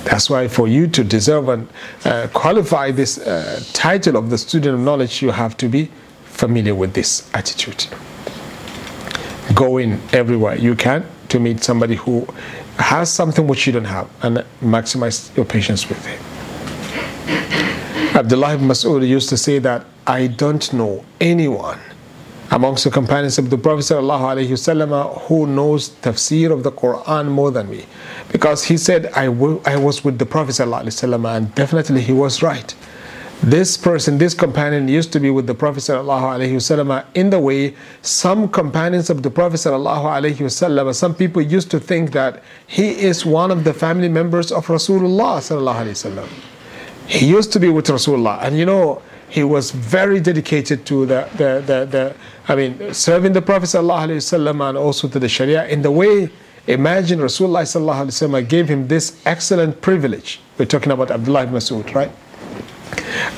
That's 0.04 0.30
why 0.30 0.48
for 0.48 0.68
you 0.68 0.86
to 0.88 1.04
deserve 1.04 1.48
and 1.48 1.68
uh, 2.04 2.28
qualify 2.32 2.90
this 2.90 3.18
uh, 3.18 3.60
title 3.72 4.16
of 4.16 4.30
the 4.30 4.38
student 4.38 4.74
of 4.74 4.80
knowledge, 4.80 5.20
you 5.20 5.30
have 5.30 5.56
to 5.58 5.68
be 5.68 5.90
familiar 6.24 6.74
with 6.74 6.94
this 6.94 7.28
attitude. 7.34 7.86
Go 9.54 9.78
in 9.78 10.00
everywhere 10.12 10.56
you 10.56 10.74
can 10.74 11.06
to 11.28 11.40
meet 11.40 11.62
somebody 11.64 11.96
who 11.96 12.26
has 12.78 13.10
something 13.10 13.46
which 13.48 13.66
you 13.66 13.72
don't 13.72 13.84
have 13.84 14.08
and 14.22 14.44
maximize 14.60 15.34
your 15.36 15.46
patience 15.46 15.88
with 15.88 16.04
him. 16.04 16.20
Abdullah 18.16 18.54
ibn 18.54 18.68
Mas'ud 18.68 19.06
used 19.06 19.28
to 19.30 19.36
say 19.36 19.58
that 19.58 19.84
I 20.06 20.28
don't 20.28 20.72
know 20.72 21.04
anyone 21.20 21.80
amongst 22.51 22.83
the 22.83 22.91
companions 22.91 23.37
of 23.37 23.49
the 23.49 23.57
Prophet 23.57 23.85
ﷺ 23.85 25.21
who 25.27 25.47
knows 25.47 25.89
tafsir 26.01 26.51
of 26.51 26.63
the 26.63 26.71
Quran 26.71 27.29
more 27.29 27.49
than 27.49 27.69
me. 27.69 27.85
Because 28.31 28.65
he 28.65 28.77
said, 28.77 29.05
I, 29.15 29.25
I 29.25 29.77
was 29.77 30.03
with 30.03 30.19
the 30.19 30.25
Prophet 30.25 30.51
ﷺ 30.51 31.35
and 31.35 31.55
definitely 31.55 32.01
he 32.01 32.11
was 32.11 32.43
right. 32.43 32.75
This 33.41 33.75
person, 33.75 34.19
this 34.19 34.35
companion 34.35 34.87
used 34.87 35.11
to 35.13 35.19
be 35.19 35.31
with 35.31 35.47
the 35.47 35.55
Prophet 35.55 35.79
ﷺ 35.79 37.05
in 37.15 37.29
the 37.31 37.39
way 37.39 37.75
some 38.01 38.49
companions 38.49 39.09
of 39.09 39.23
the 39.23 39.31
Prophet 39.31 39.55
ﷺ, 39.55 40.93
some 40.93 41.15
people 41.15 41.41
used 41.41 41.71
to 41.71 41.79
think 41.79 42.11
that 42.11 42.43
he 42.67 42.89
is 42.91 43.25
one 43.25 43.49
of 43.49 43.63
the 43.63 43.73
family 43.73 44.09
members 44.09 44.51
of 44.51 44.67
Rasulullah 44.67 45.39
ﷺ. 45.39 46.27
He 47.07 47.25
used 47.27 47.51
to 47.53 47.59
be 47.59 47.69
with 47.69 47.87
Rasulullah. 47.87 48.43
And 48.43 48.59
you 48.59 48.65
know, 48.65 49.01
he 49.29 49.43
was 49.43 49.71
very 49.71 50.19
dedicated 50.19 50.85
to 50.85 51.05
the, 51.05 51.27
the, 51.37 51.63
the, 51.65 51.85
the 51.85 52.15
I 52.47 52.55
mean, 52.55 52.93
serving 52.93 53.33
the 53.33 53.41
Prophet 53.41 53.67
ﷺ 53.67 54.69
and 54.69 54.77
also 54.77 55.07
to 55.07 55.19
the 55.19 55.29
Sharia 55.29 55.67
in 55.67 55.81
the 55.81 55.91
way, 55.91 56.29
imagine 56.67 57.19
Rasulullah 57.19 57.61
ﷺ 57.63 58.47
gave 58.49 58.67
him 58.67 58.87
this 58.87 59.21
excellent 59.25 59.81
privilege. 59.81 60.41
We're 60.57 60.65
talking 60.65 60.91
about 60.91 61.11
Abdullah 61.11 61.43
ibn 61.43 61.55
Mas'ud, 61.55 61.93
right? 61.95 62.11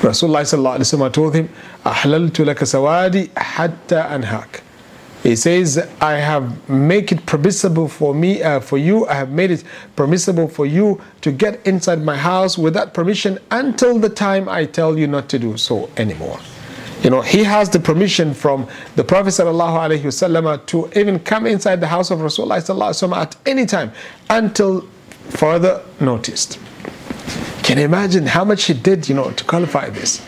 Rasulullah 0.00 0.42
ﷺ 0.42 1.12
told 1.12 1.34
him, 1.34 1.48
أحللت 1.86 2.40
لك 2.40 2.64
سوادي 2.64 3.30
حتى 3.36 3.96
أنهاك. 3.96 4.62
He 5.23 5.35
says, 5.35 5.77
I 5.99 6.13
have 6.13 6.69
make 6.69 7.11
it 7.11 7.25
permissible 7.25 7.89
for 7.89 8.13
me, 8.13 8.41
uh, 8.41 8.61
for 8.61 8.77
you, 8.77 9.05
I 9.07 9.15
have 9.15 9.31
made 9.31 9.51
it 9.51 9.63
permissible 9.95 10.47
for 10.47 10.65
you 10.65 11.01
to 11.21 11.31
get 11.31 11.65
inside 11.67 12.01
my 12.01 12.15
house 12.15 12.57
without 12.57 12.93
permission 12.93 13.37
until 13.51 13.99
the 13.99 14.09
time 14.09 14.47
I 14.47 14.65
tell 14.65 14.97
you 14.97 15.07
not 15.07 15.27
to 15.29 15.39
do 15.39 15.57
so 15.57 15.89
anymore. 15.97 16.39
You 17.03 17.09
know, 17.09 17.21
he 17.21 17.43
has 17.43 17.69
the 17.69 17.79
permission 17.79 18.33
from 18.33 18.67
the 18.95 19.03
Prophet 19.03 19.29
ﷺ 19.29 20.65
to 20.67 20.89
even 20.99 21.19
come 21.19 21.45
inside 21.47 21.79
the 21.79 21.87
house 21.87 22.11
of 22.11 22.19
Rasulullah 22.19 23.17
at 23.17 23.35
any 23.45 23.65
time 23.65 23.91
until 24.29 24.81
further 25.29 25.81
noticed. 25.99 26.59
Can 27.63 27.77
you 27.77 27.85
imagine 27.85 28.25
how 28.25 28.43
much 28.43 28.65
he 28.65 28.73
did, 28.73 29.07
you 29.07 29.15
know, 29.15 29.31
to 29.31 29.43
qualify 29.43 29.89
this? 29.89 30.25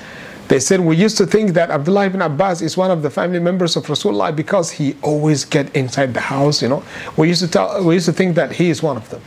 They 0.51 0.59
said 0.59 0.81
we 0.81 0.97
used 0.97 1.15
to 1.15 1.25
think 1.25 1.51
that 1.53 1.71
Abdullah 1.71 2.07
ibn 2.07 2.21
Abbas 2.21 2.61
is 2.61 2.75
one 2.75 2.91
of 2.91 3.03
the 3.03 3.09
family 3.09 3.39
members 3.39 3.77
of 3.77 3.85
Rasulullah 3.85 4.35
because 4.35 4.69
he 4.69 4.97
always 5.01 5.45
get 5.45 5.73
inside 5.73 6.13
the 6.13 6.19
house, 6.19 6.61
you 6.61 6.67
know. 6.67 6.83
We 7.15 7.29
used 7.29 7.39
to 7.39 7.47
tell, 7.47 7.81
we 7.81 7.93
used 7.93 8.07
to 8.07 8.11
think 8.11 8.35
that 8.35 8.51
he 8.51 8.69
is 8.69 8.83
one 8.83 8.97
of 8.97 9.09
them. 9.09 9.21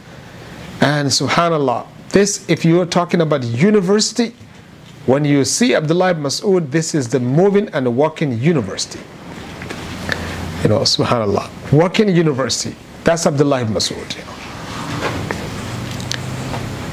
And 0.82 1.08
subhanallah, 1.08 1.86
this 2.10 2.46
if 2.50 2.62
you 2.62 2.78
are 2.82 2.84
talking 2.84 3.22
about 3.22 3.42
university, 3.42 4.36
when 5.06 5.24
you 5.24 5.46
see 5.46 5.74
Abdullah 5.74 6.10
ibn 6.10 6.24
Mas'ud, 6.24 6.70
this 6.70 6.94
is 6.94 7.08
the 7.08 7.20
moving 7.20 7.70
and 7.70 7.96
walking 7.96 8.38
university. 8.38 9.00
You 10.62 10.68
know, 10.68 10.80
subhanallah. 10.80 11.48
Walking 11.72 12.10
university. 12.14 12.76
That's 13.02 13.26
Abdullah 13.26 13.62
ibn 13.62 13.72
Mas'ud, 13.72 14.14
you 14.14 14.24
know. 14.24 14.34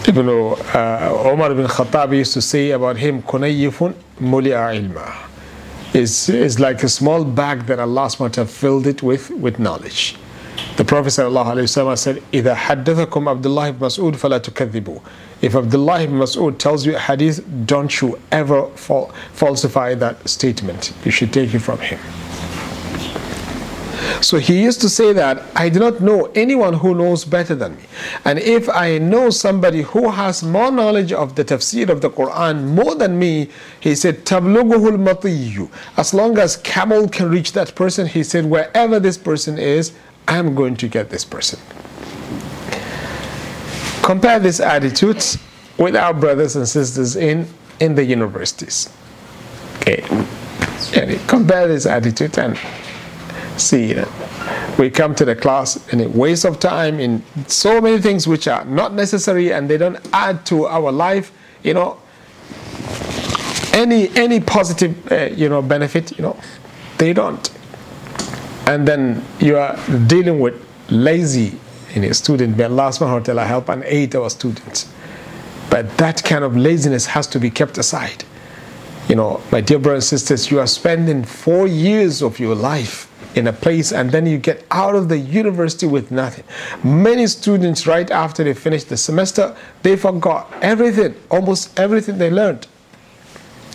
Ibn 0.07 0.29
uh, 0.73 1.31
Umar 1.33 1.51
ibn 1.51 1.67
Khattab 1.67 2.15
used 2.15 2.31
to 2.33 2.41
say 2.41 2.71
about 2.71 2.95
him, 2.95 3.21
muli'a 4.20 4.76
ilma. 4.76 5.14
Is 5.94 6.28
is 6.28 6.60
like 6.60 6.82
a 6.82 6.88
small 6.88 7.24
bag 7.24 7.66
that 7.66 7.78
Allah 7.78 8.06
SWT 8.06 8.48
filled 8.48 8.86
it 8.86 9.02
with, 9.02 9.30
with 9.30 9.58
knowledge. 9.58 10.16
The 10.76 10.84
Prophet 10.84 11.08
ﷺ 11.08 11.96
said, 11.98 12.22
إِذَا 12.32 12.54
حَدَّثَكُمْ 12.54 13.30
Abdullah 13.30 13.68
ibn 13.70 13.80
Mas'ud 13.80 14.12
فَلَا 14.12 14.38
تُكَذِّبُوا 14.40 15.00
If 15.40 15.54
Abdullah 15.54 16.02
ibn 16.02 16.16
Mas'ud 16.16 16.58
tells 16.58 16.84
you 16.84 16.96
a 16.96 16.98
hadith, 16.98 17.42
don't 17.66 18.00
you 18.00 18.18
ever 18.30 18.66
falsify 18.68 19.94
that 19.94 20.28
statement. 20.28 20.92
You 21.04 21.10
should 21.10 21.32
take 21.32 21.54
it 21.54 21.60
from 21.60 21.78
him. 21.78 21.98
So 24.21 24.37
he 24.37 24.61
used 24.61 24.81
to 24.81 24.89
say 24.89 25.13
that 25.13 25.43
I 25.55 25.69
do 25.69 25.79
not 25.79 25.99
know 25.99 26.31
anyone 26.35 26.73
who 26.73 26.93
knows 26.93 27.25
better 27.25 27.55
than 27.55 27.75
me. 27.75 27.83
And 28.23 28.37
if 28.39 28.69
I 28.69 28.99
know 28.99 29.29
somebody 29.31 29.81
who 29.81 30.09
has 30.11 30.43
more 30.43 30.71
knowledge 30.71 31.11
of 31.11 31.35
the 31.35 31.43
tafsir 31.43 31.89
of 31.89 32.01
the 32.01 32.09
Quran 32.09 32.67
more 32.75 32.95
than 32.95 33.17
me, 33.17 33.49
he 33.79 33.95
said, 33.95 34.25
Tabluguhul 34.25 34.97
matiyu. 35.03 35.69
As 35.97 36.13
long 36.13 36.37
as 36.37 36.57
camel 36.57 37.09
can 37.09 37.29
reach 37.29 37.53
that 37.53 37.73
person, 37.73 38.05
he 38.07 38.23
said, 38.23 38.45
wherever 38.45 38.99
this 38.99 39.17
person 39.17 39.57
is, 39.57 39.91
I'm 40.27 40.53
going 40.53 40.75
to 40.77 40.87
get 40.87 41.09
this 41.09 41.25
person. 41.25 41.59
Compare 44.03 44.39
this 44.39 44.59
attitude 44.59 45.23
with 45.77 45.95
our 45.95 46.13
brothers 46.13 46.55
and 46.55 46.67
sisters 46.67 47.15
in, 47.15 47.47
in 47.79 47.95
the 47.95 48.03
universities. 48.03 48.89
Okay. 49.77 50.03
compare 51.27 51.67
this 51.67 51.85
attitude 51.85 52.37
and 52.37 52.57
see 53.57 53.93
that 53.93 54.07
we 54.77 54.89
come 54.89 55.13
to 55.15 55.25
the 55.25 55.35
class 55.35 55.87
and 55.91 56.01
a 56.01 56.09
waste 56.09 56.45
of 56.45 56.59
time 56.59 56.99
in 56.99 57.23
so 57.47 57.81
many 57.81 58.01
things 58.01 58.27
which 58.27 58.47
are 58.47 58.65
not 58.65 58.93
necessary 58.93 59.51
and 59.51 59.69
they 59.69 59.77
don't 59.77 59.99
add 60.13 60.45
to 60.45 60.65
our 60.65 60.91
life 60.91 61.31
you 61.63 61.73
know. 61.73 61.97
Any 63.73 64.09
any 64.17 64.39
positive 64.39 65.11
uh, 65.11 65.29
you 65.35 65.49
know 65.49 65.61
benefit 65.61 66.17
you 66.17 66.23
know 66.23 66.37
they 66.97 67.13
don't. 67.13 67.49
And 68.67 68.87
then 68.87 69.23
you 69.39 69.57
are 69.57 69.77
dealing 70.07 70.39
with 70.39 70.53
lazy 70.89 71.57
in 71.93 72.03
a 72.03 72.13
student. 72.13 72.57
May 72.57 72.65
Allah 72.65 72.89
subhanahu 72.89 73.13
wa 73.13 73.19
ta'ala 73.19 73.45
help 73.45 73.69
and 73.69 73.83
aid 73.85 74.15
our 74.15 74.29
students. 74.29 74.91
But 75.69 75.97
that 75.97 76.23
kind 76.23 76.43
of 76.43 76.55
laziness 76.55 77.05
has 77.07 77.27
to 77.27 77.39
be 77.39 77.49
kept 77.49 77.77
aside. 77.77 78.23
You 79.07 79.15
know 79.15 79.41
my 79.51 79.61
dear 79.61 79.79
brothers 79.79 80.11
and 80.11 80.19
sisters 80.19 80.51
you 80.51 80.59
are 80.59 80.67
spending 80.67 81.23
four 81.23 81.67
years 81.67 82.21
of 82.21 82.39
your 82.39 82.55
life 82.55 83.10
in 83.35 83.47
a 83.47 83.53
place 83.53 83.91
and 83.91 84.11
then 84.11 84.25
you 84.25 84.37
get 84.37 84.65
out 84.71 84.95
of 84.95 85.09
the 85.09 85.17
university 85.17 85.85
with 85.85 86.11
nothing. 86.11 86.43
Many 86.83 87.27
students, 87.27 87.87
right 87.87 88.09
after 88.11 88.43
they 88.43 88.53
finish 88.53 88.83
the 88.83 88.97
semester, 88.97 89.55
they 89.83 89.95
forgot 89.95 90.51
everything, 90.61 91.15
almost 91.29 91.77
everything 91.79 92.17
they 92.17 92.29
learned. 92.29 92.67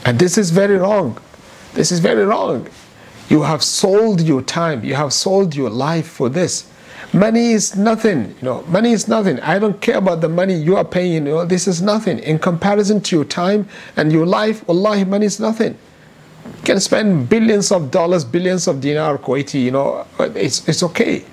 And 0.05 0.19
this 0.19 0.39
is 0.39 0.51
very 0.51 0.77
wrong. 0.77 1.19
This 1.75 1.91
is 1.91 2.01
very 2.01 2.25
wrong. 2.25 2.69
You 3.29 3.43
have 3.43 3.63
sold 3.63 4.21
your 4.21 4.43
time, 4.43 4.85
you 4.85 4.95
have 4.95 5.13
sold 5.13 5.57
your 5.57 5.71
life 5.71 6.07
for 6.07 6.29
this. 6.29 6.71
Money 7.13 7.53
is 7.53 7.77
nothing, 7.77 8.29
you 8.29 8.43
know, 8.43 8.63
money 8.63 8.93
is 8.93 9.09
nothing. 9.09 9.41
I 9.41 9.59
don't 9.59 9.81
care 9.81 9.99
about 9.99 10.21
the 10.21 10.29
money 10.29 10.55
you 10.55 10.77
are 10.77 10.85
paying, 10.85 11.13
you 11.13 11.21
know, 11.21 11.45
this 11.45 11.67
is 11.67 11.81
nothing. 11.81 12.19
In 12.19 12.39
comparison 12.39 13.01
to 13.03 13.17
your 13.17 13.25
time 13.25 13.69
and 13.97 14.13
your 14.13 14.27
life, 14.27 14.67
wallahi, 14.69 15.05
money 15.05 15.27
is 15.27 15.41
nothing 15.41 15.79
can 16.65 16.81
spend 16.81 17.29
billions 17.29 17.73
of 17.73 17.91
dollars, 17.91 18.25
billions 18.25 18.67
of 18.67 18.81
dinar, 18.81 19.19
Kuwaiti, 19.19 19.63
you 19.63 19.71
know, 19.71 20.07
it's, 20.19 20.69
it's 20.69 20.83
okay. 20.83 21.25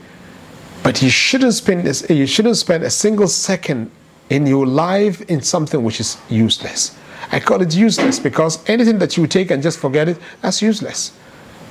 But 0.83 1.01
you 1.01 1.09
shouldn't 1.09 1.53
spend 1.53 1.85
you 2.09 2.27
shouldn't 2.27 2.57
spend 2.57 2.83
a 2.83 2.89
single 2.89 3.27
second 3.27 3.89
in 4.29 4.45
your 4.45 4.65
life 4.65 5.21
in 5.29 5.41
something 5.41 5.83
which 5.83 5.99
is 5.99 6.17
useless. 6.29 6.97
I 7.31 7.39
call 7.39 7.61
it 7.61 7.73
useless 7.73 8.19
because 8.19 8.67
anything 8.69 8.99
that 8.99 9.17
you 9.17 9.25
take 9.27 9.49
and 9.49 9.63
just 9.63 9.79
forget 9.79 10.09
it, 10.09 10.17
that's 10.41 10.61
useless. 10.61 11.13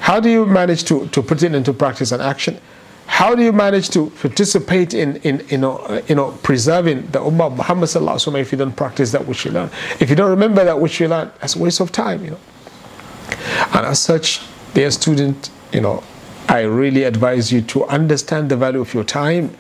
How 0.01 0.19
do 0.19 0.29
you 0.29 0.47
manage 0.47 0.85
to, 0.85 1.07
to 1.09 1.23
put 1.23 1.43
it 1.43 1.55
into 1.55 1.73
practice 1.73 2.11
and 2.11 2.23
action? 2.23 2.59
How 3.07 3.35
do 3.35 3.43
you 3.43 3.53
manage 3.53 3.91
to 3.91 4.11
participate 4.11 4.95
in, 4.95 5.17
in 5.17 5.47
you, 5.49 5.59
know, 5.59 6.03
you 6.09 6.15
know, 6.15 6.33
preserving 6.43 7.09
the 7.09 7.21
Ummah 7.21 7.49
of 7.49 7.57
Muhammad 7.57 8.37
if 8.37 8.53
you 8.53 8.59
don't 8.59 8.75
practice 8.75 9.13
that 9.13 9.27
which 9.27 9.45
you 9.45 9.51
learn? 9.51 9.71
If 10.01 10.09
you 10.09 10.17
don't 10.17 10.31
remember 10.31 10.65
that 10.65 10.81
which 10.81 10.99
you 10.99 11.09
learn, 11.09 11.31
that's 11.41 11.55
a 11.55 11.59
waste 11.59 11.81
of 11.81 11.93
time, 11.93 12.25
you 12.25 12.31
know. 12.33 12.39
And 13.75 13.87
as 13.87 13.99
such, 13.99 14.41
dear 14.75 14.91
student, 14.91 15.51
you 15.73 15.81
know, 15.81 16.03
I 16.49 16.63
really 16.63 17.05
advise 17.05 17.53
you 17.53 17.63
to 17.63 17.85
understand 17.87 18.51
the 18.51 18.57
value 18.57 18.81
of 18.81 18.93
your 18.95 19.05
time, 19.05 19.57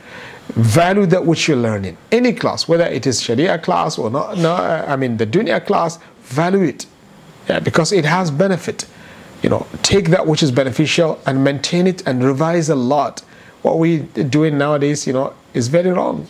value 0.48 1.06
that 1.06 1.24
which 1.24 1.48
you're 1.48 1.56
learning. 1.56 1.96
Any 2.10 2.32
class, 2.32 2.68
whether 2.68 2.84
it 2.84 3.06
is 3.06 3.22
Sharia 3.22 3.58
class 3.58 3.98
or 3.98 4.10
not, 4.10 4.38
no, 4.38 4.54
I 4.54 4.96
mean 4.96 5.16
the 5.16 5.26
Dunya 5.26 5.64
class, 5.64 5.98
value 6.24 6.62
it. 6.64 6.86
Yeah, 7.48 7.60
because 7.60 7.92
it 7.92 8.04
has 8.04 8.30
benefit. 8.30 8.86
You 9.42 9.48
know, 9.48 9.66
take 9.82 10.10
that 10.10 10.26
which 10.26 10.42
is 10.42 10.52
beneficial 10.52 11.20
and 11.26 11.42
maintain 11.42 11.86
it 11.86 12.06
and 12.06 12.22
revise 12.22 12.68
a 12.68 12.76
lot. 12.76 13.20
What 13.62 13.78
we 13.78 13.98
doing 13.98 14.58
nowadays, 14.58 15.06
you 15.06 15.12
know, 15.12 15.34
is 15.54 15.68
very 15.68 15.90
wrong. 15.90 16.28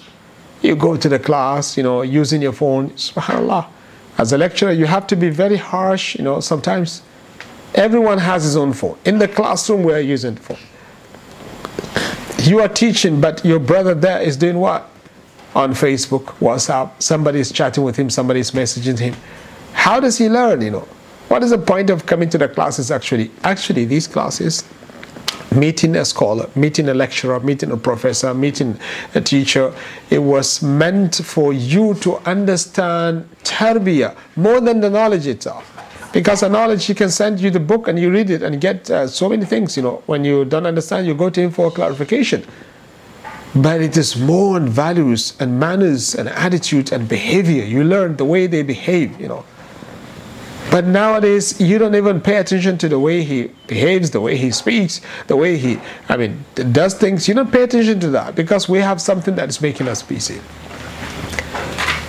You 0.63 0.77
go 0.77 0.97
to 0.97 1.09
the 1.09 1.19
class, 1.19 1.77
you 1.77 1.83
know, 1.83 2.03
using 2.03 2.41
your 2.41 2.53
phone, 2.53 2.91
subhanAllah. 2.91 3.67
As 4.19 4.33
a 4.33 4.39
lecturer, 4.39 4.71
you 4.71 4.87
have 4.87 5.07
to 5.09 5.17
be 5.17 5.29
very 5.29 5.57
harsh, 5.57 6.15
you 6.15 6.23
know, 6.23 6.41
sometimes 6.41 7.03
Everyone 7.75 8.19
has 8.19 8.45
his 8.45 8.57
own 8.57 8.73
phone. 8.73 8.99
In 9.05 9.19
the 9.19 9.29
classroom, 9.29 9.83
we 9.83 9.93
are 9.93 10.01
using 10.01 10.35
the 10.35 10.41
phone. 10.41 10.59
You 12.47 12.61
are 12.61 12.69
teaching, 12.69 13.21
but 13.21 13.45
your 13.45 13.59
brother 13.59 13.95
there 13.95 14.21
is 14.21 14.37
doing 14.37 14.59
what? 14.59 14.89
On 15.55 15.73
Facebook, 15.73 16.25
WhatsApp, 16.41 17.01
somebody 17.01 17.41
is 17.41 17.53
chatting 17.53 17.85
with 17.85 17.97
him, 17.97 18.11
somebody 18.11 18.41
is 18.41 18.51
messaging 18.51 18.99
him. 18.99 19.15
How 19.73 20.01
does 20.01 20.19
he 20.19 20.29
learn, 20.29 20.61
you 20.61 20.71
know? 20.71 20.89
What 21.29 21.43
is 21.43 21.51
the 21.51 21.59
point 21.59 21.89
of 21.89 22.05
coming 22.05 22.29
to 22.31 22.39
the 22.39 22.49
classes 22.49 22.91
actually? 22.91 23.31
Actually, 23.45 23.85
these 23.85 24.07
classes, 24.07 24.65
meeting 25.55 25.97
a 25.97 26.05
scholar, 26.05 26.49
meeting 26.55 26.89
a 26.89 26.95
lecturer, 26.95 27.41
meeting 27.41 27.71
a 27.71 27.77
professor, 27.77 28.35
meeting 28.35 28.79
a 29.15 29.21
teacher, 29.21 29.75
it 30.11 30.19
was 30.19 30.63
meant 30.63 31.17
for 31.17 31.53
you 31.53 31.95
to 31.95 32.17
understand 32.29 33.29
tarbiyah 33.45 34.17
more 34.37 34.61
than 34.61 34.81
the 34.81 34.91
knowledge 34.91 35.27
itself. 35.27 35.72
Because 36.13 36.43
a 36.43 36.49
knowledge, 36.49 36.85
he 36.85 36.95
can 36.95 37.11
send 37.11 37.41
you 37.41 37.51
the 37.51 37.61
book 37.61 37.89
and 37.89 37.99
you 37.99 38.11
read 38.11 38.29
it 38.29 38.43
and 38.43 38.61
get 38.61 38.91
uh, 38.91 39.07
so 39.07 39.29
many 39.31 39.47
things. 39.47 39.77
You 39.77 39.83
know, 39.83 40.03
when 40.07 40.25
you 40.25 40.45
don't 40.45 40.67
understand, 40.67 41.07
you 41.07 41.15
go 41.15 41.31
to 41.31 41.41
him 41.41 41.51
for 41.51 41.71
clarification. 41.71 42.45
But 43.55 43.81
it 43.81 43.97
is 43.97 44.17
more 44.17 44.57
on 44.57 44.69
values 44.69 45.35
and 45.41 45.59
manners 45.59 46.15
and 46.15 46.29
attitude 46.29 46.93
and 46.93 47.09
behavior. 47.09 47.65
You 47.65 47.85
learn 47.85 48.17
the 48.17 48.25
way 48.25 48.47
they 48.47 48.63
behave, 48.63 49.19
you 49.21 49.29
know. 49.29 49.45
But 50.71 50.87
nowadays, 50.87 51.61
you 51.61 51.77
don't 51.79 51.95
even 51.95 52.21
pay 52.21 52.37
attention 52.37 52.79
to 52.79 52.89
the 52.89 52.99
way 52.99 53.23
he 53.23 53.51
behaves, 53.67 54.11
the 54.11 54.21
way 54.21 54.39
he 54.39 54.51
speaks, 54.51 55.03
the 55.27 55.37
way 55.37 55.59
he, 55.59 55.79
I 56.09 56.17
mean, 56.17 56.45
does 56.55 56.95
things. 56.95 57.29
You 57.29 57.35
don't 57.35 57.53
pay 57.53 57.65
attention 57.65 58.01
to 58.01 58.11
that 58.11 58.35
because 58.35 58.69
we 58.69 58.79
have 58.79 59.01
something 59.01 59.35
that 59.35 59.51
is 59.51 59.61
making 59.61 59.89
us 59.89 60.03
busy. 60.03 60.41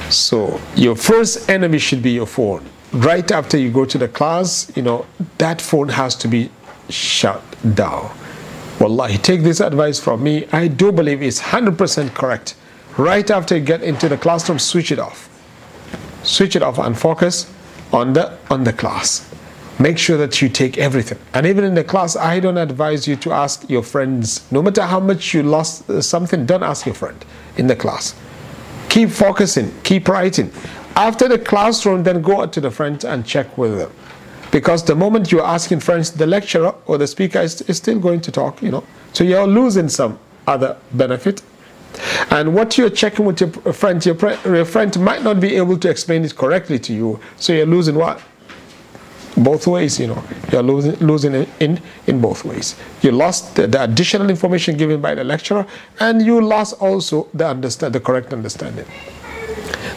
So, 0.09 0.61
your 0.75 0.95
first 0.95 1.49
enemy 1.49 1.79
should 1.79 2.01
be 2.01 2.11
your 2.11 2.27
phone 2.27 2.69
right 2.93 3.29
after 3.31 3.57
you 3.57 3.71
go 3.71 3.85
to 3.85 3.97
the 3.97 4.07
class, 4.07 4.71
you 4.75 4.83
know, 4.83 5.05
that 5.39 5.61
phone 5.61 5.89
has 5.89 6.15
to 6.15 6.27
be 6.27 6.49
shut 6.89 7.43
down. 7.75 8.15
Wallahi, 8.79 9.17
take 9.17 9.41
this 9.41 9.59
advice 9.59 9.99
from 9.99 10.23
me. 10.23 10.47
I 10.51 10.67
do 10.67 10.91
believe 10.91 11.21
it's 11.21 11.41
100% 11.41 12.13
correct. 12.13 12.55
Right 12.97 13.29
after 13.31 13.57
you 13.57 13.63
get 13.63 13.81
into 13.81 14.07
the 14.09 14.17
classroom, 14.17 14.59
switch 14.59 14.91
it 14.91 14.99
off. 14.99 15.29
Switch 16.23 16.55
it 16.55 16.61
off 16.61 16.77
and 16.77 16.97
focus 16.97 17.51
on 17.91 18.13
the 18.13 18.37
on 18.49 18.63
the 18.63 18.73
class. 18.73 19.29
Make 19.79 19.97
sure 19.97 20.17
that 20.17 20.41
you 20.41 20.49
take 20.49 20.77
everything. 20.77 21.17
And 21.33 21.45
even 21.45 21.63
in 21.63 21.73
the 21.73 21.83
class, 21.83 22.15
I 22.15 22.39
don't 22.39 22.57
advise 22.57 23.07
you 23.07 23.15
to 23.17 23.31
ask 23.31 23.67
your 23.69 23.83
friends. 23.83 24.49
No 24.51 24.61
matter 24.61 24.83
how 24.83 24.99
much 24.99 25.33
you 25.33 25.41
lost 25.43 25.89
uh, 25.89 26.01
something, 26.01 26.45
don't 26.45 26.63
ask 26.63 26.85
your 26.85 26.95
friend 26.95 27.25
in 27.57 27.67
the 27.67 27.75
class. 27.75 28.15
Keep 28.89 29.09
focusing, 29.09 29.73
keep 29.83 30.07
writing. 30.07 30.51
After 30.95 31.27
the 31.27 31.39
classroom, 31.39 32.03
then 32.03 32.21
go 32.21 32.41
out 32.41 32.53
to 32.53 32.61
the 32.61 32.69
front 32.69 33.03
and 33.03 33.25
check 33.25 33.57
with 33.57 33.77
them. 33.77 33.91
Because 34.51 34.85
the 34.85 34.95
moment 34.95 35.31
you're 35.31 35.45
asking 35.45 35.79
friends, 35.79 36.11
the 36.11 36.27
lecturer 36.27 36.75
or 36.85 36.99
the 36.99 37.07
speaker 37.07 37.39
is, 37.39 37.61
is 37.63 37.77
still 37.77 37.99
going 37.99 38.21
to 38.21 38.31
talk, 38.31 38.61
you 38.61 38.69
know. 38.69 38.83
So 39.11 39.23
you're 39.23 39.47
losing 39.47 39.89
some 39.89 40.19
other 40.45 40.77
benefit. 40.91 41.41
And 42.29 42.53
what 42.53 42.77
you're 42.77 42.91
checking 42.91 43.25
with 43.25 43.41
your 43.41 43.49
friend, 43.73 44.05
your, 44.05 44.15
your 44.45 44.65
friend 44.65 44.99
might 44.99 45.23
not 45.23 45.39
be 45.39 45.55
able 45.55 45.77
to 45.79 45.89
explain 45.89 46.23
it 46.23 46.35
correctly 46.35 46.77
to 46.79 46.93
you. 46.93 47.19
So 47.37 47.53
you're 47.53 47.65
losing 47.65 47.95
what? 47.95 48.21
both 49.37 49.65
ways 49.65 49.99
you 49.99 50.07
know 50.07 50.23
you're 50.51 50.61
losing, 50.61 50.93
losing 50.95 51.33
in, 51.59 51.81
in 52.05 52.21
both 52.21 52.45
ways 52.45 52.75
you 53.01 53.11
lost 53.11 53.55
the, 53.55 53.65
the, 53.65 53.83
additional 53.83 54.29
information 54.29 54.77
given 54.77 55.01
by 55.01 55.15
the 55.15 55.23
lecturer 55.23 55.65
and 55.99 56.21
you 56.21 56.39
lost 56.39 56.73
also 56.79 57.27
the 57.33 57.47
understand 57.47 57.93
the 57.93 57.99
correct 57.99 58.31
understanding 58.31 58.85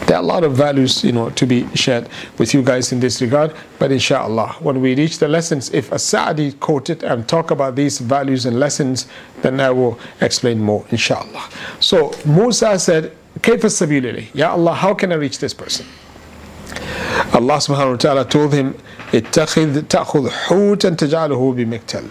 there 0.06 0.16
are 0.16 0.22
a 0.22 0.26
lot 0.26 0.44
of 0.44 0.54
values, 0.54 1.02
you 1.04 1.12
know, 1.12 1.30
to 1.30 1.46
be 1.46 1.66
shared 1.74 2.08
with 2.38 2.54
you 2.54 2.62
guys 2.62 2.92
in 2.92 3.00
this 3.00 3.20
regard. 3.20 3.54
But 3.78 3.92
inshallah, 3.92 4.56
when 4.60 4.80
we 4.80 4.94
reach 4.94 5.18
the 5.18 5.28
lessons, 5.28 5.70
if 5.72 5.92
As-Sa'di 5.92 6.52
quote 6.52 6.90
it 6.90 7.02
and 7.02 7.26
talk 7.28 7.50
about 7.50 7.76
these 7.76 7.98
values 7.98 8.46
and 8.46 8.58
lessons, 8.58 9.06
then 9.42 9.60
I 9.60 9.70
will 9.70 9.98
explain 10.20 10.60
more, 10.60 10.84
inshallah. 10.90 11.48
So 11.80 12.12
Musa 12.24 12.78
said, 12.78 13.12
كيف 13.40 13.64
السبيل 13.64 14.04
إليه? 14.06 14.34
Ya 14.34 14.52
Allah, 14.52 14.74
how 14.74 14.94
can 14.94 15.10
I 15.12 15.16
reach 15.16 15.38
this 15.38 15.54
person? 15.54 15.86
Allah 17.32 17.56
subhanahu 17.56 17.92
wa 17.92 17.96
ta'ala 17.96 18.24
told 18.24 18.52
him, 18.52 18.74
اتخذ 19.12 19.82
تأخذ 19.88 20.30
حوتا 20.30 20.90
تجعله 20.90 21.52
بمكتل 21.52 22.04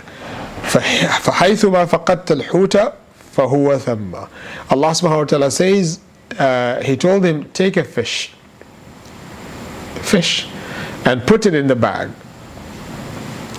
فحيثما 0.64 1.86
فقدت 1.86 2.32
الحوت 2.32 2.78
فهو 3.34 3.78
ثم 3.78 4.16
Allah 4.70 4.92
subhanahu 4.92 5.18
wa 5.18 5.24
ta'ala 5.26 5.52
says 5.52 6.00
uh, 6.39 6.83
he 6.83 6.97
told 6.97 7.25
him, 7.25 7.51
take 7.53 7.77
a 7.77 7.85
fish, 7.85 8.33
fish, 10.03 10.49
and 11.05 11.27
put 11.27 11.47
it 11.47 11.55
in 11.55 11.67
the 11.67 11.77
bag 11.77 12.11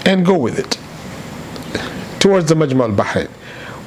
and 0.05 0.25
go 0.25 0.37
with 0.37 0.59
it 0.59 0.77
towards 2.19 2.49
the 2.49 2.55
Majma 2.55 2.89
al-Bahrain. 2.89 3.27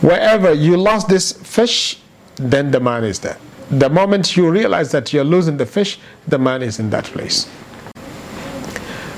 Wherever 0.02 0.52
you 0.52 0.76
lost 0.76 1.08
this 1.08 1.32
fish, 1.32 2.00
then 2.36 2.70
the 2.70 2.80
man 2.80 3.04
is 3.04 3.20
there. 3.20 3.38
The 3.70 3.88
moment 3.88 4.36
you 4.36 4.50
realize 4.50 4.90
that 4.92 5.12
you're 5.12 5.24
losing 5.24 5.56
the 5.56 5.66
fish, 5.66 5.98
the 6.26 6.38
man 6.38 6.62
is 6.62 6.78
in 6.80 6.90
that 6.90 7.04
place. 7.04 7.48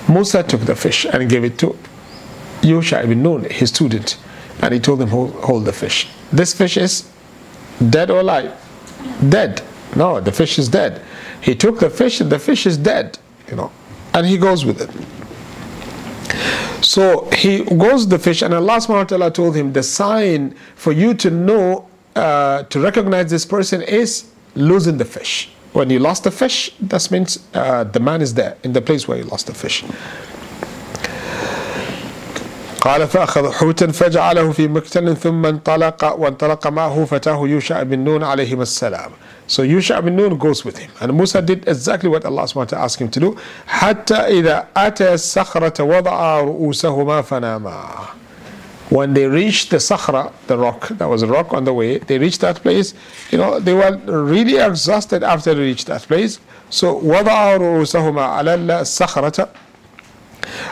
Musa 0.08 0.42
took 0.42 0.60
the 0.62 0.74
fish 0.76 1.06
and 1.06 1.28
gave 1.30 1.44
it 1.44 1.58
to 1.58 1.76
Yusha 2.62 3.02
ibn 3.02 3.22
Nun, 3.22 3.44
his 3.44 3.70
student, 3.70 4.18
and 4.60 4.74
he 4.74 4.80
told 4.80 5.00
him, 5.00 5.08
hold, 5.08 5.32
hold 5.36 5.64
the 5.64 5.72
fish. 5.72 6.08
This 6.32 6.52
fish 6.52 6.76
is 6.76 7.08
dead 7.90 8.10
or 8.10 8.20
alive? 8.20 8.52
Dead. 9.28 9.62
No, 9.94 10.20
the 10.20 10.32
fish 10.32 10.58
is 10.58 10.68
dead. 10.68 11.02
He 11.40 11.54
took 11.54 11.80
the 11.80 11.90
fish 11.90 12.20
and 12.20 12.30
the 12.30 12.38
fish 12.38 12.66
is 12.66 12.78
dead, 12.78 13.18
you 13.48 13.56
know, 13.56 13.70
and 14.14 14.26
he 14.26 14.38
goes 14.38 14.64
with 14.64 14.80
it. 14.80 14.90
So 16.84 17.28
he 17.32 17.64
goes 17.64 18.08
the 18.08 18.18
fish, 18.18 18.42
and 18.42 18.52
Allah 18.52 18.78
subhanahu 18.78 18.88
wa 18.88 19.04
ta'ala 19.04 19.30
told 19.30 19.54
him 19.54 19.72
the 19.72 19.82
sign 19.82 20.54
for 20.74 20.92
you 20.92 21.14
to 21.14 21.30
know, 21.30 21.88
uh, 22.16 22.64
to 22.64 22.80
recognize 22.80 23.30
this 23.30 23.46
person 23.46 23.82
is 23.82 24.30
losing 24.54 24.98
the 24.98 25.04
fish. 25.04 25.50
When 25.72 25.90
you 25.90 26.00
lost 26.00 26.24
the 26.24 26.30
fish, 26.30 26.74
that 26.80 27.10
means 27.10 27.46
uh, 27.54 27.84
the 27.84 28.00
man 28.00 28.20
is 28.20 28.34
there 28.34 28.56
in 28.62 28.72
the 28.72 28.82
place 28.82 29.08
where 29.08 29.16
you 29.18 29.24
lost 29.24 29.46
the 29.46 29.54
fish. 29.54 29.84
قال 32.82 33.08
فأخذ 33.08 33.52
حوتا 33.52 33.86
فجعله 33.86 34.52
في 34.52 34.68
مكتل 34.68 35.16
ثم 35.16 35.46
انطلق 35.46 36.04
وانطلق 36.18 36.66
معه 36.66 37.04
فتاه 37.04 37.48
يوشع 37.48 37.82
بن 37.82 37.98
نون 37.98 38.24
عليهما 38.24 38.62
السلام 38.62 39.10
So 39.46 39.62
Yusha 39.62 40.02
bin 40.02 40.16
Nun 40.16 40.36
goes 40.38 40.64
with 40.64 40.78
him. 40.78 40.90
And 41.00 41.14
Musa 41.14 41.42
did 41.42 41.68
exactly 41.68 42.08
what 42.08 42.24
Allah 42.24 42.42
subhanahu 42.42 42.56
wa 42.56 42.64
ta'ala 42.64 42.84
asked 42.84 43.00
him 43.00 43.10
to 43.10 43.20
do. 43.20 43.36
حتى 43.66 44.14
إذا 44.14 44.66
أتى 44.76 45.14
الصخرة 45.14 45.82
وضع 45.82 46.40
رؤوسهما 46.40 47.22
فناما. 47.22 48.08
When 48.90 49.14
they 49.14 49.26
reached 49.26 49.70
the 49.70 49.76
Sakhra, 49.76 50.32
the 50.48 50.58
rock, 50.58 50.88
that 50.88 51.08
was 51.08 51.22
a 51.22 51.26
rock 51.26 51.52
on 51.52 51.64
the 51.64 51.72
way, 51.72 51.98
they 51.98 52.18
reached 52.18 52.40
that 52.40 52.62
place, 52.62 52.94
you 53.30 53.38
know, 53.38 53.60
they 53.60 53.74
were 53.74 53.96
really 54.06 54.56
exhausted 54.56 55.22
after 55.22 55.54
they 55.54 55.60
reached 55.60 55.86
that 55.86 56.02
place. 56.02 56.40
So 56.70 57.00
وضع 57.04 57.56
رؤوسهما 57.56 58.22
على 58.22 58.54
الصخرة 58.54 59.48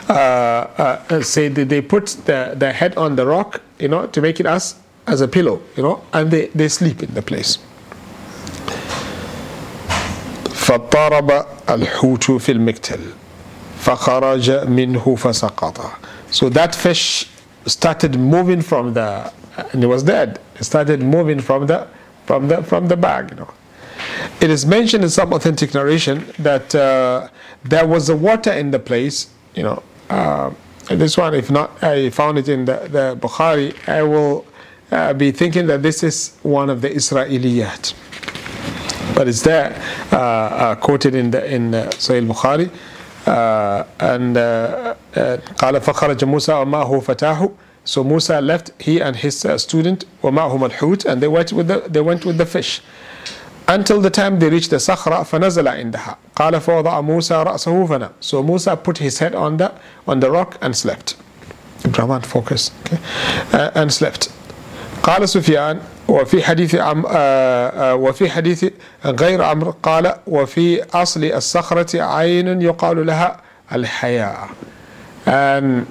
uh, 0.08 0.12
uh, 0.12 1.22
say 1.22 1.48
that 1.48 1.68
they 1.68 1.82
put 1.82 2.06
the, 2.26 2.54
the 2.56 2.72
head 2.72 2.96
on 2.96 3.16
the 3.16 3.26
rock, 3.26 3.60
you 3.78 3.88
know, 3.88 4.06
to 4.06 4.20
make 4.20 4.40
it 4.40 4.46
as 4.46 4.76
as 5.06 5.20
a 5.20 5.28
pillow, 5.28 5.62
you 5.76 5.82
know, 5.82 6.02
and 6.12 6.30
they, 6.32 6.46
they 6.48 6.68
sleep 6.68 7.02
in 7.02 7.14
the 7.14 7.22
place. 7.22 7.58
فاضطرب 10.66 11.46
الحوت 11.70 12.30
في 12.30 12.52
المكتل 12.52 13.00
فخرج 13.80 14.50
منه 14.50 15.14
فسقط 15.14 15.80
so 16.30 16.48
that 16.48 16.74
fish 16.74 17.28
started 17.66 18.18
moving 18.18 18.60
from 18.60 18.94
the 18.94 19.30
and 19.72 19.84
it 19.84 19.86
was 19.86 20.02
dead 20.02 20.40
it 20.58 20.64
started 20.64 21.02
moving 21.02 21.38
from 21.40 21.66
the 21.66 21.86
from 22.26 22.48
the 22.48 22.62
from 22.64 22.88
the 22.88 22.96
bag 22.96 23.30
you 23.30 23.36
know 23.36 23.50
it 24.40 24.50
is 24.50 24.66
mentioned 24.66 25.04
in 25.04 25.10
some 25.10 25.32
authentic 25.32 25.72
narration 25.72 26.24
that 26.38 26.74
uh, 26.74 27.28
there 27.64 27.86
was 27.86 28.08
a 28.08 28.16
water 28.16 28.52
in 28.52 28.72
the 28.72 28.78
place 28.78 29.28
you 29.54 29.62
know 29.62 29.82
uh, 30.10 30.50
this 30.90 31.16
one 31.16 31.34
if 31.34 31.50
not 31.50 31.82
i 31.82 32.10
found 32.10 32.38
it 32.38 32.48
in 32.48 32.64
the, 32.64 32.76
the 32.90 33.16
bukhari 33.20 33.74
i 33.88 34.02
will 34.02 34.46
uh, 34.92 35.12
be 35.12 35.30
thinking 35.32 35.66
that 35.66 35.82
this 35.82 36.02
is 36.02 36.36
one 36.42 36.70
of 36.70 36.80
the 36.80 36.88
israeliyat 36.90 37.94
but 39.16 39.26
it's 39.28 39.42
there 39.42 39.74
uh, 40.12 40.16
uh, 40.16 40.74
quoted 40.74 41.14
in 41.14 41.30
the 41.30 41.42
in 41.52 41.74
uh, 41.74 41.86
Sahih 41.96 42.26
Bukhari 42.26 42.70
uh, 43.26 43.84
and 43.98 44.36
قال 45.56 45.80
فخرج 45.80 46.24
موسى 46.24 46.52
ومعه 46.52 47.00
فتاه 47.00 47.50
so 47.84 48.04
Musa 48.04 48.40
left 48.40 48.72
he 48.78 49.00
and 49.00 49.16
his 49.16 49.44
uh, 49.44 49.56
student 49.56 50.04
ومعهم 50.22 50.64
الحوت 50.70 51.06
and 51.06 51.22
they 51.22 51.28
went 51.28 51.52
with 51.52 51.68
the 51.68 51.82
they 51.88 52.02
went 52.02 52.26
with 52.26 52.36
the 52.36 52.46
fish 52.46 52.82
until 53.68 54.00
the 54.00 54.10
time 54.10 54.38
they 54.38 54.48
reached 54.48 54.70
the 54.70 54.78
صخرة 54.78 55.22
فنزل 55.22 55.68
عندها 55.68 56.16
قال 56.36 56.60
فوضع 56.60 57.00
موسى 57.00 57.34
رأسه 57.34 57.86
فنام 57.86 58.10
so 58.20 58.42
Musa 58.42 58.76
put 58.76 58.98
his 58.98 59.18
head 59.18 59.34
on 59.34 59.56
the 59.56 59.72
on 60.06 60.20
the 60.20 60.30
rock 60.30 60.56
and 60.62 60.76
slept 60.76 61.16
Brahman 61.92 62.22
focus 62.22 62.70
okay 62.84 62.98
uh, 63.52 63.70
and 63.74 63.92
slept 63.92 64.30
قال 65.02 65.28
سفيان 65.28 65.78
وفي 66.08 66.42
حديث 66.42 66.74
عم 66.74 67.04
وفي 68.02 68.30
حديث 68.30 68.64
غير 69.04 69.42
عمرو 69.42 69.74
قال 69.82 70.14
وفي 70.26 70.82
أصل 70.94 71.24
الصخرة 71.24 72.02
عين 72.02 72.62
يقال 72.62 73.06
لها 73.06 73.40
الحياة 73.72 74.48
and 75.26 75.86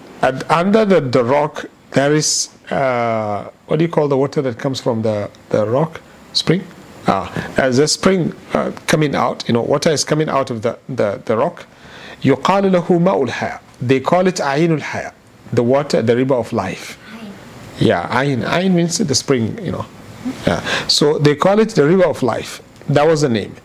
under 0.49 0.85
the, 0.85 1.01
the 1.01 1.23
rock 1.23 1.65
there 1.91 2.13
is 2.13 2.49
uh, 2.71 3.43
what 3.67 3.77
do 3.79 3.85
you 3.85 3.91
call 3.91 4.07
the 4.07 4.17
water 4.17 4.41
that 4.41 4.57
comes 4.57 4.79
from 4.79 5.01
the, 5.01 5.29
the 5.49 5.65
rock 5.65 6.01
spring 6.33 6.61
ah, 7.09 7.31
there's 7.55 7.79
a 7.79 7.87
spring 7.87 8.33
uh, 8.53 8.71
coming 8.87 9.15
out 9.15 9.47
you 9.47 9.53
know 9.53 9.61
water 9.61 9.91
is 9.91 10.03
coming 10.03 10.29
out 10.29 10.49
of 10.49 10.61
the, 10.61 10.77
the, 10.89 11.21
the 11.25 11.35
rock 11.37 11.65
يقال 12.23 12.71
له 12.71 12.99
ماء 12.99 13.23
الحياة 13.23 13.59
they 13.81 13.99
call 13.99 14.27
it 14.27 14.39
عين 14.41 14.79
الحياة 14.79 15.11
the 15.53 15.63
water 15.63 16.01
the 16.01 16.15
river 16.15 16.35
of 16.35 16.51
life 16.53 16.97
yeah 17.79 18.07
عين 18.11 18.43
عين 18.43 18.73
means 18.73 18.97
the 18.97 19.15
spring 19.15 19.57
you 19.63 19.71
know 19.71 19.85
yeah. 20.45 20.61
So 20.87 21.17
they 21.17 21.35
call 21.35 21.59
it 21.59 21.69
the 21.69 21.85
river 21.85 22.05
of 22.05 22.23
life. 22.23 22.61
That 22.89 23.07
was 23.07 23.21
the 23.21 23.29
name. 23.29 23.55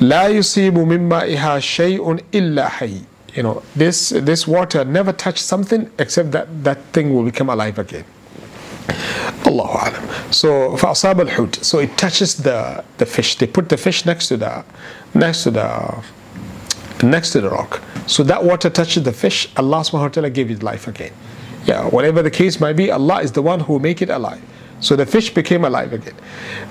لا 0.00 0.28
يصيب 0.28 0.78
من 0.78 1.08
مائها 1.08 1.60
شيء 1.60 2.20
إلا 2.34 2.68
حي. 2.68 3.00
You 3.34 3.42
know, 3.42 3.62
this 3.76 4.10
this 4.10 4.46
water 4.46 4.84
never 4.84 5.12
touched 5.12 5.44
something 5.44 5.90
except 5.98 6.32
that 6.32 6.64
that 6.64 6.78
thing 6.92 7.14
will 7.14 7.24
become 7.24 7.48
alive 7.48 7.78
again. 7.78 8.04
Allahu 9.46 9.78
alam. 9.78 10.32
So 10.32 10.76
فأصاب 10.76 11.28
الحوت. 11.28 11.64
So 11.64 11.78
it 11.78 11.96
touches 11.96 12.36
the 12.36 12.84
the 12.98 13.06
fish. 13.06 13.36
They 13.36 13.46
put 13.46 13.68
the 13.68 13.76
fish 13.76 14.04
next 14.06 14.28
to 14.28 14.36
the 14.36 14.64
next 15.14 15.44
to 15.44 15.50
the 15.50 16.04
next 17.02 17.30
to 17.32 17.40
the 17.40 17.50
rock. 17.50 17.82
So 18.06 18.22
that 18.24 18.44
water 18.44 18.70
touches 18.70 19.02
the 19.02 19.12
fish. 19.12 19.48
Allah 19.56 19.78
subhanahu 19.80 20.02
wa 20.02 20.08
ta'ala 20.08 20.30
gave 20.30 20.50
it 20.50 20.62
life 20.62 20.88
again. 20.88 21.12
Yeah, 21.66 21.86
whatever 21.88 22.22
the 22.22 22.30
case 22.30 22.60
might 22.60 22.74
be, 22.74 22.90
Allah 22.90 23.20
is 23.20 23.32
the 23.32 23.42
one 23.42 23.60
who 23.60 23.78
make 23.78 24.00
it 24.00 24.08
alive. 24.08 24.40
So 24.80 24.96
the 24.96 25.04
fish 25.04 25.32
became 25.34 25.64
alive 25.64 25.92
again. 25.92 26.14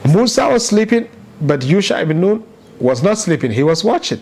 Musa 0.06 0.50
was 0.50 0.68
sleeping, 0.68 1.10
but 1.42 1.62
Yusha 1.62 2.02
ibn 2.02 2.22
Nun 2.22 2.44
was 2.80 3.04
not 3.04 3.18
sleeping. 3.18 3.52
He 3.52 3.64
was 3.64 3.84
watching. 3.84 4.22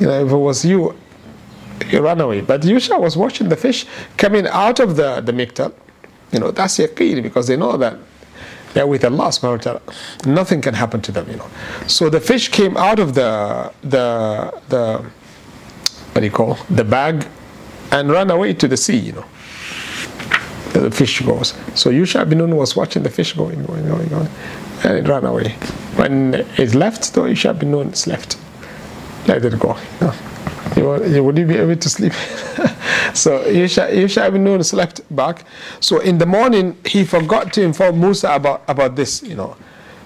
You 0.00 0.06
know, 0.06 0.26
if 0.26 0.32
it 0.32 0.36
was 0.36 0.64
you, 0.64 0.96
you 1.88 2.00
run 2.00 2.20
away. 2.20 2.40
But 2.40 2.62
Yusha 2.62 2.98
was 2.98 3.16
watching 3.16 3.48
the 3.48 3.56
fish 3.56 3.86
coming 4.16 4.46
out 4.46 4.80
of 4.80 4.96
the, 4.96 5.20
the 5.20 5.32
miktal. 5.32 5.72
you 6.31 6.39
know, 6.39 6.51
that's 6.51 6.77
yaqeen 6.77 7.21
because 7.21 7.47
they 7.47 7.57
know 7.57 7.77
that 7.77 7.97
they're 8.73 8.87
with 8.87 9.03
Allah 9.03 9.27
subhanahu 9.27 9.57
wa 9.57 9.57
ta'ala. 9.57 9.81
Nothing 10.25 10.61
can 10.61 10.73
happen 10.73 11.01
to 11.01 11.11
them, 11.11 11.29
you 11.29 11.37
know. 11.37 11.47
So 11.87 12.09
the 12.09 12.21
fish 12.21 12.49
came 12.49 12.77
out 12.77 12.99
of 12.99 13.13
the 13.15 13.71
the 13.81 14.53
the 14.69 15.05
what 16.13 16.21
do 16.21 16.25
you 16.25 16.31
call 16.31 16.57
the 16.69 16.83
bag 16.83 17.27
and 17.91 18.09
ran 18.09 18.29
away 18.31 18.53
to 18.53 18.67
the 18.67 18.77
sea, 18.77 18.97
you 18.97 19.11
know 19.13 19.25
the 20.73 20.91
fish 20.91 21.21
goes. 21.21 21.53
So 21.75 21.89
Yusha 21.89 22.27
bin 22.27 22.39
Nun 22.39 22.55
was 22.55 22.75
watching 22.75 23.03
the 23.03 23.09
fish 23.09 23.33
going, 23.33 23.63
going, 23.65 23.87
going, 23.87 24.07
going, 24.07 24.29
and 24.83 24.97
it 24.97 25.07
ran 25.07 25.25
away. 25.25 25.51
When 25.95 26.33
it 26.57 26.73
left, 26.75 27.13
though, 27.13 27.23
Yusha 27.23 27.57
bin 27.57 27.71
Nun 27.71 27.93
slept. 27.93 28.37
Let 29.27 29.43
it 29.45 29.59
go. 29.59 29.77
You, 29.99 30.11
would 30.77 31.37
you 31.37 31.45
be 31.45 31.57
able 31.57 31.75
to 31.75 31.89
sleep? 31.89 32.13
so 33.13 33.43
Yusha, 33.45 34.31
bin 34.31 34.43
Nun 34.43 34.63
slept 34.63 35.01
back. 35.15 35.45
So 35.79 35.99
in 35.99 36.17
the 36.17 36.25
morning, 36.25 36.77
he 36.85 37.03
forgot 37.05 37.53
to 37.53 37.61
inform 37.61 37.99
Musa 37.99 38.33
about, 38.33 38.63
about 38.67 38.95
this, 38.95 39.23
you 39.23 39.35
know. 39.35 39.55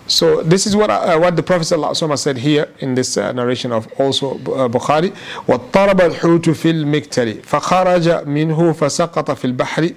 So 0.07 0.43
this 0.43 0.67
is 0.67 0.75
what 0.75 0.91
uh, 0.91 1.17
what 1.17 1.35
the 1.35 1.41
Prophet 1.41 1.63
ﷺ 1.63 2.17
said 2.19 2.37
here 2.37 2.67
in 2.79 2.93
this 2.93 3.17
uh, 3.17 3.31
narration 3.31 3.71
of 3.71 3.87
also 3.99 4.35
uh, 4.35 4.69
Bukhari. 4.69 5.11
وَاضطرب 5.47 6.01
الحوت 6.01 6.49
في 6.49 6.69
المكتل 6.69 7.41
فخرج 7.43 8.27
منه 8.27 8.73
فسقط 8.73 9.31
في 9.31 9.45
البحر 9.45 9.89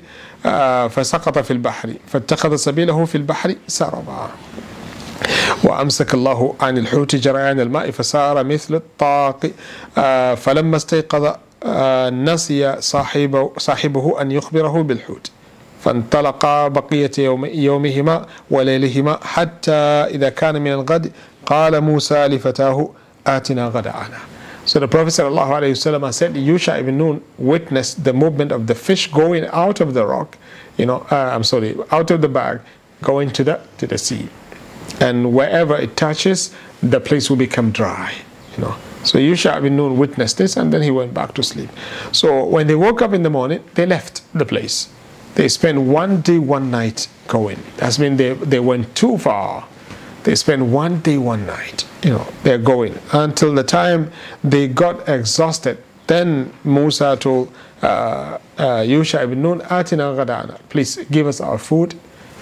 فسقط 0.88 1.38
في 1.38 1.50
البحر 1.50 1.94
فاتخذ 2.06 2.56
سبيله 2.56 3.04
في 3.04 3.14
البحر 3.14 3.54
سربا 3.66 4.30
وأمسك 5.64 6.14
الله 6.14 6.54
عن 6.60 6.78
الحوت 6.78 7.16
جريان 7.16 7.60
الماء 7.60 7.90
فسار 7.90 8.44
مثل 8.44 8.74
الطاق. 8.74 9.50
فلما 10.36 10.76
استيقظ 10.76 11.34
نسي 12.12 12.76
صاحبه, 12.80 13.52
صاحبه 13.58 14.20
أن 14.20 14.32
يخبره 14.32 14.82
بالحوت. 14.82 15.30
فانطلقا 15.84 16.68
بقية 16.68 17.10
يوم 17.18 17.44
يومهما 17.44 18.26
وليلهما 18.50 19.18
حتى 19.22 19.72
إذا 20.16 20.28
كان 20.28 20.62
من 20.62 20.72
الغد. 20.72 21.12
قال 21.46 21.80
موسى 21.80 22.26
لفتاه 22.26 22.90
آتنا 23.26 23.68
غداءنا 23.68 24.18
So 24.68 24.78
the 24.80 24.86
Prophet 24.86 25.14
ﷺ 25.14 26.12
said, 26.12 26.34
Yusha 26.34 26.78
ibn 26.78 26.98
Nun 26.98 27.22
witnessed 27.38 28.04
the 28.04 28.12
movement 28.12 28.52
of 28.52 28.66
the 28.66 28.74
fish 28.74 29.10
going 29.10 29.46
out 29.46 29.80
of 29.80 29.94
the 29.94 30.04
rock, 30.04 30.36
you 30.76 30.84
know, 30.84 31.06
uh, 31.10 31.30
I'm 31.34 31.42
sorry, 31.42 31.74
out 31.90 32.10
of 32.10 32.20
the 32.20 32.28
bag, 32.28 32.60
going 33.02 33.30
to 33.30 33.44
the, 33.44 33.60
to 33.78 33.86
the 33.86 33.96
sea. 33.96 34.28
And 35.00 35.32
wherever 35.34 35.76
it 35.76 35.96
touches, 35.96 36.54
the 36.82 37.00
place 37.00 37.28
will 37.30 37.36
become 37.36 37.70
dry, 37.70 38.14
you 38.56 38.64
know. 38.64 38.76
So 39.04 39.18
Yusha 39.18 39.56
ibn 39.56 39.76
Nun 39.76 39.96
witnessed 39.96 40.38
this 40.38 40.56
and 40.56 40.72
then 40.72 40.82
he 40.82 40.90
went 40.90 41.14
back 41.14 41.34
to 41.34 41.42
sleep. 41.42 41.70
So 42.12 42.44
when 42.44 42.66
they 42.66 42.74
woke 42.74 43.00
up 43.00 43.12
in 43.12 43.22
the 43.22 43.30
morning, 43.30 43.62
they 43.74 43.86
left 43.86 44.22
the 44.34 44.44
place. 44.44 44.88
They 45.34 45.48
spent 45.48 45.80
one 45.80 46.20
day, 46.20 46.38
one 46.38 46.70
night 46.70 47.08
going. 47.28 47.62
That's 47.76 47.98
mean 47.98 48.16
they, 48.16 48.32
they 48.34 48.60
went 48.60 48.94
too 48.96 49.18
far. 49.18 49.66
They 50.24 50.34
spent 50.34 50.64
one 50.66 51.00
day, 51.00 51.16
one 51.16 51.46
night. 51.46 51.86
You 52.02 52.10
know, 52.10 52.26
they're 52.42 52.58
going 52.58 52.98
until 53.12 53.54
the 53.54 53.62
time 53.62 54.10
they 54.42 54.68
got 54.68 55.08
exhausted. 55.08 55.82
Then 56.06 56.52
Musa 56.64 57.16
told 57.20 57.52
uh, 57.82 58.38
uh, 58.58 58.80
Yusha 58.80 59.22
ibn 59.22 59.42
Nun, 59.42 59.60
Atina 59.60 60.16
ghadana. 60.16 60.58
Please 60.68 60.96
give 61.10 61.26
us 61.26 61.40
our 61.40 61.58
food 61.58 61.94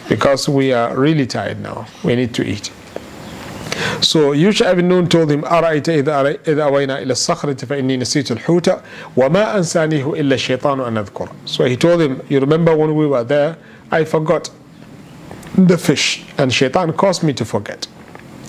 because 0.09 0.49
we 0.49 0.73
are 0.73 0.97
really 0.97 1.25
tired 1.25 1.59
now. 1.61 1.87
We 2.03 2.15
need 2.15 2.33
to 2.35 2.43
eat. 2.43 2.71
So 4.01 4.31
Yusha 4.33 4.71
ibn 4.71 4.87
Nun 4.87 5.07
told 5.07 5.31
him, 5.31 5.43
أرأيت 5.43 5.89
إذا 5.89 6.63
أوينا 6.63 7.01
إلى 7.01 7.11
الصخرة 7.13 7.65
فإني 7.65 7.97
نسيت 7.97 8.31
الحوت 8.31 8.69
وما 9.17 9.57
أنسانيه 9.57 10.13
إلا 10.13 10.35
الشيطان 10.35 10.79
أن 10.79 10.97
أذكر. 11.05 11.29
So 11.45 11.65
he 11.65 11.77
told 11.77 12.01
him, 12.01 12.21
you 12.29 12.39
remember 12.39 12.75
when 12.75 12.95
we 12.95 13.07
were 13.07 13.23
there, 13.23 13.57
I 13.91 14.03
forgot 14.03 14.49
the 15.55 15.77
fish 15.77 16.23
and 16.37 16.53
shaitan 16.53 16.93
caused 16.93 17.23
me 17.23 17.33
to 17.33 17.45
forget. 17.45 17.87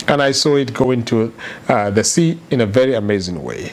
And 0.09 0.21
I 0.23 0.33
saw 0.33 0.57
it 0.57 0.73
go 0.75 0.91
into 0.91 1.33
uh, 1.69 1.91
the 1.91 2.05
sea 2.05 2.39
in 2.51 2.61
a 2.61 2.67
very 2.67 2.95
amazing 2.95 3.43
way. 3.43 3.73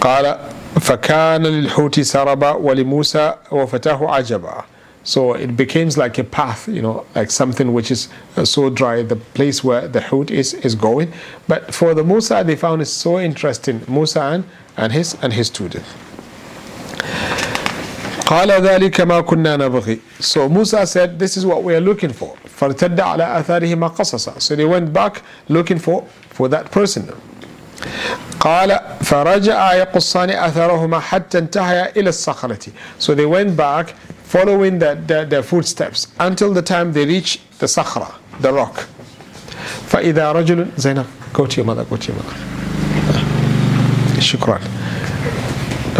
قال 0.00 0.38
فكان 0.80 1.42
للحوت 1.46 2.00
سربا 2.00 2.50
ولموسى 2.50 3.34
وفتاه 3.50 4.10
عجبا 4.14 4.64
so 5.04 5.34
it 5.34 5.54
becomes 5.54 5.98
like 5.98 6.16
a 6.18 6.24
path, 6.24 6.66
you 6.66 6.80
know, 6.80 7.04
like 7.14 7.30
something 7.30 7.74
which 7.74 7.90
is 7.90 8.08
uh, 8.38 8.44
so 8.46 8.70
dry, 8.70 9.02
the 9.02 9.16
place 9.16 9.62
where 9.62 9.86
the 9.86 10.00
hood 10.00 10.30
is, 10.30 10.54
is 10.54 10.74
going. 10.74 11.12
But 11.46 11.74
for 11.74 11.92
the 11.92 12.02
Musa, 12.02 12.42
they 12.44 12.56
found 12.56 12.80
it 12.80 12.86
so 12.86 13.20
interesting, 13.20 13.82
Musa 13.86 14.22
and, 14.22 14.44
and, 14.78 14.92
his, 14.94 15.14
and 15.22 15.34
his 15.34 15.48
student. 15.48 15.84
قال 18.24 18.48
ذلك 18.48 19.00
ما 19.00 19.20
كنا 19.20 19.56
نبغي 19.56 20.00
So 20.20 20.48
Musa 20.48 20.86
said, 20.86 21.18
this 21.18 21.36
is 21.36 21.44
what 21.44 21.62
we 21.62 21.74
are 21.74 21.80
looking 21.80 22.10
for. 22.10 22.34
فارتد 22.60 23.00
على 23.00 23.40
آثارهما 23.40 23.88
قصصا 23.88 24.40
So 24.40 24.56
they 24.56 24.64
went 24.64 24.90
back 24.94 25.22
looking 25.50 25.78
for, 25.78 26.04
for 26.30 26.48
that 26.48 26.70
person. 26.70 27.12
قال 28.40 28.80
فرجع 29.02 29.74
يقصان 29.74 30.30
أثرهما 30.30 31.00
حتى 31.00 31.38
انتهيا 31.38 31.96
إلى 31.96 32.08
الصخرة 32.08 32.72
So 32.98 33.14
they 33.14 33.26
went 33.26 33.54
back 33.56 33.94
following 34.33 34.77
the, 34.77 34.91
the, 35.07 35.25
their 35.25 35.41
footsteps 35.41 36.07
until 36.19 36.53
the 36.53 36.61
time 36.61 36.93
they 36.93 37.03
reach 37.05 37.41
the 37.57 37.65
sakhra, 37.65 38.13
the 38.41 38.53
rock. 38.53 38.85
فإذا 39.89 40.31
رجل 40.31 40.67
زينب 40.77 41.05
go 41.33 41.45
to 41.45 41.57
your 41.57 41.65
mother 41.65 41.83
go 41.83 41.95
to 41.97 42.11
your 42.11 42.15
mother 42.21 42.35
شكرا 44.19 44.59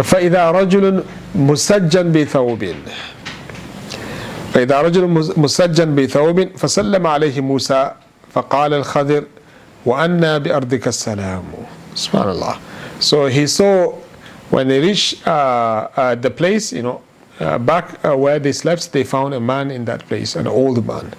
فإذا 0.04 0.50
رجل 0.50 1.02
مسجن 1.34 2.12
بثوب 2.12 2.64
فإذا 4.54 4.80
رجل 4.80 5.08
مسجن 5.36 5.94
بثوب 5.94 6.48
فسلم 6.56 7.06
عليه 7.06 7.40
موسى 7.40 7.92
فقال 8.32 8.74
الخضر 8.74 9.24
وأنا 9.86 10.38
بأرضك 10.38 10.88
السلام 10.88 11.42
سبحان 11.94 12.28
الله 12.30 12.54
so 13.00 13.26
he 13.26 13.46
saw 13.46 13.92
when 14.50 14.68
they 14.68 14.80
reached 14.80 15.26
uh, 15.26 15.88
uh, 15.96 16.14
the 16.14 16.30
place 16.30 16.72
you 16.72 16.82
know 16.82 17.00
uh, 17.39 17.57
back 17.57 18.03
uh, 18.05 18.15
where 18.17 18.39
they 18.39 18.51
slept, 18.51 18.91
they 18.93 19.03
found 19.03 19.33
a 19.33 19.39
man 19.39 19.71
in 19.71 19.85
that 19.85 20.05
place, 20.07 20.35
an 20.35 20.47
old 20.47 20.85
man. 20.85 21.13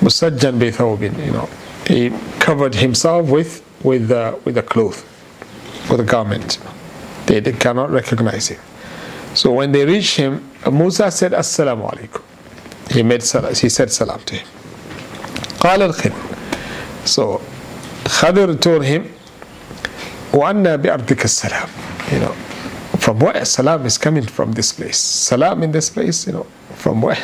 Musajjan 0.00 0.58
bithawbin, 0.58 1.24
you 1.24 1.32
know. 1.32 1.48
He 1.86 2.10
covered 2.38 2.74
himself 2.74 3.28
with 3.28 3.62
with 3.82 4.10
uh, 4.10 4.36
with 4.44 4.56
a 4.56 4.62
cloth, 4.62 5.04
with 5.90 6.00
a 6.00 6.04
garment. 6.04 6.58
They, 7.26 7.40
they 7.40 7.52
cannot 7.52 7.90
recognize 7.90 8.48
him. 8.48 8.60
So 9.34 9.52
when 9.52 9.72
they 9.72 9.84
reached 9.84 10.16
him, 10.16 10.48
Musa 10.70 11.10
said, 11.10 11.32
Assalamu 11.32 11.90
alaikum. 11.90 12.22
He 12.90 13.02
made 13.02 13.22
salam, 13.22 13.54
he 13.54 13.68
said 13.68 13.90
salam 13.90 14.20
to 14.26 14.34
him. 14.36 14.46
قال 15.58 15.92
الخضر. 15.92 17.06
So 17.06 17.40
Khadir 18.04 18.60
told 18.60 18.84
him, 18.84 19.12
وأنا 20.32 20.76
بأرضك 20.76 21.24
السلام. 21.24 21.68
You 22.12 22.18
know, 22.20 22.34
from 23.07 23.19
where 23.19 23.45
salam 23.45 23.85
is 23.85 23.97
coming 23.97 24.25
from 24.25 24.51
this 24.51 24.73
place? 24.73 24.97
Salam 24.97 25.63
in 25.63 25.71
this 25.71 25.89
place, 25.89 26.27
you 26.27 26.33
know, 26.33 26.45
from 26.75 27.01
where? 27.01 27.17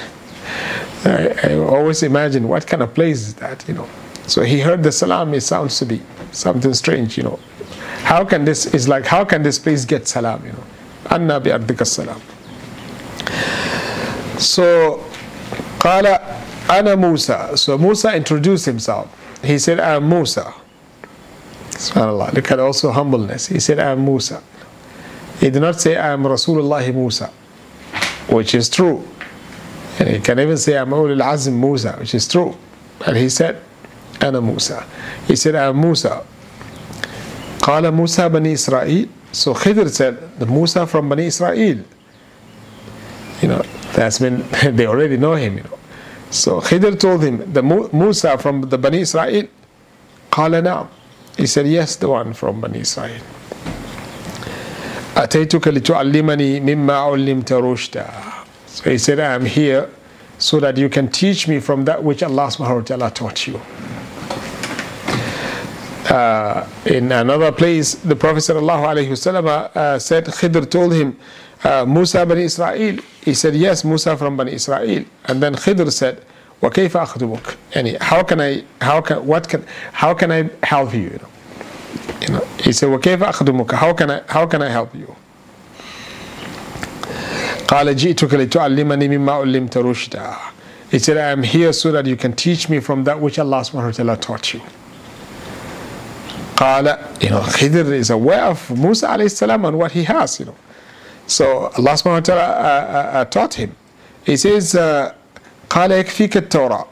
I, 1.03 1.35
I 1.43 1.55
always 1.57 2.03
imagine 2.03 2.47
what 2.47 2.65
kind 2.65 2.81
of 2.81 2.93
place 2.93 3.27
is 3.27 3.33
that, 3.33 3.65
you 3.67 3.73
know. 3.73 3.89
So 4.25 4.43
he 4.43 4.61
heard 4.61 4.81
the 4.81 4.93
salam, 4.93 5.33
it 5.33 5.41
sounds 5.41 5.77
to 5.79 5.85
be 5.85 6.01
something 6.31 6.73
strange, 6.73 7.17
you 7.17 7.23
know. 7.23 7.37
How 8.03 8.23
can 8.23 8.45
this, 8.45 8.65
is 8.73 8.87
like, 8.87 9.05
how 9.05 9.25
can 9.25 9.43
this 9.43 9.59
place 9.59 9.83
get 9.83 10.07
salam, 10.07 10.45
you 10.45 10.53
know? 10.53 10.63
Anna 11.09 11.41
bi 11.41 11.49
ardika 11.49 11.85
salam. 11.85 12.21
So, 14.39 15.03
qala 15.79 16.21
ana 16.69 16.95
Musa. 16.95 17.57
So 17.57 17.77
Musa 17.77 18.15
introduced 18.15 18.65
himself. 18.65 19.13
He 19.43 19.59
said, 19.59 19.81
I 19.81 19.95
am 19.95 20.07
Musa. 20.07 20.53
SubhanAllah. 21.71 22.31
Look 22.35 22.51
at 22.51 22.61
also 22.61 22.89
humbleness. 22.91 23.47
He 23.47 23.59
said, 23.59 23.79
I 23.79 23.91
am 23.91 24.05
Musa. 24.05 24.41
He 25.43 25.49
did 25.49 25.61
not 25.61 25.81
say, 25.81 25.97
I 25.97 26.13
am 26.13 26.23
Rasulullah 26.23 26.93
Musa, 26.93 27.29
which 28.29 28.55
is 28.55 28.69
true. 28.69 29.05
And 29.99 30.07
he 30.07 30.19
can 30.21 30.39
even 30.39 30.55
say, 30.55 30.77
I'm 30.77 30.91
Ulul 30.91 31.21
Azim 31.21 31.59
Musa, 31.59 31.97
which 31.99 32.15
is 32.15 32.29
true. 32.29 32.55
And 33.05 33.17
he 33.17 33.27
said, 33.27 33.61
Ana 34.21 34.39
Musa. 34.39 34.87
He 35.27 35.35
said, 35.35 35.55
I 35.55 35.65
am 35.65 35.81
Musa. 35.81 36.25
Qala 37.57 37.93
Musa 37.93 38.29
Bani 38.29 38.53
Israel. 38.53 39.09
So 39.33 39.53
Khidr 39.53 39.89
said, 39.89 40.39
the 40.39 40.45
Musa 40.45 40.87
from 40.87 41.09
Bani 41.09 41.25
Israel. 41.25 41.83
You 43.41 43.47
know, 43.49 43.63
that's 43.91 44.21
when 44.21 44.47
they 44.77 44.87
already 44.87 45.17
know 45.17 45.33
him, 45.33 45.57
you 45.57 45.63
know. 45.63 45.77
So 46.31 46.61
Khidr 46.61 46.97
told 46.97 47.21
him, 47.21 47.51
the 47.51 47.61
Musa 47.61 48.37
from 48.37 48.61
the 48.61 48.77
Bani 48.77 49.01
Israel. 49.01 49.49
Qala 50.31 50.63
Naam. 50.63 50.87
He 51.35 51.47
said, 51.47 51.67
yes, 51.67 51.97
the 51.97 52.07
one 52.07 52.33
from 52.33 52.61
Bani 52.61 52.79
Israel. 52.79 53.19
أتيتك 55.16 55.68
لتعلمني 55.68 56.60
مما 56.60 56.96
علمت 56.96 57.52
رشدا 57.52 58.06
So 58.66 58.90
he 58.90 58.98
said, 58.98 59.18
I 59.18 59.34
am 59.34 59.44
here 59.44 59.88
so 60.38 60.60
that 60.60 60.76
you 60.76 60.88
can 60.88 61.08
teach 61.08 61.48
me 61.48 61.58
from 61.58 61.84
that 61.86 62.04
which 62.04 62.22
Allah 62.22 62.46
subhanahu 62.46 62.76
wa 62.76 62.80
ta'ala 62.82 63.10
taught 63.10 63.48
you. 63.48 63.60
Uh, 66.08 66.64
in 66.86 67.10
another 67.10 67.50
place, 67.50 67.96
the 67.96 68.14
Prophet 68.14 68.38
sallallahu 68.38 68.84
alayhi 68.86 69.08
wasallam 69.08 69.46
uh, 69.74 69.98
said, 69.98 70.26
Khidr 70.26 70.70
told 70.70 70.94
him, 70.94 71.18
uh, 71.64 71.84
Musa 71.84 72.24
Bani 72.24 72.42
Israel. 72.42 72.98
He 73.22 73.34
said, 73.34 73.56
yes, 73.56 73.84
Musa 73.84 74.16
from 74.16 74.36
Bani 74.36 74.52
Israel. 74.52 75.04
And 75.24 75.42
then 75.42 75.54
Khidr 75.54 75.90
said, 75.90 76.24
وكيف 76.62 76.96
أخدمك? 76.96 77.56
Yani, 77.72 78.00
how 78.00 78.22
can 78.22 78.40
I, 78.40 78.64
how 78.80 79.00
can, 79.00 79.26
what 79.26 79.48
can, 79.48 79.64
how 79.92 80.14
can 80.14 80.30
I 80.30 80.48
help 80.62 80.94
you? 80.94 81.18
you 82.22 82.28
know? 82.28 82.31
You 82.62 82.62
know, 82.62 82.62
he 82.62 82.72
said, 82.72 82.88
وَكَيْفَ 82.88 83.18
أَخْدُمُكَ 83.18 83.72
How 83.72 83.92
can 83.92 84.10
I, 84.10 84.22
how 84.28 84.46
can 84.46 84.62
I 84.62 84.68
help 84.68 84.94
you? 84.94 85.14
قال 87.68 87.96
جئتك 87.96 88.34
لتعلمني 88.34 89.08
مما 89.08 89.32
علمت 89.32 89.78
رشدا 89.78 90.34
He 90.90 90.98
said, 90.98 91.18
I 91.18 91.30
am 91.30 91.42
here 91.42 91.72
so 91.74 91.92
that 91.92 92.06
you 92.06 92.16
can 92.16 92.32
teach 92.32 92.68
me 92.70 92.80
from 92.80 93.04
that 93.04 93.20
which 93.20 93.38
Allah 93.38 93.60
subhanahu 93.60 93.84
wa 93.84 93.90
ta'ala 93.90 94.16
taught 94.16 94.54
you. 94.54 94.60
قال, 96.56 97.22
you 97.22 97.28
know, 97.28 97.40
Khidr 97.40 97.92
is 97.92 98.08
aware 98.08 98.44
of 98.44 98.70
Musa 98.78 99.08
alayhi 99.08 99.30
salam 99.30 99.64
and 99.66 99.78
what 99.78 99.92
he 99.92 100.04
has, 100.04 100.40
you 100.40 100.46
know. 100.46 100.54
So 101.26 101.66
Allah 101.76 101.92
subhanahu 101.92 102.04
wa 102.14 102.20
ta'ala 102.20 102.42
uh, 102.42 103.18
uh, 103.18 103.24
taught 103.26 103.54
him. 103.54 103.74
He 104.24 104.36
says, 104.38 104.74
uh, 104.74 105.12
قال 105.68 105.90
يكفيك 105.90 106.36
التوراة 106.36 106.86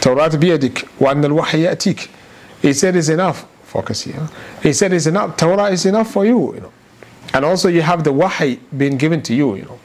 توراة 0.00 0.36
بيدك 0.36 0.86
وأن 1.00 1.24
الوحي 1.24 1.62
يأتيك 1.62 2.08
He 2.62 2.72
said, 2.72 2.96
it's 2.96 3.08
enough 3.08 3.46
focus 3.75 3.97
here. 4.07 4.25
He 4.63 4.71
said, 4.79 4.93
"Is 4.93 5.07
enough. 5.07 5.37
Torah 5.43 5.67
is 5.77 5.85
enough 5.85 6.09
for 6.15 6.23
you, 6.31 6.39
you 6.55 6.61
know, 6.65 6.73
and 7.33 7.41
also 7.49 7.67
you 7.77 7.83
have 7.91 8.03
the 8.07 8.13
wahi 8.21 8.59
being 8.81 8.97
given 9.03 9.21
to 9.27 9.33
you, 9.39 9.55
you 9.59 9.65
know." 9.69 9.79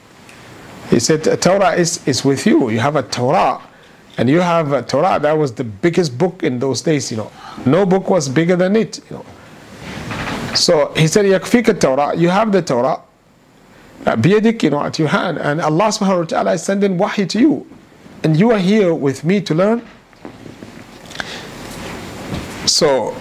He 0.93 1.01
said, 1.01 1.21
"Torah 1.47 1.73
is 1.83 1.91
is 2.07 2.25
with 2.25 2.47
you. 2.51 2.71
You 2.71 2.81
have 2.81 2.97
a 2.97 3.03
Torah." 3.19 3.59
And 4.19 4.29
you 4.29 4.41
have 4.43 4.73
a 4.73 4.83
Torah 4.83 5.19
that 5.25 5.33
was 5.43 5.51
the 5.55 5.65
biggest 5.65 6.19
book 6.23 6.43
in 6.43 6.59
those 6.59 6.83
days, 6.83 7.11
you 7.11 7.17
know. 7.17 7.31
No 7.65 7.87
book 7.87 8.11
was 8.11 8.29
bigger 8.29 8.57
than 8.63 8.77
it, 8.77 9.01
you 9.09 9.17
know. 9.17 9.25
So 10.55 10.93
he 10.95 11.07
said, 11.07 11.25
Yakfika 11.25 11.81
Torah, 11.81 12.15
you 12.15 12.29
have 12.29 12.53
the 12.53 12.61
Torah, 12.61 13.01
uh, 14.05 14.17
biyadik, 14.17 14.63
you 14.63 14.71
know, 14.71 14.83
at 14.83 14.99
your 14.99 15.09
hand, 15.09 15.39
and 15.39 15.63
Allah 15.63 15.89
subhanahu 15.89 16.19
wa 16.19 16.31
ta'ala 16.33 16.53
is 16.59 16.63
sending 16.63 16.99
wahi 16.99 17.25
to 17.33 17.39
you. 17.41 17.67
And 18.23 18.37
you 18.37 18.51
are 18.51 18.59
here 18.59 18.93
with 18.93 19.25
me 19.25 19.41
to 19.41 19.55
learn. 19.55 19.81
So 22.67 23.15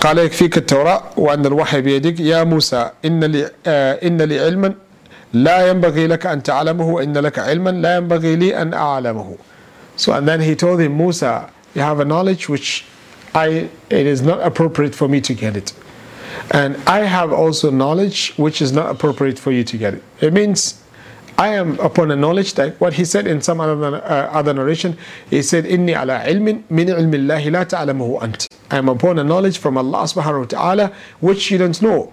قال 0.00 0.18
يكفيك 0.18 0.58
التوراة 0.58 1.02
وأن 1.16 1.46
الوحي 1.46 1.80
بيدك 1.80 2.20
يا 2.20 2.44
موسى 2.44 2.90
إن 3.04 3.24
لي, 3.24 3.50
إن 4.06 4.22
لي 4.22 4.40
علما 4.40 4.74
لا 5.32 5.68
ينبغي 5.68 6.06
لك 6.06 6.26
أن 6.26 6.42
تعلمه 6.42 6.84
وإن 6.84 7.18
لك 7.18 7.38
علما 7.38 7.70
لا 7.70 7.96
ينبغي 7.96 8.36
لي 8.36 8.62
أن 8.62 8.74
أعلمه 8.74 9.36
So 9.96 10.12
and 10.12 10.26
then 10.26 10.40
he 10.40 10.56
told 10.56 10.80
him, 10.80 10.96
Musa, 10.96 11.50
you 11.74 11.80
have 11.82 12.00
a 12.00 12.04
knowledge 12.04 12.48
which 12.48 12.84
I, 13.34 13.68
it 13.90 14.06
is 14.06 14.22
not 14.22 14.40
appropriate 14.40 14.94
for 14.94 15.08
me 15.08 15.20
to 15.20 15.34
get 15.34 15.56
it. 15.56 15.72
And 16.50 16.76
I 16.86 17.00
have 17.00 17.32
also 17.32 17.70
knowledge 17.70 18.34
which 18.36 18.60
is 18.60 18.72
not 18.72 18.90
appropriate 18.90 19.38
for 19.38 19.52
you 19.52 19.62
to 19.64 19.76
get 19.78 19.94
it. 19.94 20.02
It 20.20 20.32
means 20.32 20.82
I 21.36 21.48
am 21.48 21.78
upon 21.80 22.10
a 22.10 22.16
knowledge 22.16 22.54
that 22.54 22.80
what 22.80 22.94
he 22.94 23.04
said 23.04 23.26
in 23.26 23.40
some 23.40 23.60
other, 23.60 23.96
uh, 23.96 24.30
other 24.30 24.54
narration, 24.54 24.96
he 25.28 25.42
said, 25.42 25.64
Inni 25.64 25.94
min 26.40 26.64
ilmillahi 26.88 27.50
la 27.50 27.64
ta'alamuhu 27.64 28.22
ant. 28.22 28.46
I 28.70 28.76
am 28.78 28.88
upon 28.88 29.18
a 29.18 29.24
knowledge 29.24 29.58
from 29.58 29.76
Allah 29.76 30.04
subhanahu 30.04 30.40
wa 30.40 30.46
ta'ala 30.46 30.92
which 31.20 31.50
you 31.50 31.58
don't 31.58 31.80
know. 31.82 32.12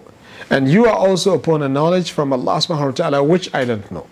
And 0.49 0.69
you 0.69 0.85
are 0.85 0.95
also 0.95 1.35
upon 1.35 1.61
a 1.61 1.69
knowledge 1.69 2.11
from 2.11 2.33
Allah 2.33 2.57
subhanahu 2.57 2.85
wa 2.85 2.91
ta'ala 2.91 3.23
which 3.23 3.53
I 3.53 3.63
don't 3.63 3.89
know. 3.91 4.07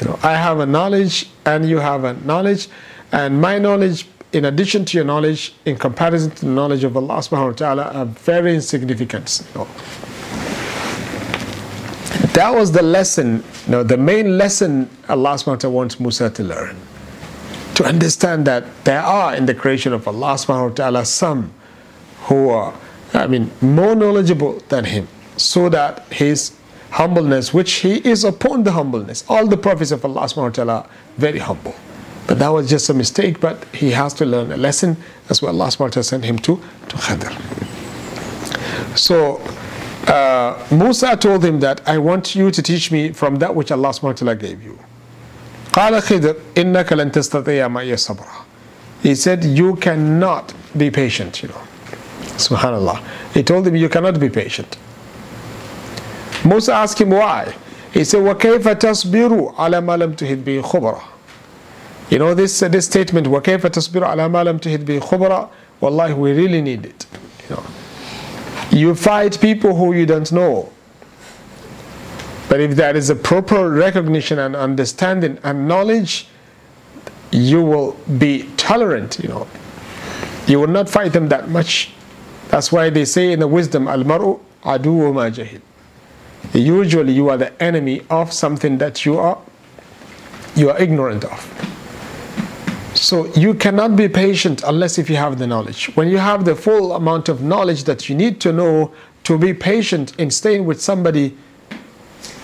You 0.00 0.08
know, 0.08 0.18
I 0.22 0.34
have 0.36 0.60
a 0.60 0.66
knowledge 0.66 1.30
and 1.46 1.68
you 1.68 1.78
have 1.78 2.04
a 2.04 2.14
knowledge, 2.14 2.68
and 3.12 3.40
my 3.40 3.58
knowledge 3.58 4.06
in 4.34 4.44
addition 4.44 4.84
to 4.84 4.98
your 4.98 5.04
knowledge, 5.04 5.54
in 5.64 5.76
comparison 5.76 6.32
to 6.32 6.44
the 6.44 6.50
knowledge 6.50 6.82
of 6.82 6.96
Allah 6.96 7.18
subhanahu 7.18 7.46
wa 7.46 7.52
ta'ala, 7.52 7.82
are 7.84 8.04
very 8.04 8.54
insignificant. 8.56 9.46
You 9.54 9.60
know. 9.60 9.68
That 12.34 12.52
was 12.52 12.72
the 12.72 12.82
lesson, 12.82 13.44
know, 13.68 13.84
the 13.84 13.96
main 13.96 14.36
lesson 14.36 14.90
Allah 15.08 15.34
subhanahu 15.34 15.70
wants 15.70 16.00
Musa 16.00 16.30
to 16.30 16.42
learn. 16.42 16.76
To 17.76 17.84
understand 17.84 18.44
that 18.48 18.64
there 18.84 19.00
are 19.00 19.36
in 19.36 19.46
the 19.46 19.54
creation 19.54 19.92
of 19.92 20.08
Allah 20.08 20.34
subhanahu 20.34 21.06
some 21.06 21.52
who 22.22 22.48
are, 22.50 22.74
I 23.12 23.28
mean, 23.28 23.52
more 23.60 23.94
knowledgeable 23.94 24.58
than 24.68 24.84
him, 24.84 25.06
so 25.36 25.68
that 25.68 26.12
his 26.12 26.56
humbleness, 26.90 27.54
which 27.54 27.72
he 27.86 27.96
is 28.08 28.24
upon 28.24 28.64
the 28.64 28.72
humbleness. 28.72 29.24
All 29.28 29.46
the 29.46 29.56
prophets 29.56 29.92
of 29.92 30.04
Allah 30.04 30.22
subhanahu 30.22 30.68
are 30.68 30.88
very 31.16 31.38
humble. 31.38 31.76
But 32.26 32.40
that 32.40 32.48
was 32.48 32.68
just 32.68 32.90
a 32.90 32.94
mistake, 32.94 33.38
but 33.38 33.64
he 33.72 33.92
has 33.92 34.12
to 34.14 34.24
learn 34.24 34.50
a 34.50 34.56
lesson. 34.56 34.96
That's 35.28 35.40
why 35.40 35.50
Allah 35.50 35.66
subhanahu 35.66 36.04
sent 36.04 36.24
him 36.24 36.38
to, 36.38 36.56
to 36.88 36.96
Khidr. 36.96 37.30
So 38.98 39.40
uh, 40.07 40.67
Musa 40.71 41.15
told 41.15 41.43
him 41.45 41.59
that 41.59 41.81
I 41.87 41.97
want 41.97 42.35
you 42.35 42.49
to 42.51 42.61
teach 42.61 42.91
me 42.91 43.11
from 43.13 43.35
that 43.37 43.53
which 43.53 43.71
Allah 43.71 43.89
subhanahu 43.89 44.03
wa 44.03 44.13
ta'ala 44.13 44.35
gave 44.35 44.63
you. 44.63 44.79
قال 45.73 46.01
خضر 46.01 46.35
إنك 46.57 46.93
لن 46.93 47.11
تستطيع 47.11 47.67
معي 47.67 47.97
صبرا 47.97 48.45
He 49.03 49.15
said 49.15 49.43
you 49.45 49.75
cannot 49.77 50.53
be 50.77 50.89
patient, 50.91 51.41
you 51.41 51.49
know. 51.49 51.61
Subhanallah. 52.37 53.01
He 53.33 53.43
told 53.43 53.65
him 53.67 53.75
you 53.75 53.87
cannot 53.87 54.19
be 54.19 54.29
patient. 54.29 54.77
Musa 56.43 56.73
asked 56.73 56.99
him 56.99 57.11
why. 57.11 57.53
He 57.93 58.03
said 58.03 58.21
وكيف 58.23 58.67
تصبر 58.67 59.53
على 59.57 59.81
ما 59.81 59.97
لم 59.97 60.13
تهد 60.13 60.45
به 60.45 60.61
خبرا 60.61 61.01
you 62.11 62.17
know 62.17 62.33
this 62.33 62.61
uh, 62.63 62.67
this 62.67 62.85
statement 62.85 63.27
وكيف 63.27 63.67
تصبر 63.67 64.03
على 64.05 64.27
ما 64.29 64.43
لم 64.43 64.57
تهد 64.57 64.85
به 64.85 64.99
خبرا 64.99 65.49
Wallahi 65.81 66.13
we 66.13 66.33
really 66.33 66.61
need 66.61 66.85
it 66.85 67.05
you 67.49 67.55
know 67.55 67.63
you 68.74 68.94
fight 68.94 69.40
people 69.40 69.76
who 69.76 69.92
you 69.94 70.04
don't 70.04 70.30
know. 70.32 70.70
But 72.48 72.60
if 72.60 72.76
there 72.76 72.94
is 72.96 73.08
a 73.08 73.14
proper 73.14 73.70
recognition 73.70 74.38
and 74.38 74.54
understanding 74.54 75.38
and 75.42 75.66
knowledge 75.66 76.26
you 77.30 77.62
will 77.62 77.92
be 78.18 78.48
tolerant 78.56 79.18
you 79.18 79.28
know. 79.28 79.46
You 80.46 80.60
will 80.60 80.68
not 80.68 80.88
fight 80.88 81.12
them 81.12 81.28
that 81.30 81.48
much. 81.48 81.92
That's 82.48 82.70
why 82.70 82.90
they 82.90 83.04
say 83.04 83.32
in 83.32 83.40
the 83.40 83.48
wisdom 83.48 83.88
al-mar'u 83.88 84.38
adu 84.62 85.12
ma 85.12 85.30
jahil. 85.30 85.60
Usually 86.52 87.12
you 87.12 87.28
are 87.30 87.36
the 87.36 87.60
enemy 87.62 88.02
of 88.10 88.32
something 88.32 88.78
that 88.78 89.04
you 89.04 89.18
are 89.18 89.38
you 90.54 90.70
are 90.70 90.80
ignorant 90.80 91.24
of 91.24 91.73
so 92.94 93.26
you 93.34 93.54
cannot 93.54 93.96
be 93.96 94.08
patient 94.08 94.62
unless 94.64 94.98
if 94.98 95.10
you 95.10 95.16
have 95.16 95.38
the 95.38 95.46
knowledge. 95.46 95.86
When 95.96 96.08
you 96.08 96.18
have 96.18 96.44
the 96.44 96.54
full 96.54 96.94
amount 96.94 97.28
of 97.28 97.42
knowledge 97.42 97.84
that 97.84 98.08
you 98.08 98.14
need 98.14 98.40
to 98.42 98.52
know 98.52 98.92
to 99.24 99.38
be 99.38 99.52
patient 99.52 100.18
in 100.18 100.30
staying 100.30 100.64
with 100.64 100.80
somebody, 100.80 101.36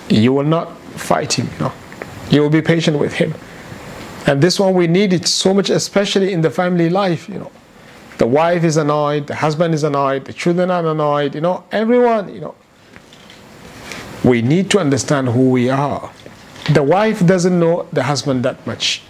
you 0.09 0.33
will 0.33 0.45
not 0.45 0.77
fight 0.97 1.35
him. 1.35 1.49
You, 1.53 1.59
know? 1.67 1.73
you 2.31 2.43
will 2.43 2.51
be 2.51 2.63
patient 2.63 2.99
with 2.99 3.13
him. 3.13 3.35
And 4.27 4.43
this 4.43 4.59
one 4.59 4.75
we 4.75 4.87
need 4.87 5.13
it 5.13 5.27
so 5.27 5.55
much, 5.55 5.71
especially 5.71 6.33
in 6.33 6.41
the 6.41 6.51
family 6.51 6.91
life. 6.91 7.29
You 7.29 7.39
know, 7.39 7.53
the 8.19 8.27
wife 8.27 8.65
is 8.65 8.77
annoyed, 8.77 9.27
the 9.27 9.37
husband 9.37 9.75
is 9.75 9.85
annoyed, 9.85 10.25
the 10.25 10.33
children 10.33 10.71
are 10.71 10.87
annoyed. 10.87 11.35
You 11.35 11.41
know, 11.41 11.65
everyone. 11.73 12.35
You 12.35 12.41
know, 12.41 12.55
we 14.25 14.43
need 14.43 14.71
to 14.73 14.79
understand 14.79 15.29
who 15.29 15.51
we 15.51 15.71
are. 15.71 16.11
The 16.73 16.83
wife 16.83 17.25
doesn't 17.25 17.59
know 17.59 17.89
the 17.93 18.03
husband 18.03 18.45
that 18.45 18.67
much. 18.67 19.03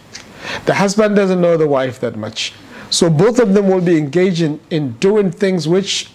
The 0.66 0.74
husband 0.74 1.16
doesn't 1.16 1.40
know 1.40 1.56
the 1.56 1.66
wife 1.66 2.00
that 2.00 2.16
much. 2.16 2.52
So 2.90 3.08
both 3.08 3.38
of 3.38 3.54
them 3.54 3.68
will 3.68 3.80
be 3.80 3.96
engaging 3.96 4.60
in 4.70 4.92
doing 4.94 5.30
things 5.30 5.68
which 5.68 6.10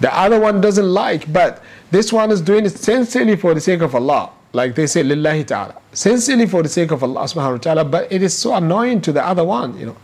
the 0.00 0.14
other 0.16 0.40
one 0.40 0.60
doesn't 0.60 0.92
like, 0.92 1.32
but 1.32 1.62
this 1.90 2.12
one 2.12 2.30
is 2.30 2.40
doing 2.40 2.66
it 2.66 2.70
sincerely 2.70 3.36
for 3.36 3.54
the 3.54 3.60
sake 3.60 3.80
of 3.80 3.94
Allah. 3.94 4.30
Like 4.52 4.74
they 4.74 4.86
say, 4.86 5.02
Lillahi 5.02 5.46
ta'ala. 5.46 5.74
Sincerely 5.92 6.46
for 6.46 6.62
the 6.62 6.68
sake 6.68 6.90
of 6.90 7.02
Allah 7.02 7.24
subhanahu 7.24 7.52
wa 7.52 7.58
ta'ala, 7.58 7.84
but 7.84 8.10
it 8.10 8.22
is 8.22 8.36
so 8.36 8.54
annoying 8.54 9.00
to 9.02 9.12
the 9.12 9.24
other 9.24 9.44
one, 9.44 9.78
you 9.78 9.86
know. 9.86 9.96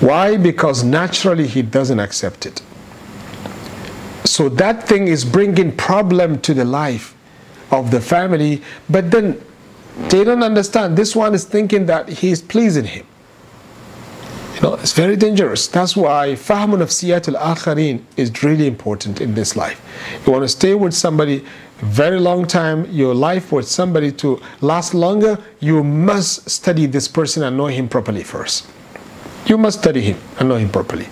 Why? 0.00 0.36
Because 0.36 0.84
naturally 0.84 1.46
he 1.46 1.62
doesn't 1.62 1.98
accept 1.98 2.46
it. 2.46 2.62
So 4.24 4.48
that 4.48 4.88
thing 4.88 5.08
is 5.08 5.24
bringing 5.24 5.76
problem 5.76 6.40
to 6.42 6.54
the 6.54 6.64
life 6.64 7.14
of 7.70 7.90
the 7.90 8.00
family, 8.00 8.62
but 8.88 9.10
then 9.10 9.40
they 9.96 10.24
don't 10.24 10.42
understand. 10.42 10.96
This 10.96 11.14
one 11.14 11.34
is 11.34 11.44
thinking 11.44 11.86
that 11.86 12.08
he 12.08 12.30
is 12.30 12.42
pleasing 12.42 12.84
him. 12.84 13.06
You 14.56 14.60
know, 14.60 14.74
it's 14.74 14.92
very 14.92 15.16
dangerous. 15.16 15.66
That's 15.66 15.96
why 15.96 16.34
fahm 16.34 16.74
of 16.74 16.80
al-akharin 16.80 18.02
is 18.16 18.42
really 18.42 18.66
important 18.66 19.20
in 19.20 19.34
this 19.34 19.56
life. 19.56 19.80
You 20.24 20.32
want 20.32 20.44
to 20.44 20.48
stay 20.48 20.74
with 20.74 20.94
somebody 20.94 21.44
very 21.78 22.18
long 22.18 22.46
time, 22.46 22.86
your 22.90 23.14
life 23.14 23.52
with 23.52 23.68
somebody 23.68 24.10
to 24.12 24.40
last 24.60 24.94
longer, 24.94 25.38
you 25.60 25.82
must 25.82 26.48
study 26.48 26.86
this 26.86 27.08
person 27.08 27.42
and 27.42 27.56
know 27.56 27.66
him 27.66 27.88
properly 27.88 28.22
first. 28.22 28.66
You 29.46 29.58
must 29.58 29.80
study 29.80 30.00
him 30.00 30.18
and 30.38 30.48
know 30.48 30.56
him 30.56 30.70
properly. 30.70 31.08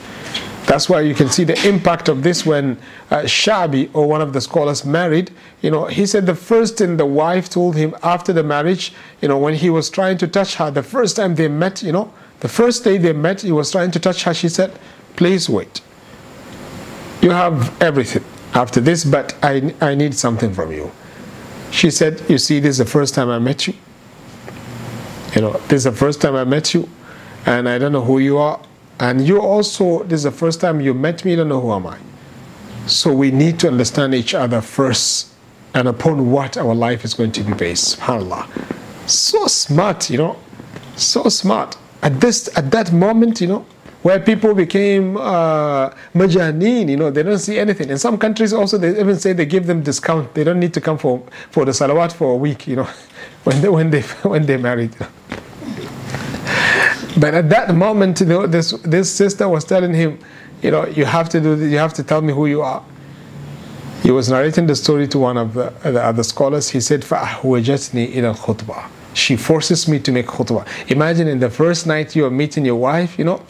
That's 0.67 0.89
why 0.89 1.01
you 1.01 1.15
can 1.15 1.29
see 1.29 1.45
the 1.45 1.69
impact 1.69 2.09
of 2.09 2.23
this 2.23 2.47
when 2.47 2.79
uh, 3.11 3.23
Shabi, 3.23 3.91
or 3.95 4.09
one 4.09 4.23
of 4.23 4.33
the 4.33 4.41
scholars, 4.41 4.85
married. 4.85 5.31
You 5.61 5.71
know, 5.71 5.87
he 5.87 6.07
said 6.07 6.25
the 6.25 6.35
first 6.35 6.79
thing 6.79 6.97
the 6.97 7.07
wife 7.07 7.51
told 7.51 7.77
him 7.77 7.95
after 8.03 8.33
the 8.33 8.45
marriage, 8.45 8.93
you 9.21 9.29
know, 9.29 9.39
when 9.39 9.55
he 9.55 9.71
was 9.71 9.91
trying 9.91 10.19
to 10.19 10.29
touch 10.29 10.55
her, 10.55 10.71
the 10.71 10.83
first 10.83 11.17
time 11.17 11.35
they 11.35 11.49
met, 11.49 11.83
you 11.83 11.93
know, 11.93 12.13
the 12.41 12.49
first 12.49 12.85
day 12.85 12.97
they 12.97 13.13
met, 13.13 13.43
he 13.43 13.53
was 13.53 13.71
trying 13.71 13.91
to 13.91 14.01
touch 14.01 14.23
her. 14.25 14.35
She 14.35 14.49
said, 14.49 14.73
Please 15.17 15.49
wait. 15.49 15.81
You 17.21 17.31
have 17.31 17.81
everything 17.83 18.25
after 18.55 18.81
this, 18.81 19.05
but 19.05 19.37
I, 19.43 19.75
I 19.81 19.95
need 19.95 20.15
something 20.15 20.55
from 20.55 20.73
you. 20.73 20.91
She 21.71 21.91
said, 21.91 22.23
You 22.29 22.39
see, 22.39 22.61
this 22.61 22.71
is 22.71 22.79
the 22.79 22.85
first 22.87 23.15
time 23.15 23.29
I 23.29 23.39
met 23.39 23.67
you. 23.67 23.75
You 25.35 25.43
know, 25.43 25.53
this 25.69 25.79
is 25.79 25.85
the 25.85 25.93
first 25.93 26.21
time 26.21 26.35
I 26.35 26.45
met 26.45 26.73
you, 26.73 26.89
and 27.47 27.69
I 27.69 27.79
don't 27.79 27.93
know 27.93 28.05
who 28.05 28.21
you 28.21 28.39
are 28.39 28.61
and 29.03 29.27
you 29.27 29.41
also, 29.41 30.05
this 30.05 30.19
is 30.19 30.23
the 30.23 30.31
first 30.31 30.61
time 30.61 30.81
you 30.81 30.95
met 30.95 31.25
me, 31.25 31.33
you 31.33 31.39
don't 31.39 31.49
know 31.49 31.61
who 31.61 31.73
am 31.73 31.89
I. 31.89 31.99
So 32.87 33.13
we 33.13 33.33
need 33.33 33.59
to 33.59 33.67
understand 33.67 34.15
each 34.15 34.33
other 34.33 34.61
first 34.61 35.33
and 35.75 35.89
upon 35.89 36.31
what 36.31 36.57
our 36.57 36.73
life 36.73 37.05
is 37.05 37.13
going 37.13 37.33
to 37.33 37.43
be 37.43 37.53
based. 37.53 37.99
SubhanAllah. 37.99 38.47
So 39.09 39.49
smart, 39.49 40.09
you 40.09 40.19
know. 40.19 40.39
So 40.95 41.29
smart. 41.29 41.77
At 42.01 42.21
this 42.21 42.49
at 42.57 42.71
that 42.71 42.93
moment, 42.93 43.41
you 43.41 43.49
know, 43.49 43.67
where 44.03 44.21
people 44.21 44.55
became 44.55 45.17
uh, 45.17 45.91
majaneen, 46.15 46.89
you 46.89 46.97
know, 46.97 47.11
they 47.11 47.25
don't 47.25 47.41
see 47.41 47.59
anything. 47.59 47.91
In 47.91 47.99
some 47.99 48.17
countries 48.17 48.53
also, 48.53 48.79
they 48.79 49.01
even 49.01 49.19
say 49.19 49.33
they 49.33 49.47
give 49.47 49.67
them 49.67 49.83
discount. 49.83 50.33
They 50.35 50.45
don't 50.45 50.61
need 50.61 50.75
to 50.75 50.81
come 50.81 50.97
for, 50.97 51.27
for 51.51 51.65
the 51.65 51.73
salawat 51.73 52.13
for 52.13 52.35
a 52.35 52.37
week, 52.37 52.69
you 52.69 52.77
know, 52.77 52.89
when 53.43 53.61
they, 53.63 53.69
when 53.69 53.91
they, 53.91 54.03
when 54.23 54.47
they 54.47 54.59
married. 54.59 54.95
You 57.12 57.12
know. 57.12 57.20
But 57.20 57.34
at 57.34 57.50
that 57.50 57.76
moment, 57.76 58.20
you 58.20 58.28
know, 58.28 58.48
this 58.48 58.72
this 58.84 59.12
sister 59.12 59.48
was 59.48 59.66
telling 59.66 59.94
him, 59.94 60.20
you 60.62 60.72
know, 60.72 60.86
you 60.88 61.06
have 61.06 61.30
to 61.30 61.40
do, 61.40 61.58
you 61.68 61.78
have 61.78 61.94
to 61.94 62.04
tell 62.04 62.22
me 62.22 62.34
who 62.34 62.46
you 62.48 62.62
are. 62.62 62.84
He 64.04 64.12
was 64.12 64.30
narrating 64.30 64.68
the 64.68 64.76
story 64.76 65.08
to 65.10 65.20
one 65.20 65.38
of 65.38 65.54
the, 65.54 65.74
the 65.84 66.02
other 66.04 66.24
scholars. 66.24 66.70
He 66.70 66.80
said, 66.80 67.02
فَأَحْوَجَتْنِي 67.02 68.14
إِلَى 68.14 68.36
الْخُطْبَةِ 68.36 68.90
She 69.14 69.36
forces 69.36 69.88
me 69.88 70.00
to 70.00 70.12
make 70.12 70.28
khutbah. 70.28 70.66
Imagine 70.90 71.28
in 71.28 71.40
the 71.40 71.50
first 71.50 71.88
night 71.88 72.16
you 72.16 72.26
are 72.26 72.30
meeting 72.30 72.64
your 72.64 72.76
wife, 72.76 73.18
you 73.18 73.26
know, 73.26 73.42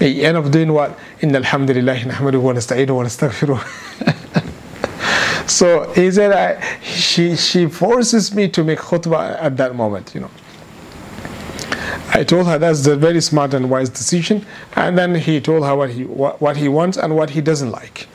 you 0.00 0.22
end 0.22 0.36
up 0.36 0.50
doing 0.50 0.72
what? 0.72 0.98
إِنَّ 1.20 1.40
الْحَمْدُ 1.42 1.68
لِلَّهِ 1.68 2.04
نَحْمَدُهُ 2.10 2.40
وَنَسْتَعِينُهُ 2.42 2.88
وَنَسْتَغْفِرُهُ 2.88 4.40
So 5.48 5.92
he 5.92 6.10
said, 6.10 6.32
I, 6.32 6.78
she, 6.80 7.36
she 7.36 7.66
forces 7.66 8.34
me 8.34 8.48
to 8.48 8.64
make 8.64 8.78
khutbah 8.78 9.36
at 9.42 9.56
that 9.58 9.74
moment, 9.74 10.14
you 10.14 10.22
know. 10.22 10.30
I 12.15 12.23
told 12.23 12.47
her 12.47 12.57
that's 12.57 12.87
a 12.87 12.95
very 12.95 13.19
smart 13.19 13.53
and 13.53 13.69
wise 13.69 13.89
decision. 13.89 14.45
And 14.77 14.97
then 14.97 15.15
he 15.15 15.41
told 15.41 15.65
her 15.65 15.75
what 15.75 15.89
he, 15.89 16.05
what, 16.05 16.39
what 16.39 16.55
he 16.55 16.69
wants 16.69 16.97
and 16.97 17.13
what 17.13 17.31
he 17.31 17.41
doesn't 17.41 17.71
like. 17.71 18.07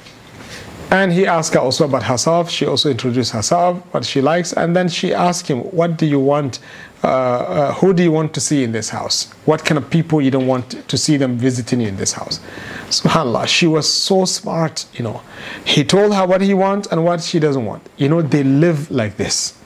And 0.90 1.12
he 1.12 1.26
asked 1.26 1.52
her 1.52 1.60
also 1.60 1.84
about 1.84 2.04
herself. 2.04 2.50
She 2.50 2.64
also 2.64 2.90
introduced 2.90 3.32
herself, 3.32 3.76
what 3.92 4.06
she 4.06 4.22
likes. 4.22 4.54
And 4.54 4.74
then 4.74 4.88
she 4.88 5.12
asked 5.12 5.48
him, 5.48 5.58
What 5.60 5.98
do 5.98 6.06
you 6.06 6.18
want 6.18 6.60
uh, 7.02 7.06
uh, 7.06 7.74
who 7.74 7.92
do 7.92 8.02
you 8.02 8.12
want 8.12 8.32
to 8.34 8.40
see 8.40 8.64
in 8.64 8.72
this 8.72 8.88
house? 8.88 9.30
What 9.44 9.64
kind 9.66 9.76
of 9.76 9.88
people 9.90 10.20
you 10.20 10.30
don't 10.30 10.46
want 10.46 10.88
to 10.88 10.98
see 10.98 11.16
them 11.16 11.36
visiting 11.36 11.80
you 11.82 11.88
in 11.88 11.96
this 11.96 12.12
house? 12.12 12.40
SubhanAllah, 12.88 13.46
she 13.48 13.66
was 13.66 13.90
so 13.90 14.24
smart, 14.24 14.86
you 14.94 15.04
know. 15.04 15.22
He 15.64 15.84
told 15.84 16.14
her 16.14 16.26
what 16.26 16.40
he 16.40 16.52
wants 16.52 16.88
and 16.88 17.04
what 17.04 17.22
she 17.22 17.38
doesn't 17.38 17.64
want. 17.64 17.88
You 17.96 18.08
know, 18.08 18.20
they 18.22 18.42
live 18.42 18.90
like 18.90 19.16
this. 19.16 19.59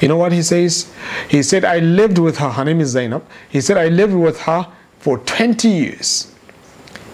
You 0.00 0.08
know 0.08 0.16
what 0.16 0.32
he 0.32 0.42
says? 0.42 0.92
He 1.28 1.42
said, 1.42 1.64
I 1.64 1.78
lived 1.78 2.18
with 2.18 2.38
her. 2.38 2.50
Her 2.50 2.64
name 2.64 2.80
is 2.80 2.90
Zainab. 2.90 3.24
He 3.48 3.60
said, 3.60 3.76
I 3.78 3.88
lived 3.88 4.14
with 4.14 4.40
her 4.40 4.70
for 4.98 5.18
20 5.18 5.68
years. 5.68 6.32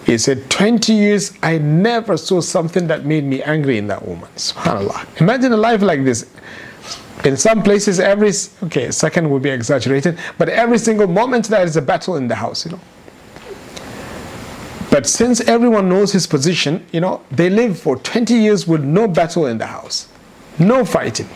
He 0.05 0.17
said, 0.17 0.49
20 0.49 0.93
years, 0.93 1.33
I 1.41 1.59
never 1.59 2.17
saw 2.17 2.41
something 2.41 2.87
that 2.87 3.05
made 3.05 3.23
me 3.23 3.41
angry 3.41 3.77
in 3.77 3.87
that 3.87 4.05
woman. 4.05 4.29
SubhanAllah. 4.35 5.21
Imagine 5.21 5.53
a 5.53 5.57
life 5.57 5.81
like 5.81 6.03
this. 6.03 6.29
In 7.23 7.37
some 7.37 7.63
places, 7.63 8.01
every, 8.01 8.31
okay, 8.63 8.91
second 8.91 9.29
would 9.29 9.41
be 9.41 9.49
exaggerated, 9.49 10.19
but 10.37 10.49
every 10.49 10.77
single 10.77 11.07
moment 11.07 11.47
there 11.47 11.63
is 11.63 11.77
a 11.77 11.81
battle 11.81 12.17
in 12.17 12.27
the 12.27 12.35
house, 12.35 12.65
you 12.65 12.71
know. 12.71 12.79
But 14.91 15.07
since 15.07 15.39
everyone 15.41 15.87
knows 15.87 16.11
his 16.11 16.27
position, 16.27 16.85
you 16.91 16.99
know, 16.99 17.21
they 17.31 17.49
live 17.49 17.79
for 17.79 17.95
20 17.95 18.33
years 18.33 18.67
with 18.67 18.83
no 18.83 19.07
battle 19.07 19.45
in 19.45 19.57
the 19.57 19.67
house, 19.67 20.09
no 20.59 20.83
fighting. 20.83 21.29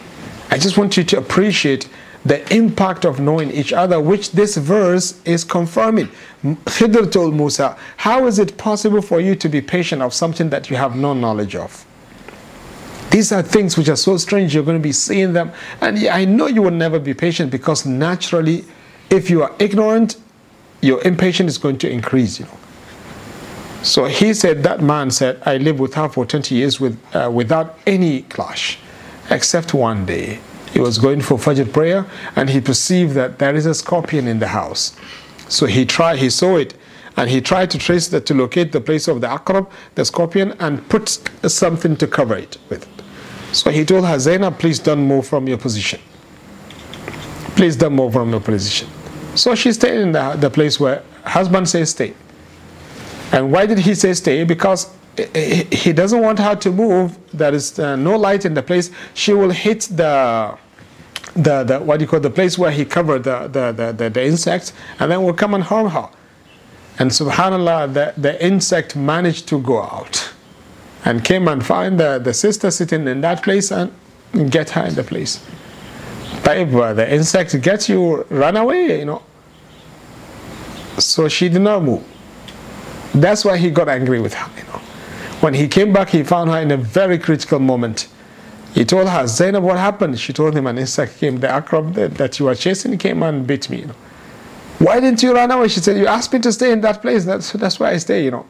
I 0.50 0.58
just 0.58 0.78
want 0.78 0.98
you 0.98 1.04
to 1.04 1.18
appreciate 1.18 1.90
the 2.26 2.54
impact 2.54 3.06
of 3.06 3.20
knowing 3.20 3.52
each 3.52 3.72
other, 3.72 4.00
which 4.00 4.32
this 4.32 4.58
verse 4.58 5.22
is 5.24 5.44
confirming. 5.44 6.10
Khidr 6.44 7.12
told 7.12 7.36
Musa, 7.36 7.78
How 7.98 8.28
is 8.28 8.40
it 8.40 8.58
possible 8.58 9.02
for 9.02 9.22
you 9.22 9.36
to 9.36 9.50
be 9.50 9.62
patient 9.62 10.02
of 10.02 10.14
something 10.14 10.50
that 10.50 10.70
you 10.70 10.76
have 10.76 10.96
no 10.96 11.14
knowledge 11.14 11.56
of? 11.56 11.86
These 13.12 13.32
are 13.32 13.42
things 13.42 13.78
which 13.78 13.88
are 13.88 13.96
so 13.96 14.18
strange, 14.18 14.54
you're 14.54 14.64
going 14.64 14.78
to 14.78 14.84
be 14.84 14.92
seeing 14.92 15.34
them. 15.34 15.52
And 15.80 15.98
I 16.08 16.26
know 16.26 16.48
you 16.48 16.62
will 16.62 16.72
never 16.72 17.00
be 17.00 17.14
patient 17.14 17.52
because 17.52 17.86
naturally, 17.86 18.66
if 19.10 19.30
you 19.30 19.44
are 19.44 19.56
ignorant, 19.60 20.18
your 20.82 21.02
impatience 21.04 21.54
is 21.54 21.58
going 21.58 21.78
to 21.80 21.90
increase, 21.90 22.40
you 22.40 22.46
know. 22.46 22.58
So 23.84 24.06
he 24.06 24.34
said, 24.34 24.64
that 24.64 24.82
man 24.82 25.12
said, 25.12 25.42
I 25.46 25.58
lived 25.58 25.80
with 25.80 25.94
her 25.94 26.10
for 26.10 26.26
20 26.26 26.54
years 26.54 26.80
with, 26.80 27.00
uh, 27.16 27.32
without 27.34 27.80
any 27.88 28.24
clash, 28.24 28.78
except 29.30 29.74
one 29.74 30.06
day. 30.06 30.40
He 30.72 30.80
was 30.80 30.98
going 30.98 31.22
for 31.22 31.38
Fajr 31.38 31.72
prayer 31.72 32.06
and 32.36 32.50
he 32.50 32.62
perceived 32.62 33.14
that 33.14 33.40
there 33.40 33.56
is 33.56 33.66
a 33.66 33.74
scorpion 33.74 34.28
in 34.28 34.40
the 34.40 34.48
house. 34.48 34.96
So 35.50 35.66
he 35.66 35.86
tried, 35.86 36.20
he 36.20 36.30
saw 36.30 36.58
it 36.58 36.74
and 37.16 37.30
he 37.30 37.42
tried 37.42 37.72
to 37.72 37.78
trace 37.78 38.08
that 38.10 38.26
to 38.28 38.34
locate 38.34 38.72
the 38.72 38.82
place 38.82 39.08
of 39.08 39.22
the 39.22 39.28
akrab, 39.28 39.70
the 39.96 40.06
scorpion, 40.06 40.54
and 40.60 40.88
put 40.88 41.10
something 41.48 41.96
to 41.98 42.08
cover 42.08 42.36
it 42.36 42.58
with. 42.70 42.88
So 43.54 43.72
he 43.72 43.86
told 43.86 44.06
her, 44.06 44.20
Zainab, 44.20 44.60
please 44.60 44.78
don't 44.78 45.08
move 45.08 45.26
from 45.26 45.48
your 45.48 45.58
position. 45.58 46.00
Please 47.56 47.76
don't 47.76 47.94
move 47.94 48.14
from 48.14 48.30
your 48.30 48.40
position. 48.40 48.88
So 49.36 49.56
she 49.56 49.72
stayed 49.74 50.00
in 50.00 50.12
the, 50.12 50.36
the 50.40 50.50
place 50.50 50.80
where 50.80 51.02
husband 51.24 51.68
says 51.70 51.90
stay. 51.92 52.14
And 53.32 53.52
why 53.52 53.66
did 53.66 53.80
he 53.80 53.96
say 53.96 54.14
stay? 54.14 54.44
Because 54.44 54.94
he 55.72 55.94
doesn't 55.94 56.22
want 56.22 56.40
her 56.40 56.56
to 56.56 56.72
move. 56.72 57.18
There 57.34 57.54
is 57.54 57.80
uh, 57.80 57.96
no 57.96 58.18
light 58.18 58.46
in 58.46 58.54
the 58.54 58.62
place. 58.64 58.92
She 59.14 59.34
will 59.34 59.50
hit 59.50 59.82
the, 59.82 60.58
the, 61.36 61.64
the 61.64 61.80
what 61.80 61.98
do 61.98 62.06
you 62.06 62.10
call 62.10 62.20
the 62.20 62.30
place 62.30 62.58
where 62.58 62.72
he 62.72 62.86
covered 62.86 63.24
the, 63.24 63.48
the, 63.48 63.72
the, 63.72 63.92
the, 63.92 64.10
the 64.10 64.26
insects 64.26 64.74
and 65.00 65.12
then 65.12 65.24
will 65.24 65.34
come 65.34 65.54
and 65.54 65.64
harm 65.64 65.90
her. 65.90 66.10
And 67.00 67.12
subhanAllah, 67.12 67.94
the, 67.94 68.14
the 68.20 68.44
insect 68.44 68.96
managed 68.96 69.48
to 69.50 69.62
go 69.62 69.82
out 69.82 70.34
and 71.06 71.24
came 71.24 71.48
and 71.48 71.66
found 71.66 72.00
the, 72.00 72.20
the 72.20 72.34
sister 72.34 72.72
sitting 72.72 73.08
in 73.08 73.22
that 73.22 73.44
place 73.44 73.72
and 73.72 73.92
get 74.50 74.72
her 74.72 74.86
in 74.86 74.96
the 74.96 75.04
place. 75.04 75.44
But 76.44 76.74
uh, 76.74 76.94
the 76.94 77.14
insect 77.14 77.60
gets 77.62 77.90
you, 77.90 78.24
run 78.30 78.58
away, 78.58 79.00
you 79.00 79.06
know. 79.06 79.24
So 80.98 81.28
she 81.28 81.50
did 81.50 81.62
not 81.62 81.84
move. 81.84 82.04
That's 83.14 83.46
why 83.46 83.58
he 83.58 83.70
got 83.70 83.90
angry 83.90 84.20
with 84.20 84.34
her, 84.34 84.52
you 84.58 84.64
know. 84.72 84.82
When 85.40 85.54
he 85.54 85.68
came 85.68 85.94
back, 85.94 86.10
he 86.10 86.24
found 86.24 86.50
her 86.50 86.60
in 86.60 86.72
a 86.72 86.78
very 86.78 87.20
critical 87.20 87.60
moment. 87.60 88.08
He 88.74 88.84
told 88.86 89.08
her, 89.08 89.28
Zainab, 89.28 89.64
what 89.64 89.78
happened? 89.78 90.20
She 90.20 90.34
told 90.34 90.56
him 90.56 90.68
an 90.68 90.78
insect 90.78 91.20
came, 91.20 91.38
the 91.40 91.48
akrab 91.48 91.94
that, 92.18 92.40
you 92.40 92.46
were 92.46 92.56
chasing 92.56 92.98
came 92.98 93.24
and 93.24 93.46
bit 93.46 93.70
me. 93.70 93.82
You 93.82 93.86
know. 93.88 93.96
Why 94.80 95.00
didn't 95.00 95.24
you 95.24 95.34
run 95.34 95.50
away? 95.52 95.68
She 95.68 95.80
said, 95.80 95.98
you 95.98 96.08
asked 96.08 96.34
me 96.34 96.40
to 96.40 96.52
stay 96.52 96.72
in 96.72 96.82
that 96.82 97.02
place. 97.02 97.26
That's, 97.26 97.52
that's 97.54 97.80
why 97.80 97.92
I 97.92 97.98
stay, 97.98 98.24
you 98.24 98.32
know. 98.32 98.46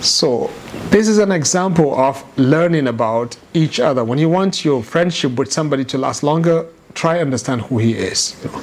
So 0.00 0.50
this 0.90 1.08
is 1.08 1.16
an 1.16 1.32
example 1.32 1.98
of 1.98 2.22
learning 2.38 2.88
about 2.88 3.38
each 3.54 3.80
other. 3.80 4.04
When 4.04 4.18
you 4.18 4.28
want 4.28 4.64
your 4.64 4.82
friendship 4.82 5.32
with 5.36 5.50
somebody 5.50 5.84
to 5.86 5.98
last 5.98 6.22
longer, 6.22 6.66
try 6.92 7.20
understand 7.20 7.62
who 7.62 7.78
he 7.78 7.94
is. 7.94 8.38
You 8.44 8.50
know. 8.50 8.62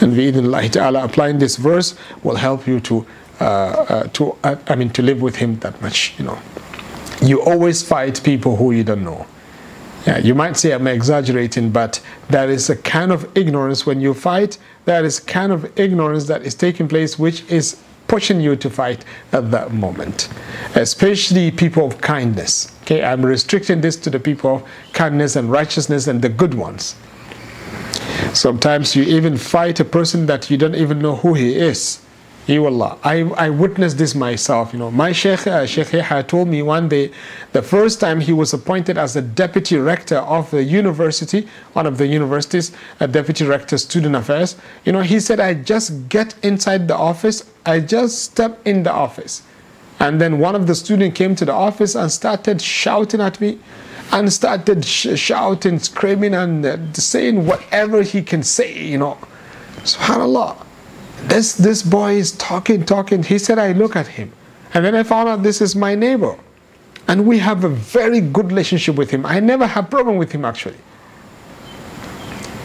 And 0.00 0.16
bi'idhnillah 0.16 0.72
ta'ala, 0.72 1.04
applying 1.04 1.38
this 1.38 1.56
verse 1.56 1.94
will 2.24 2.34
help 2.34 2.66
you 2.66 2.80
to, 2.80 3.06
to 3.42 4.36
uh, 4.44 4.56
I 4.68 4.76
mean, 4.76 4.90
to 4.90 5.02
live 5.02 5.20
with 5.20 5.36
him 5.36 5.58
that 5.60 5.80
much, 5.82 6.14
you 6.18 6.24
know. 6.24 6.38
You 7.22 7.40
always 7.42 7.82
fight 7.82 8.22
people 8.22 8.56
who 8.56 8.72
you 8.72 8.84
don't 8.84 9.04
know. 9.04 9.26
Yeah, 10.06 10.18
you 10.18 10.34
might 10.34 10.56
say 10.56 10.72
I'm 10.72 10.86
exaggerating, 10.88 11.70
but 11.70 12.00
there 12.28 12.50
is 12.50 12.68
a 12.68 12.76
kind 12.76 13.12
of 13.12 13.36
ignorance 13.36 13.86
when 13.86 14.00
you 14.00 14.14
fight. 14.14 14.58
There 14.84 15.04
is 15.04 15.20
a 15.20 15.24
kind 15.24 15.52
of 15.52 15.78
ignorance 15.78 16.26
that 16.26 16.42
is 16.42 16.54
taking 16.56 16.88
place, 16.88 17.18
which 17.18 17.48
is 17.48 17.80
pushing 18.08 18.40
you 18.40 18.56
to 18.56 18.68
fight 18.68 19.04
at 19.32 19.50
that 19.52 19.72
moment. 19.72 20.28
Especially 20.74 21.50
people 21.52 21.86
of 21.86 22.00
kindness. 22.00 22.76
Okay, 22.82 23.02
I'm 23.02 23.24
restricting 23.24 23.80
this 23.80 23.96
to 23.96 24.10
the 24.10 24.18
people 24.18 24.56
of 24.56 24.64
kindness 24.92 25.36
and 25.36 25.50
righteousness 25.50 26.08
and 26.08 26.20
the 26.20 26.28
good 26.28 26.54
ones. 26.54 26.96
Sometimes 28.34 28.96
you 28.96 29.04
even 29.04 29.36
fight 29.36 29.78
a 29.78 29.84
person 29.84 30.26
that 30.26 30.50
you 30.50 30.56
don't 30.56 30.74
even 30.74 30.98
know 30.98 31.16
who 31.16 31.34
he 31.34 31.54
is. 31.54 32.00
Wallah, 32.48 32.98
I, 33.04 33.20
I 33.36 33.50
witnessed 33.50 33.98
this 33.98 34.16
myself. 34.16 34.72
You 34.72 34.80
know, 34.80 34.90
my 34.90 35.12
Sheikh, 35.12 35.46
uh, 35.46 35.64
Sheikh 35.64 35.92
Yahya 35.92 36.24
told 36.24 36.48
me 36.48 36.60
one 36.60 36.88
day, 36.88 37.12
the 37.52 37.62
first 37.62 38.00
time 38.00 38.20
he 38.20 38.32
was 38.32 38.52
appointed 38.52 38.98
as 38.98 39.14
the 39.14 39.22
deputy 39.22 39.76
rector 39.76 40.18
of 40.18 40.50
the 40.50 40.64
university, 40.64 41.46
one 41.72 41.86
of 41.86 41.98
the 41.98 42.06
universities, 42.06 42.72
a 42.98 43.06
deputy 43.06 43.44
rector, 43.44 43.78
student 43.78 44.16
affairs. 44.16 44.56
You 44.84 44.92
know, 44.92 45.02
he 45.02 45.20
said, 45.20 45.38
I 45.38 45.54
just 45.54 46.08
get 46.08 46.34
inside 46.42 46.88
the 46.88 46.96
office, 46.96 47.48
I 47.64 47.78
just 47.78 48.24
step 48.24 48.60
in 48.66 48.82
the 48.82 48.92
office. 48.92 49.42
And 50.00 50.20
then 50.20 50.40
one 50.40 50.56
of 50.56 50.66
the 50.66 50.74
students 50.74 51.16
came 51.16 51.36
to 51.36 51.44
the 51.44 51.52
office 51.52 51.94
and 51.94 52.10
started 52.10 52.60
shouting 52.60 53.20
at 53.20 53.40
me 53.40 53.60
and 54.10 54.32
started 54.32 54.84
sh 54.84 55.16
shouting, 55.16 55.78
screaming, 55.78 56.34
and 56.34 56.66
uh, 56.66 56.92
saying 56.92 57.46
whatever 57.46 58.02
he 58.02 58.20
can 58.20 58.42
say, 58.42 58.82
you 58.84 58.98
know. 58.98 59.16
SubhanAllah. 59.84 60.66
This, 61.24 61.54
this 61.54 61.82
boy 61.82 62.14
is 62.14 62.32
talking, 62.32 62.84
talking. 62.84 63.22
He 63.22 63.38
said, 63.38 63.58
I 63.58 63.72
look 63.72 63.96
at 63.96 64.06
him. 64.06 64.32
And 64.74 64.84
then 64.84 64.94
I 64.94 65.02
found 65.02 65.28
out 65.28 65.42
this 65.42 65.60
is 65.60 65.76
my 65.76 65.94
neighbor. 65.94 66.36
And 67.08 67.26
we 67.26 67.38
have 67.38 67.64
a 67.64 67.68
very 67.68 68.20
good 68.20 68.46
relationship 68.46 68.96
with 68.96 69.10
him. 69.10 69.26
I 69.26 69.40
never 69.40 69.66
had 69.66 69.90
problem 69.90 70.16
with 70.16 70.32
him 70.32 70.44
actually. 70.44 70.78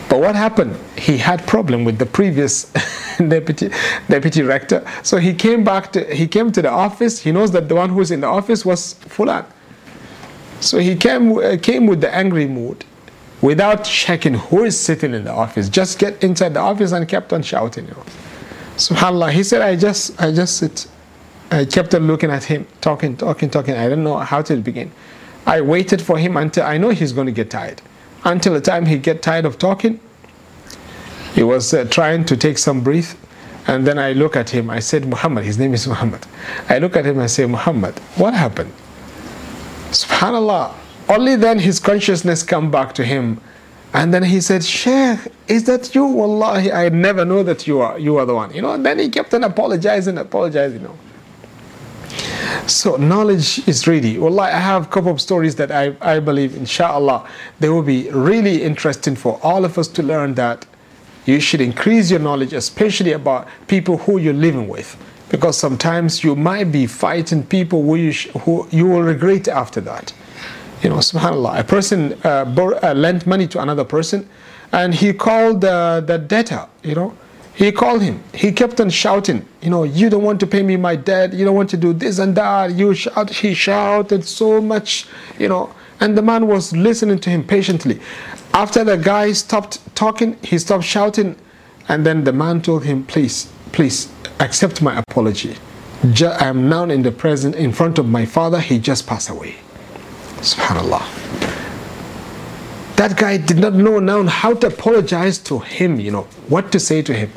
But 0.09 0.19
what 0.21 0.35
happened? 0.35 0.77
He 0.97 1.17
had 1.17 1.45
problem 1.47 1.83
with 1.83 1.97
the 1.97 2.05
previous 2.05 2.71
deputy 3.17 3.69
deputy 4.07 4.41
rector. 4.41 4.85
So 5.03 5.17
he 5.17 5.33
came 5.33 5.63
back 5.63 5.91
to 5.93 6.15
he 6.15 6.27
came 6.27 6.51
to 6.53 6.61
the 6.61 6.69
office. 6.71 7.19
He 7.19 7.31
knows 7.31 7.51
that 7.51 7.67
the 7.67 7.75
one 7.75 7.89
who 7.89 7.97
was 7.97 8.11
in 8.11 8.21
the 8.21 8.27
office 8.27 8.65
was 8.65 8.93
Fulan. 8.95 9.45
So 10.59 10.79
he 10.79 10.95
came, 10.95 11.37
uh, 11.37 11.57
came 11.61 11.85
with 11.85 12.01
the 12.01 12.13
angry 12.13 12.47
mood 12.47 12.83
without 13.41 13.83
checking 13.83 14.33
who 14.33 14.63
is 14.63 14.79
sitting 14.79 15.13
in 15.13 15.23
the 15.23 15.31
office. 15.31 15.69
Just 15.69 15.99
get 15.99 16.23
inside 16.23 16.53
the 16.55 16.59
office 16.59 16.93
and 16.93 17.07
kept 17.07 17.31
on 17.33 17.43
shouting. 17.43 17.85
You 17.85 17.91
know. 17.91 18.05
SubhanAllah, 18.78 19.32
he 19.32 19.43
said, 19.43 19.61
I 19.61 19.75
just, 19.75 20.19
I 20.21 20.32
just 20.32 20.57
sit. 20.57 20.88
I 21.49 21.65
kept 21.65 21.95
on 21.95 22.05
looking 22.05 22.30
at 22.30 22.43
him, 22.43 22.67
talking, 22.80 23.17
talking, 23.17 23.49
talking. 23.49 23.75
I 23.75 23.89
don't 23.89 24.03
know 24.03 24.17
how 24.17 24.41
to 24.43 24.55
begin. 24.57 24.91
I 25.47 25.61
waited 25.61 26.01
for 26.01 26.17
him 26.17 26.38
until 26.38 26.63
I 26.63 26.78
know 26.78 26.89
he's 26.89 27.11
going 27.11 27.25
to 27.25 27.32
get 27.32 27.49
tired. 27.49 27.82
Until 28.23 28.53
the 28.53 28.61
time 28.61 28.86
he 28.86 28.97
get 28.97 29.21
tired 29.21 29.45
of 29.45 29.57
talking, 29.57 29.99
he 31.34 31.41
was 31.41 31.73
uh, 31.73 31.86
trying 31.86 32.25
to 32.25 32.38
take 32.38 32.57
some 32.57 32.84
breath. 32.84 33.17
And 33.67 33.86
then 33.88 33.97
I 33.97 34.13
look 34.13 34.36
at 34.36 34.49
him. 34.49 34.69
I 34.69 34.80
said, 34.80 35.07
Muhammad, 35.07 35.43
his 35.43 35.57
name 35.57 35.73
is 35.73 35.88
Muhammad. 35.88 36.25
I 36.69 36.78
look 36.80 36.95
at 36.95 37.05
him 37.05 37.19
and 37.19 37.30
say, 37.30 37.45
Muhammad, 37.45 37.97
what 38.15 38.34
happened? 38.34 38.71
Subhanallah. 39.91 40.73
Only 41.09 41.36
then 41.36 41.59
his 41.59 41.80
consciousness 41.80 42.43
come 42.43 42.69
back 42.69 42.93
to 42.93 43.05
him. 43.05 43.41
And 43.93 44.13
then 44.13 44.23
he 44.23 44.41
said, 44.41 44.63
Sheikh, 44.63 45.19
is 45.47 45.63
that 45.65 45.95
you? 45.95 46.05
Wallahi, 46.05 46.71
I 46.71 46.89
never 46.89 47.25
know 47.25 47.41
that 47.43 47.67
you 47.67 47.79
are 47.79 47.97
you 47.97 48.17
are 48.17 48.25
the 48.25 48.35
one. 48.35 48.53
You 48.53 48.61
know, 48.61 48.73
and 48.73 48.85
then 48.85 48.99
he 48.99 49.09
kept 49.09 49.33
on 49.33 49.43
apologizing, 49.43 50.17
apologizing, 50.17 50.81
you 50.81 50.88
know. 50.88 50.97
So 52.67 52.97
knowledge 52.97 53.67
is 53.67 53.88
ready. 53.88 54.17
Wallahi, 54.17 54.51
I 54.51 54.59
have 54.59 54.83
a 54.88 54.89
couple 54.89 55.11
of 55.11 55.21
stories 55.21 55.55
that 55.55 55.71
I, 55.71 55.95
I 56.01 56.19
believe, 56.19 56.55
inshallah, 56.55 57.27
they 57.59 57.69
will 57.69 57.81
be 57.81 58.09
really 58.11 58.61
interesting 58.61 59.15
for 59.15 59.39
all 59.41 59.63
of 59.63 59.77
us 59.77 59.88
to 59.89 60.03
learn 60.03 60.33
that 60.35 60.65
you 61.25 61.39
should 61.39 61.61
increase 61.61 62.09
your 62.11 62.19
knowledge, 62.19 62.53
especially 62.53 63.13
about 63.13 63.47
people 63.67 63.97
who 63.97 64.17
you're 64.17 64.33
living 64.33 64.67
with 64.67 64.97
because 65.29 65.57
sometimes 65.57 66.23
you 66.23 66.35
might 66.35 66.71
be 66.71 66.88
fighting 66.88 67.43
people 67.43 67.83
who 67.83 67.95
you, 67.95 68.11
who 68.39 68.67
you 68.71 68.85
will 68.85 69.01
regret 69.01 69.47
after 69.47 69.81
that. 69.81 70.13
You 70.84 70.89
know, 70.89 70.97
subhanAllah, 70.97 71.59
a 71.59 71.63
person 71.63 72.17
uh, 72.23 72.45
bor- 72.45 72.84
uh, 72.84 72.93
lent 72.93 73.25
money 73.25 73.47
to 73.47 73.61
another 73.61 73.84
person 73.84 74.30
and 74.71 74.93
he 74.93 75.13
called 75.13 75.63
uh, 75.65 76.01
the 76.01 76.17
debtor, 76.17 76.67
you 76.84 76.95
know. 76.95 77.15
He 77.55 77.71
called 77.71 78.03
him. 78.03 78.23
He 78.36 78.51
kept 78.51 78.80
on 78.80 78.91
shouting, 78.91 79.43
you 79.63 79.71
know, 79.71 79.84
you 79.84 80.11
don't 80.11 80.21
want 80.21 80.39
to 80.41 80.47
pay 80.47 80.61
me 80.61 80.78
my 80.78 80.95
debt. 80.95 81.34
You 81.34 81.43
don't 81.43 81.55
want 81.55 81.71
to 81.71 81.78
do 81.78 81.91
this 81.91 82.19
and 82.19 82.36
that. 82.36 82.73
You 82.73 82.93
shout. 82.93 83.32
He 83.32 83.55
shouted 83.55 84.23
so 84.25 84.61
much, 84.61 85.07
you 85.39 85.47
know. 85.47 85.73
And 85.99 86.15
the 86.15 86.21
man 86.21 86.45
was 86.45 86.71
listening 86.73 87.17
to 87.17 87.32
him 87.32 87.43
patiently. 87.43 87.99
After 88.53 88.84
the 88.84 88.95
guy 88.95 89.32
stopped 89.32 89.80
talking, 89.95 90.38
he 90.43 90.59
stopped 90.59 90.84
shouting. 90.84 91.36
And 91.89 92.05
then 92.05 92.25
the 92.25 92.34
man 92.34 92.61
told 92.61 92.84
him, 92.84 93.03
please, 93.05 93.51
please 93.71 94.07
accept 94.39 94.84
my 94.84 95.01
apology. 95.07 95.55
I 96.03 96.45
am 96.45 96.69
now 96.69 96.84
in 96.84 97.01
the 97.01 97.11
present, 97.11 97.55
in 97.55 97.71
front 97.71 97.97
of 97.97 98.07
my 98.07 98.28
father. 98.28 98.59
He 98.59 98.78
just 98.78 99.07
passed 99.07 99.30
away. 99.30 99.55
Subhanallah. 100.41 101.03
That 102.95 103.15
guy 103.15 103.38
did 103.38 103.57
not 103.57 103.73
know 103.73 103.99
now 103.99 104.23
how 104.23 104.53
to 104.55 104.67
apologize 104.67 105.38
to 105.39 105.59
him, 105.59 105.99
you 105.99 106.11
know, 106.11 106.23
what 106.47 106.71
to 106.71 106.79
say 106.79 107.01
to 107.03 107.13
him. 107.13 107.31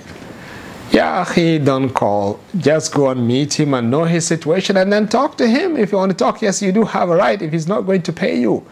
Yeah, 0.91 1.25
he 1.33 1.59
don't 1.59 1.91
call. 1.91 2.41
Just 2.57 2.93
go 2.93 3.11
and 3.11 3.27
meet 3.29 3.61
him 3.61 3.75
and 3.75 3.91
know 3.91 4.05
his 4.05 4.27
situation 4.27 4.77
and 4.77 4.93
then 4.93 5.07
talk 5.07 5.37
to 5.39 5.47
him. 5.47 5.77
If 5.77 5.93
you 5.93 5.99
want 5.99 6.11
to 6.11 6.17
talk, 6.17 6.43
yes, 6.43 6.63
you 6.63 6.73
do 6.73 6.85
have 6.85 7.11
a 7.11 7.17
right 7.17 7.41
if 7.41 7.53
he's 7.53 7.69
not 7.69 7.83
going 7.83 8.03
to 8.03 8.13
pay 8.13 8.41
you. 8.41 8.67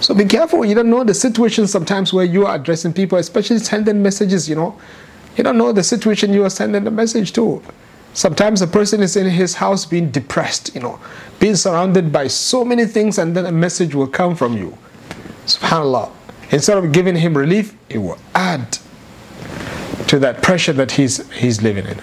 So 0.00 0.14
be 0.14 0.24
careful. 0.24 0.64
You 0.64 0.74
don't 0.74 0.90
know 0.90 1.04
the 1.04 1.14
situation 1.14 1.68
sometimes 1.68 2.12
where 2.12 2.24
you 2.24 2.46
are 2.46 2.56
addressing 2.56 2.92
people, 2.92 3.18
especially 3.18 3.60
sending 3.60 4.02
messages, 4.02 4.48
you 4.48 4.56
know. 4.56 4.76
You 5.36 5.44
don't 5.44 5.56
know 5.56 5.72
the 5.72 5.84
situation 5.84 6.32
you 6.32 6.44
are 6.44 6.50
sending 6.50 6.82
the 6.82 6.90
message 6.90 7.32
to. 7.34 7.62
Sometimes 8.13 8.61
a 8.61 8.67
person 8.67 9.03
is 9.03 9.15
in 9.15 9.29
his 9.29 9.55
house 9.55 9.85
being 9.85 10.09
depressed, 10.09 10.73
you 10.73 10.81
know, 10.81 10.99
being 11.39 11.55
surrounded 11.55 12.11
by 12.11 12.27
so 12.27 12.65
many 12.65 12.85
things, 12.85 13.19
and 13.19 13.35
then 13.35 13.45
a 13.45 13.51
message 13.51 13.93
will 13.93 14.07
come 14.07 14.35
from 14.35 14.57
you. 14.57 14.75
Subhanallah. 15.45 16.11
Instead 16.49 16.77
of 16.77 16.91
giving 16.91 17.15
him 17.15 17.37
relief, 17.37 17.75
it 17.89 17.99
will 17.99 18.17
add 18.33 18.79
to 20.07 20.17
that 20.19 20.41
pressure 20.41 20.73
that 20.73 20.91
he's, 20.91 21.29
he's 21.31 21.61
living 21.61 21.85
in. 21.85 21.99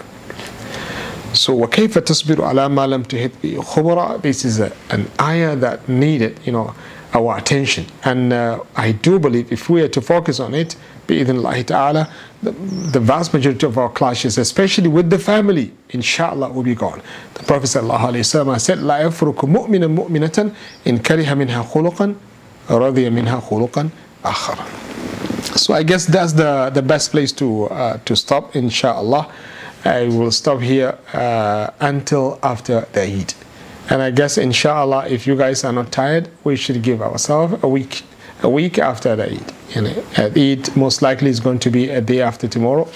So 1.33 1.53
وَكَيْفَ 1.57 1.89
تَصْبِرُ 1.89 2.37
عَلَى 2.37 2.69
مَا 2.71 2.87
لَمْ 2.87 3.05
تُحِطْ 3.05 3.31
بِهِ 3.41 3.57
خُبْرًا 3.57 4.21
This 4.21 4.45
is 4.45 4.59
a, 4.59 4.71
an 4.91 5.11
ayah 5.19 5.55
that 5.57 5.89
needed, 5.89 6.39
you 6.45 6.53
know, 6.53 6.73
our 7.13 7.37
attention. 7.37 7.87
And 8.03 8.31
uh, 8.31 8.63
I 8.75 8.93
do 8.93 9.19
believe 9.19 9.51
if 9.51 9.69
we 9.69 9.81
are 9.81 9.89
to 9.89 10.01
focus 10.01 10.39
on 10.39 10.53
it, 10.53 10.75
bi'idhnillahi 11.07 11.65
ta'ala, 11.65 12.11
the, 12.43 12.51
the 12.51 12.99
vast 12.99 13.33
majority 13.33 13.65
of 13.65 13.77
our 13.77 13.89
clashes, 13.89 14.37
especially 14.37 14.87
with 14.87 15.09
the 15.09 15.19
family, 15.19 15.73
inshallah, 15.89 16.51
will 16.51 16.63
be 16.63 16.75
gone. 16.75 17.01
The 17.33 17.43
Prophet 17.43 17.67
ﷺ 17.67 18.59
said, 18.59 18.79
لا 18.79 18.99
يفرق 19.01 19.45
مؤمن 19.45 19.95
مؤمنة 19.95 20.51
إن 20.87 20.97
كره 20.99 21.33
منها 21.33 21.63
خلقا 21.63 22.15
رضي 22.69 23.09
منها 23.09 23.39
خلقا 23.39 23.89
آخر. 24.25 24.57
So 25.55 25.73
I 25.73 25.83
guess 25.83 26.05
that's 26.05 26.33
the, 26.33 26.69
the 26.73 26.81
best 26.81 27.11
place 27.11 27.31
to, 27.33 27.65
uh, 27.65 27.97
to 28.05 28.15
stop, 28.15 28.55
inshallah. 28.55 29.31
I 29.85 30.07
will 30.07 30.31
stop 30.31 30.61
here 30.61 30.97
uh, 31.13 31.69
until 31.79 32.39
after 32.41 32.87
the 32.93 33.03
Eid. 33.03 33.33
And 33.89 34.01
I 34.01 34.09
guess, 34.09 34.37
inshallah, 34.37 35.07
if 35.07 35.27
you 35.27 35.35
guys 35.35 35.63
are 35.63 35.71
not 35.71 35.91
tired, 35.91 36.27
we 36.43 36.55
should 36.55 36.81
give 36.81 37.01
ourselves 37.03 37.61
a 37.61 37.67
week, 37.67 38.01
a 38.42 38.48
week 38.48 38.78
after 38.78 39.16
the 39.16 39.30
Eid. 39.30 39.52
You 39.74 39.82
know, 39.82 40.04
Eid 40.16 40.76
most 40.76 41.02
likely 41.02 41.30
is 41.30 41.40
going 41.40 41.58
to 41.60 41.70
be 41.70 41.88
a 41.88 42.00
day 42.00 42.20
after 42.22 42.48
tomorrow, 42.48 42.88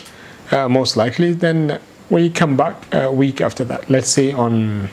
uh, 0.50 0.68
most 0.68 0.96
likely. 0.96 1.32
Then 1.32 1.78
we 2.10 2.30
come 2.30 2.56
back 2.56 2.76
a 2.92 3.10
week 3.12 3.40
after 3.40 3.64
that. 3.64 3.88
Let's 3.88 4.08
say 4.08 4.32
on 4.32 4.88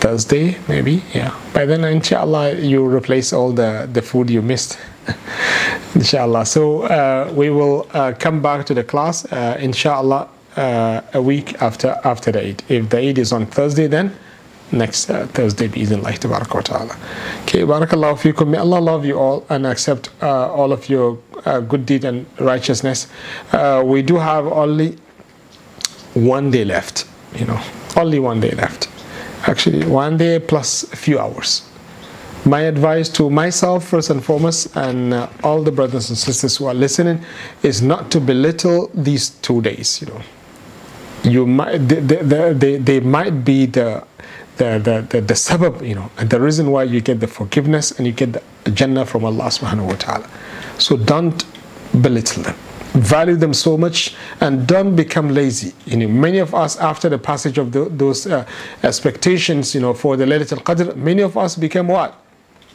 Thursday, 0.00 0.56
maybe. 0.68 1.02
Yeah. 1.14 1.38
By 1.52 1.66
then, 1.66 1.84
inshallah, 1.84 2.54
you 2.54 2.86
replace 2.86 3.32
all 3.32 3.52
the, 3.52 3.88
the 3.92 4.02
food 4.02 4.30
you 4.30 4.42
missed. 4.42 4.78
inshallah. 5.94 6.46
So 6.46 6.82
uh, 6.82 7.32
we 7.34 7.50
will 7.50 7.86
uh, 7.92 8.12
come 8.18 8.40
back 8.42 8.66
to 8.66 8.74
the 8.74 8.84
class, 8.84 9.30
uh, 9.32 9.56
inshallah, 9.60 10.28
uh, 10.56 11.00
a 11.14 11.22
week 11.22 11.60
after 11.62 11.96
after 12.04 12.32
the 12.32 12.40
Eid. 12.40 12.62
If 12.68 12.90
the 12.90 12.98
Eid 12.98 13.18
is 13.18 13.32
on 13.32 13.46
Thursday, 13.46 13.86
then 13.86 14.16
next 14.72 15.10
uh, 15.10 15.26
Thursday, 15.28 15.68
bi'idhnillah 15.68 16.18
tabarak 16.18 16.54
wa 16.54 16.60
ta'ala. 16.60 16.96
Okay, 17.42 17.62
barakallahu 17.62 18.18
fikum. 18.18 18.48
May 18.48 18.58
Allah 18.58 18.80
love 18.80 19.04
you 19.04 19.18
all 19.18 19.44
and 19.48 19.66
accept 19.66 20.10
uh, 20.22 20.52
all 20.52 20.72
of 20.72 20.88
your 20.88 21.18
good 21.68 21.86
deed 21.86 22.04
and 22.04 22.26
righteousness. 22.38 23.06
we 23.84 24.02
do 24.02 24.16
have 24.16 24.46
only 24.46 24.96
one 26.14 26.50
day 26.50 26.64
left, 26.64 27.06
you 27.34 27.46
know, 27.46 27.60
only 27.96 28.18
one 28.18 28.40
day 28.40 28.50
left. 28.50 28.88
Actually, 29.46 29.86
one 29.86 30.16
day 30.18 30.38
plus 30.38 30.84
a 30.92 30.96
few 30.96 31.18
hours 31.18 31.62
my 32.44 32.60
advice 32.62 33.08
to 33.08 33.28
myself 33.28 33.86
first 33.86 34.10
and 34.10 34.24
foremost 34.24 34.74
and 34.76 35.12
uh, 35.12 35.28
all 35.42 35.62
the 35.62 35.70
brothers 35.72 36.08
and 36.08 36.16
sisters 36.18 36.56
who 36.56 36.66
are 36.66 36.74
listening 36.74 37.22
is 37.62 37.82
not 37.82 38.10
to 38.10 38.20
belittle 38.20 38.90
these 38.94 39.30
two 39.30 39.60
days 39.60 40.00
you 40.00 40.06
know 40.08 40.22
you 41.22 41.46
might 41.46 41.76
they, 41.78 42.00
they, 42.00 42.52
they, 42.54 42.76
they 42.78 43.00
might 43.00 43.44
be 43.44 43.66
the 43.66 44.02
the, 44.60 44.78
the, 44.78 45.06
the, 45.10 45.20
the 45.20 45.34
sabab, 45.34 45.86
you 45.86 45.94
know, 45.94 46.10
and 46.18 46.30
the 46.30 46.40
reason 46.40 46.70
why 46.70 46.84
you 46.84 47.00
get 47.00 47.18
the 47.20 47.26
forgiveness 47.26 47.90
and 47.92 48.06
you 48.06 48.12
get 48.12 48.32
the 48.32 48.70
Jannah 48.70 49.06
from 49.06 49.24
Allah 49.24 49.48
subhanahu 49.56 49.86
wa 49.86 49.96
ta'ala. 49.96 50.28
So 50.78 50.96
don't 50.96 51.44
belittle 52.02 52.42
them. 52.44 52.56
Value 52.92 53.36
them 53.36 53.54
so 53.54 53.78
much 53.78 54.14
and 54.40 54.66
don't 54.66 54.96
become 54.96 55.28
lazy. 55.28 55.72
You 55.86 55.96
know, 55.96 56.08
many 56.08 56.38
of 56.38 56.54
us, 56.54 56.76
after 56.78 57.08
the 57.08 57.18
passage 57.18 57.56
of 57.58 57.72
the, 57.72 57.84
those 57.88 58.26
uh, 58.26 58.44
expectations, 58.82 59.74
you 59.74 59.80
know, 59.80 59.94
for 59.94 60.16
the 60.16 60.24
Laylatul 60.24 60.62
Qadr, 60.62 60.96
many 60.96 61.22
of 61.22 61.36
us 61.36 61.56
became 61.56 61.88
what? 61.88 62.20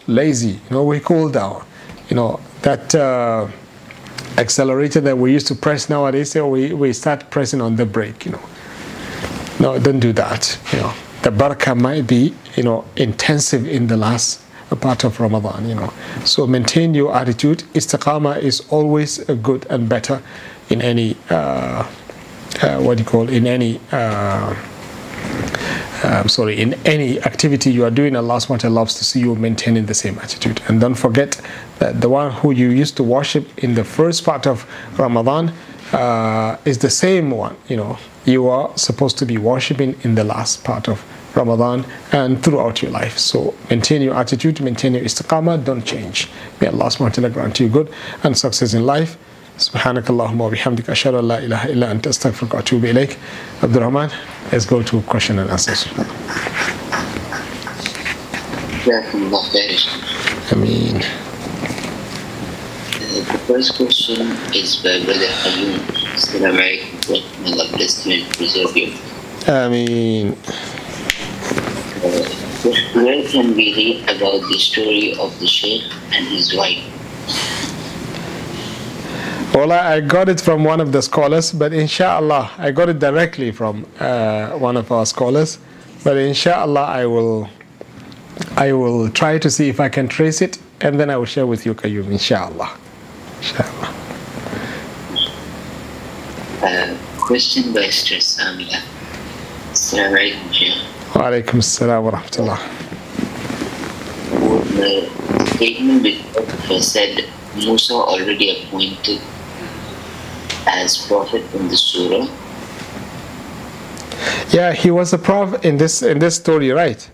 lazy. 0.08 0.52
You 0.52 0.72
know, 0.72 0.84
we 0.84 1.00
cool 1.00 1.30
down. 1.30 1.66
You 2.10 2.16
know, 2.16 2.40
that 2.62 2.94
uh, 2.94 3.48
accelerator 4.38 5.02
that 5.02 5.18
we 5.18 5.32
used 5.32 5.48
to 5.48 5.56
press 5.56 5.90
nowadays, 5.90 6.32
so 6.32 6.48
we, 6.48 6.74
we 6.74 6.94
start 6.94 7.30
pressing 7.30 7.62
on 7.62 7.76
the 7.76 7.86
brake, 7.86 8.26
you 8.26 8.32
know. 8.32 8.42
No, 9.60 9.80
don't 9.80 10.00
do 10.00 10.14
that. 10.14 10.58
You 10.72 10.80
know, 10.80 10.94
the 11.26 11.32
barakah 11.32 11.76
might 11.76 12.06
be, 12.06 12.36
you 12.56 12.62
know, 12.62 12.86
intensive 12.96 13.68
in 13.68 13.88
the 13.88 13.98
last 13.98 14.40
part 14.80 15.04
of 15.04 15.20
Ramadan, 15.20 15.68
you 15.68 15.74
know. 15.74 15.92
So 16.24 16.46
maintain 16.46 16.94
your 16.94 17.16
attitude. 17.16 17.64
Istiqamah 17.74 18.44
is 18.44 18.62
always 18.70 19.18
good 19.42 19.66
and 19.72 19.90
better 19.90 20.22
in 20.70 20.84
any, 20.84 21.18
uh, 21.32 21.90
uh, 22.62 22.78
what 22.78 22.98
do 22.98 23.04
you 23.04 23.10
call, 23.10 23.28
in 23.28 23.48
any, 23.48 23.80
uh, 23.92 24.56
um, 26.04 26.30
sorry, 26.30 26.62
in 26.62 26.76
any 26.86 27.20
activity 27.24 27.72
you 27.72 27.84
are 27.86 27.92
doing, 27.92 28.16
Allah 28.16 28.38
SWT 28.38 28.70
loves 28.72 28.94
to 28.94 29.04
see 29.04 29.22
you 29.22 29.34
maintaining 29.34 29.88
the 29.88 29.96
same 29.96 30.20
attitude. 30.20 30.62
And 30.68 30.80
don't 30.80 30.94
forget 30.94 31.42
that 31.80 32.02
the 32.02 32.10
one 32.10 32.34
who 32.34 32.52
you 32.52 32.70
used 32.70 32.98
to 32.98 33.04
worship 33.04 33.48
in 33.64 33.74
the 33.74 33.84
first 33.84 34.24
part 34.24 34.46
of 34.46 34.68
Ramadan 35.00 35.54
uh, 35.92 36.58
is 36.66 36.78
the 36.78 36.92
same 36.92 37.32
one, 37.32 37.56
you 37.68 37.78
know, 37.78 37.98
you 38.26 38.48
are 38.48 38.76
supposed 38.78 39.18
to 39.20 39.26
be 39.26 39.40
worshiping 39.40 39.96
in 40.04 40.14
the 40.14 40.24
last 40.24 40.64
part 40.64 40.88
of 40.88 41.04
Ramadan 41.35 41.85
and 42.13 42.43
throughout 42.43 42.83
your 42.83 42.91
life. 42.91 43.19
So 43.19 43.55
maintain 43.71 44.03
your 44.03 44.15
attitude, 44.15 44.61
maintain 44.61 44.95
your 44.95 45.05
istiqamah, 45.05 45.65
don't 45.65 45.85
change. 45.85 46.29
May 46.61 46.69
Allah 46.69 46.87
SWT 46.87 47.33
grant 47.33 47.61
you 47.61 47.69
good 47.69 47.93
and 48.25 48.37
success 48.37 48.75
in 48.75 48.85
life. 48.85 49.17
سبحانك 49.61 50.11
اللهم 50.11 50.41
وبحمدك 50.41 50.91
أشهد 50.91 51.15
أن 51.15 51.29
لا 51.29 51.39
إله 51.39 51.65
إلا 51.65 51.91
أنت 51.93 52.07
أستغفرك 52.07 52.55
وأتوب 52.55 52.85
إليك 52.85 53.17
عبد 53.63 53.77
الرحمن 53.77 54.09
let's 54.53 54.65
go 54.65 54.83
to 54.83 55.03
question 55.03 55.39
and 55.39 55.51
answers 55.51 55.85
Ameen. 60.53 60.95
The 63.01 63.39
first 63.47 63.77
question 63.77 64.33
is 64.55 64.77
by 64.83 65.05
Brother 65.05 65.31
Hayun. 65.43 65.79
Assalamu 66.17 66.59
alaikum. 66.59 67.43
May 67.43 67.53
Allah 67.53 67.69
bless 67.77 68.07
you 68.07 68.23
and 68.25 68.37
preserve 68.37 68.77
you. 68.77 68.93
Ameen. 69.47 70.37
Where 72.02 73.28
can 73.30 73.56
we 73.56 73.74
read 73.74 74.04
about 74.10 74.42
the 74.50 74.60
story 74.60 75.16
of 75.18 75.38
the 75.40 75.48
Sheikh 75.48 75.84
and 76.12 76.28
his 76.28 76.54
wife? 76.56 76.84
Well, 79.54 79.72
I 79.72 80.02
got 80.02 80.28
it 80.28 80.42
from 80.42 80.66
one 80.66 80.82
of 80.82 80.92
the 80.92 81.02
scholars, 81.02 81.54
but 81.54 81.72
inshallah, 81.72 82.52
I 82.58 82.72
got 82.72 82.90
it 82.90 83.00
directly 83.00 83.52
from 83.52 83.86
uh, 84.00 84.50
one 84.58 84.76
of 84.76 84.92
our 84.92 85.06
scholars. 85.06 85.60
But 86.04 86.18
inshallah, 86.18 86.84
I 86.84 87.06
will, 87.06 87.50
I 88.58 88.74
will 88.74 89.10
try 89.10 89.38
to 89.38 89.50
see 89.50 89.70
if 89.70 89.80
I 89.80 89.88
can 89.88 90.10
trace 90.10 90.42
it, 90.42 90.58
and 90.82 91.00
then 91.00 91.10
I 91.10 91.16
will 91.16 91.26
share 91.26 91.48
with 91.48 91.66
you, 91.66 91.74
Qayyum, 91.74 92.12
inshallah. 92.12 92.78
Inshallah. 93.38 93.94
Uh, 96.62 96.98
question 97.20 97.74
by 97.74 97.88
Sister 97.88 98.16
Samia. 98.16 98.82
Assalamu 99.72 100.18
alaikum, 100.18 100.95
Alaikum 101.16 101.60
assalam 101.64 102.04
wa 102.04 102.12
rahmatullah. 102.12 102.60
The 104.76 105.46
statement 105.56 106.04
before 106.04 106.82
said 106.82 107.24
Musa 107.56 107.94
already 107.94 108.64
appointed 108.64 109.22
as 110.68 111.08
prophet 111.08 111.44
in 111.54 111.70
the 111.70 111.78
surah? 111.78 112.28
Yeah, 114.50 114.74
he 114.74 114.92
was 114.92 115.14
a 115.14 115.18
prophet 115.18 115.64
in 115.64 115.78
this 115.78 116.02
in 116.02 116.20
this 116.20 116.36
story, 116.36 116.72
right? 116.72 117.10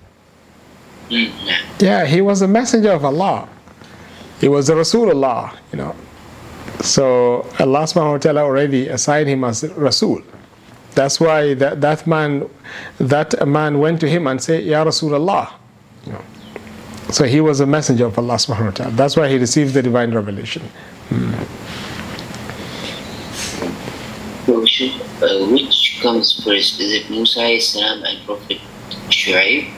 Mm, 1.09 1.31
yeah. 1.79 2.05
He 2.05 2.21
was 2.21 2.41
a 2.41 2.47
messenger 2.47 2.91
of 2.91 3.05
Allah. 3.05 3.47
He 4.39 4.47
was 4.47 4.69
a 4.69 4.73
Rasulullah, 4.73 5.55
you 5.71 5.77
know. 5.77 5.95
So 6.81 7.45
Allah 7.59 7.85
subhanahu 7.85 8.13
wa 8.13 8.17
ta'ala 8.17 8.41
already 8.41 8.87
assigned 8.87 9.29
him 9.29 9.43
as 9.43 9.63
Rasul. 9.77 10.23
That's 10.93 11.19
why 11.19 11.53
that, 11.55 11.81
that 11.81 12.05
man 12.05 12.49
that 12.99 13.47
man 13.47 13.79
went 13.79 13.99
to 14.01 14.09
him 14.09 14.27
and 14.27 14.41
said, 14.41 14.63
Ya 14.63 14.83
Rasulullah. 14.83 15.53
You 16.05 16.13
know. 16.13 16.21
So 17.11 17.25
he 17.25 17.41
was 17.41 17.59
a 17.59 17.65
messenger 17.65 18.05
of 18.05 18.17
Allah 18.17 18.35
subhanahu 18.35 18.65
wa 18.65 18.71
ta'ala. 18.71 18.91
That's 18.93 19.17
why 19.17 19.27
he 19.27 19.37
received 19.37 19.73
the 19.73 19.81
divine 19.81 20.13
revelation. 20.13 20.63
So 24.45 24.63
uh, 25.21 25.47
which 25.51 25.99
comes 26.01 26.43
first? 26.43 26.79
Is 26.79 26.93
it 26.93 27.09
Musa 27.09 27.45
Islam 27.45 28.03
and 28.03 28.25
Prophet 28.25 28.59
Shu'aib? 29.09 29.69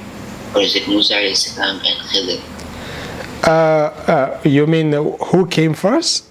Or 0.55 0.61
is 0.61 0.75
it 0.75 0.87
Musa 0.87 1.19
Islam 1.19 1.81
and 1.83 1.99
Khidr? 2.09 2.39
Uh, 3.45 3.49
uh, 3.49 4.41
you 4.43 4.65
mean 4.67 4.93
who 4.93 5.45
came 5.47 5.73
first? 5.73 6.25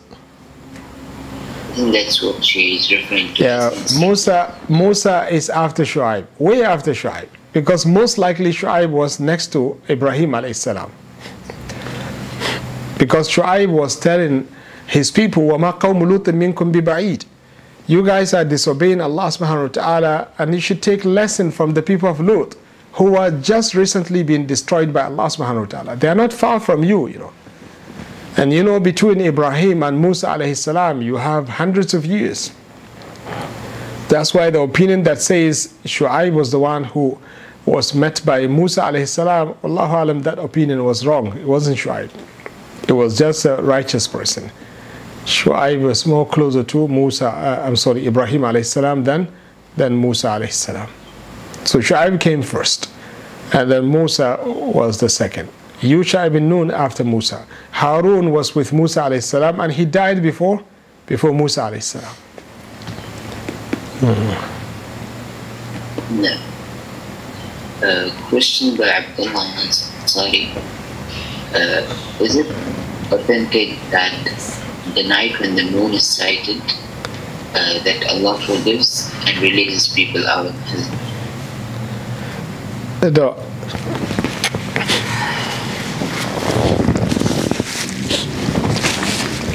I 1.71 1.79
think 1.79 1.93
that's 1.93 2.23
what 2.23 2.43
she 2.43 2.75
is 2.77 2.91
referring 2.91 3.33
to. 3.35 3.43
Yeah, 3.43 3.69
Since- 3.69 3.99
Musa 3.99 4.55
Musa 4.67 5.27
is 5.29 5.49
after 5.49 5.83
Shu'aib, 5.83 6.25
way 6.39 6.63
after 6.63 6.91
Shu'aib, 6.91 7.27
because 7.53 7.85
most 7.85 8.17
likely 8.17 8.51
Shu'aib 8.51 8.89
was 8.89 9.19
next 9.19 9.51
to 9.53 9.79
Ibrahim 9.89 10.31
alayhi 10.31 10.55
salam. 10.55 10.91
Because 12.97 13.29
Shu'aib 13.29 13.69
was 13.69 13.95
telling 13.99 14.47
his 14.87 15.11
people, 15.11 15.43
وَمَا 15.43 15.79
قَوْمُ 15.79 16.01
لُوطٍ 16.01 16.23
مِنْكُمْ 16.33 16.71
بِبَعِيدٍ 16.73 17.25
You 17.85 18.03
guys 18.03 18.33
are 18.33 18.43
disobeying 18.43 18.99
Allah 19.01 19.27
subhanahu 19.27 19.61
wa 19.63 19.67
ta'ala 19.67 20.27
and 20.39 20.53
you 20.53 20.59
should 20.59 20.81
take 20.81 21.05
lesson 21.05 21.51
from 21.51 21.73
the 21.73 21.81
people 21.83 22.09
of 22.09 22.19
Lut 22.19 22.55
who 22.93 23.15
are 23.15 23.29
just 23.29 23.75
recently 23.75 24.23
been 24.23 24.47
destroyed 24.47 24.91
by 24.91 25.03
Allah 25.03 25.27
subhanahu 25.27 25.59
wa 25.59 25.65
ta'ala. 25.65 25.95
They 25.95 26.07
are 26.07 26.15
not 26.15 26.33
far 26.33 26.59
from 26.59 26.83
you, 26.83 27.07
you 27.07 27.19
know. 27.19 27.33
And 28.36 28.52
you 28.52 28.62
know, 28.62 28.80
between 28.80 29.20
Ibrahim 29.20 29.82
and 29.82 30.00
Musa 30.00 30.28
alayhi 30.28 30.56
salam, 30.56 31.02
you 31.02 31.16
have 31.16 31.48
hundreds 31.48 31.92
of 31.92 32.06
years. 32.06 32.50
That's 34.08 34.34
why 34.34 34.50
the 34.50 34.60
opinion 34.60 35.02
that 35.04 35.20
says 35.20 35.74
Shu'aib 35.84 36.32
was 36.32 36.50
the 36.50 36.58
one 36.58 36.84
who 36.84 37.18
was 37.66 37.94
met 37.94 38.22
by 38.24 38.46
Musa 38.46 38.82
alayhi 38.82 39.08
salam, 39.08 39.54
Allahu 39.62 39.94
alam, 39.94 40.22
that 40.22 40.38
opinion 40.38 40.84
was 40.84 41.06
wrong. 41.06 41.36
It 41.36 41.46
wasn't 41.46 41.78
Shu'aib. 41.78 42.10
It 42.88 42.92
was 42.92 43.16
just 43.18 43.44
a 43.44 43.56
righteous 43.56 44.08
person. 44.08 44.50
Shu'aib 45.24 45.82
was 45.82 46.06
more 46.06 46.26
closer 46.26 46.64
to 46.64 46.88
Musa, 46.88 47.28
uh, 47.28 47.64
I'm 47.64 47.76
sorry, 47.76 48.06
Ibrahim 48.06 48.42
alayhi 48.42 48.66
salam 48.66 49.04
than, 49.04 49.28
than 49.76 50.00
Musa 50.00 50.28
alayhi 50.28 50.52
salam. 50.52 50.88
So 51.64 51.78
Shu'aib 51.78 52.18
came 52.18 52.42
first, 52.42 52.90
and 53.52 53.70
then 53.70 53.88
Musa 53.90 54.40
was 54.44 54.98
the 54.98 55.08
second. 55.08 55.48
Yusha 55.82 56.26
ibn 56.26 56.48
Nun 56.48 56.70
after 56.70 57.04
Musa. 57.04 57.44
Harun 57.72 58.30
was 58.30 58.54
with 58.54 58.72
Musa 58.72 59.00
alayhi 59.02 59.22
salam, 59.22 59.60
and 59.60 59.72
he 59.72 59.84
died 59.84 60.22
before, 60.22 60.62
before 61.06 61.32
Musa 61.32 61.60
alayhi 61.62 61.82
salam. 61.82 62.14
No. 66.10 66.38
Uh, 67.82 68.10
question 68.28 68.76
by 68.76 68.88
Abdullah 68.88 69.44
Ansari. 69.58 70.54
Uh, 71.52 72.22
is 72.22 72.36
it 72.36 72.46
authentic 73.10 73.76
that 73.90 74.14
the 74.94 75.02
night 75.02 75.38
when 75.40 75.56
the 75.56 75.64
moon 75.70 75.92
is 75.94 76.06
sighted, 76.06 76.62
uh, 77.54 77.82
that 77.82 78.06
Allah 78.08 78.40
forgives 78.40 79.12
and 79.26 79.36
releases 79.38 79.88
people 79.88 80.26
out 80.28 80.46
of 80.46 80.54
his 80.70 80.88
The, 83.00 83.34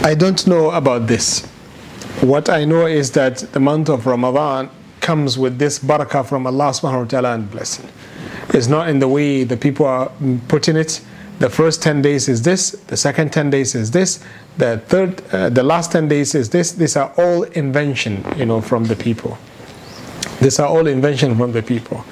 I 0.07 0.15
don't 0.15 0.47
know 0.47 0.71
about 0.71 1.07
this. 1.07 1.41
What 2.21 2.47
I 2.47 2.63
know 2.63 2.85
is 2.85 3.11
that 3.11 3.39
the 3.51 3.59
month 3.59 3.89
of 3.89 4.05
Ramadan 4.05 4.69
comes 5.01 5.37
with 5.37 5.59
this 5.59 5.79
barakah 5.79 6.25
from 6.25 6.47
Allah 6.47 6.69
subhanahu 6.69 7.01
wa 7.01 7.07
ta'ala 7.07 7.33
and 7.33 7.51
blessing. 7.51 7.89
It's 8.53 8.67
not 8.67 8.87
in 8.87 8.99
the 8.99 9.09
way 9.09 9.43
the 9.43 9.57
people 9.57 9.85
are 9.85 10.09
putting 10.47 10.77
it. 10.77 11.01
The 11.39 11.49
first 11.49 11.83
10 11.83 12.01
days 12.03 12.29
is 12.29 12.41
this, 12.43 12.71
the 12.87 12.95
second 12.95 13.33
10 13.33 13.49
days 13.49 13.75
is 13.75 13.91
this, 13.91 14.23
the 14.57 14.77
third, 14.87 15.21
uh, 15.33 15.49
the 15.49 15.61
last 15.61 15.91
10 15.91 16.07
days 16.07 16.35
is 16.35 16.51
this. 16.51 16.71
These 16.71 16.95
are 16.95 17.11
all 17.17 17.43
invention, 17.43 18.23
you 18.37 18.45
know, 18.45 18.61
from 18.61 18.85
the 18.85 18.95
people. 18.95 19.37
These 20.39 20.57
are 20.61 20.69
all 20.69 20.87
invention 20.87 21.35
from 21.35 21.51
the 21.51 21.61
people. 21.61 22.05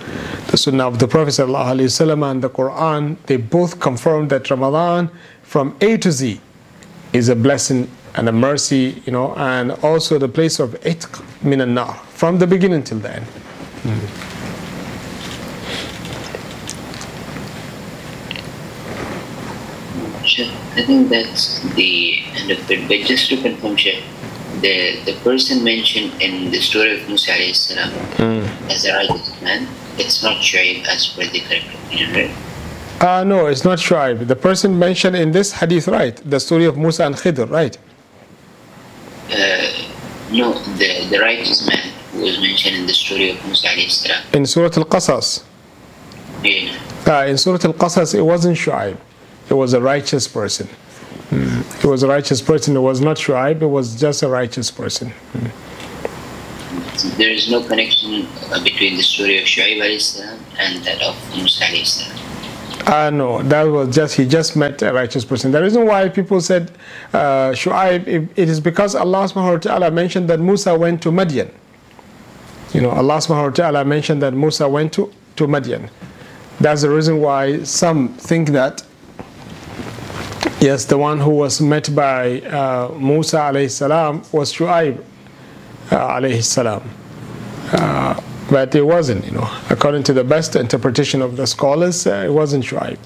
The 0.48 0.58
Sunnah 0.58 0.90
of 0.90 1.00
the 1.00 1.08
Prophet 1.08 1.32
ﷺ 1.32 2.30
and 2.30 2.42
the 2.42 2.50
Quran, 2.50 3.16
they 3.28 3.38
both 3.38 3.80
confirm 3.80 4.28
that 4.28 4.52
Ramadan 4.52 5.10
from 5.44 5.78
A 5.80 5.96
to 5.96 6.12
Z 6.12 6.42
is 7.16 7.30
a 7.30 7.36
blessing 7.36 7.90
and 8.16 8.28
a 8.28 8.32
mercy, 8.32 9.02
you 9.06 9.12
know, 9.12 9.34
and 9.36 9.72
also 9.84 10.18
the 10.18 10.28
place 10.28 10.60
of 10.60 10.72
itq 10.82 11.24
min 11.44 11.74
nar 11.74 11.94
from 12.10 12.40
the 12.40 12.48
beginning 12.48 12.84
till 12.84 13.00
the 13.00 13.12
end. 13.16 13.26
I 20.78 20.84
think 20.84 21.10
that's 21.10 21.62
the 21.76 22.20
end 22.36 22.52
of 22.52 22.70
it. 22.70 22.88
But 22.90 23.08
just 23.08 23.30
to 23.30 23.42
confirm, 23.42 23.78
Sheikh, 23.78 24.04
the, 24.60 25.00
the 25.06 25.14
person 25.24 25.64
mentioned 25.64 26.22
in 26.22 26.52
the 26.52 26.60
story 26.60 27.00
of 27.00 27.08
Musa 27.08 27.32
salam 27.54 27.92
hmm. 28.20 28.70
as 28.70 28.84
a 28.86 28.94
righteous 28.94 29.42
man, 29.42 29.68
it's 29.98 30.22
not 30.22 30.44
Shu'aib 30.44 30.86
as 30.86 31.08
per 31.08 31.26
the 31.28 31.40
correct 31.40 31.74
opinion, 31.74 32.14
right? 32.14 32.55
Uh, 33.02 33.24
no, 33.24 33.48
it's 33.48 33.64
not 33.64 33.78
Shu'aib. 33.78 34.28
The 34.28 34.36
person 34.36 34.80
mentioned 34.80 35.16
in 35.16 35.32
this 35.32 35.52
hadith, 35.52 35.88
right? 35.88 36.16
The 36.30 36.40
story 36.40 36.66
of 36.66 36.78
Musa 36.78 37.06
and 37.06 37.16
Khidr, 37.16 37.50
right? 37.50 37.78
Uh, 39.30 39.86
no, 40.32 40.54
the, 40.78 41.08
the 41.10 41.20
righteous 41.20 41.68
man 41.68 41.92
who 42.12 42.22
was 42.22 42.40
mentioned 42.40 42.76
in 42.78 42.86
the 42.88 42.94
story 42.94 43.32
of 43.32 43.46
Musa. 43.46 43.68
In 44.34 44.46
Surah 44.46 44.72
Al-Qasas. 44.78 45.44
Yeah. 46.44 46.78
Uh, 47.06 47.26
in 47.26 47.38
Surah 47.38 47.60
Al-Qasas, 47.64 48.16
it 48.16 48.22
wasn't 48.22 48.58
Shu'aib. 48.58 48.98
It 49.50 49.54
was 49.54 49.74
a 49.74 49.82
righteous 49.82 50.28
person. 50.28 50.68
Mm. 51.30 51.84
It 51.84 51.88
was 51.88 52.04
a 52.04 52.08
righteous 52.08 52.42
person. 52.42 52.76
It 52.76 52.80
was 52.80 53.02
not 53.02 53.18
Shu'aib. 53.18 53.62
It 53.62 53.68
was 53.68 54.00
just 54.00 54.24
a 54.24 54.30
righteous 54.30 54.72
person. 54.72 55.12
So 56.96 57.10
there 57.10 57.30
is 57.30 57.50
no 57.52 57.62
connection 57.68 58.28
between 58.64 58.96
the 58.96 59.04
story 59.04 59.40
of 59.40 59.46
Shu'aib 59.46 59.82
and 60.60 60.84
that 60.86 61.02
of 61.02 61.16
Musa 61.36 61.66
Ah, 62.88 63.10
no, 63.10 63.42
that 63.44 63.64
was 63.64 63.96
just, 63.96 64.16
he 64.16 64.28
just 64.28 64.56
met 64.56 64.80
a 64.84 64.94
righteous 64.94 65.26
person. 65.26 65.52
The 65.52 65.62
reason 65.62 65.88
why 65.88 66.08
people 66.08 66.40
said 66.40 66.72
uh, 67.14 67.50
Shu'aib, 67.52 68.08
it, 68.08 68.30
it 68.36 68.48
is 68.48 68.60
because 68.60 68.94
Allah 68.94 69.28
subhanahu 69.28 69.54
wa 69.54 69.58
ta'ala 69.58 69.92
mentioned 69.92 70.30
that 70.30 70.40
Musa 70.40 70.78
went 70.78 71.02
to 71.02 71.10
Madian. 71.10 71.50
You 72.74 72.82
know, 72.82 72.92
Allah 72.92 73.18
subhanahu 73.18 73.46
wa 73.46 73.50
ta'ala 73.50 73.86
mentioned 73.86 74.22
that 74.22 74.36
Musa 74.36 74.70
went 74.70 74.94
to, 74.94 75.12
to 75.38 75.48
Madian. 75.48 75.90
That's 76.60 76.84
the 76.84 76.90
reason 76.92 77.22
why 77.22 77.64
some 77.64 78.10
think 78.10 78.50
that, 78.50 78.84
yes, 80.62 80.86
the 80.86 80.98
one 80.98 81.20
who 81.20 81.32
was 81.32 81.60
met 81.60 81.94
by 81.96 82.42
uh, 82.42 82.94
Musa 83.00 83.38
alayhi 83.38 83.72
salam 83.72 84.22
was 84.32 84.54
Shu'aib 84.54 85.04
uh, 85.90 85.96
alayhi 85.96 86.44
salam. 86.44 86.88
Uh, 87.72 88.22
but 88.51 88.75
it 88.75 88.83
wasn't, 88.83 89.25
you 89.25 89.31
know. 89.31 89.49
According 89.71 90.03
to 90.05 90.13
the 90.13 90.25
best 90.25 90.57
interpretation 90.57 91.23
of 91.23 91.37
the 91.37 91.47
scholars, 91.47 92.07
uh, 92.07 92.25
it 92.27 92.33
wasn't 92.33 92.65
Shu'aib. 92.65 92.99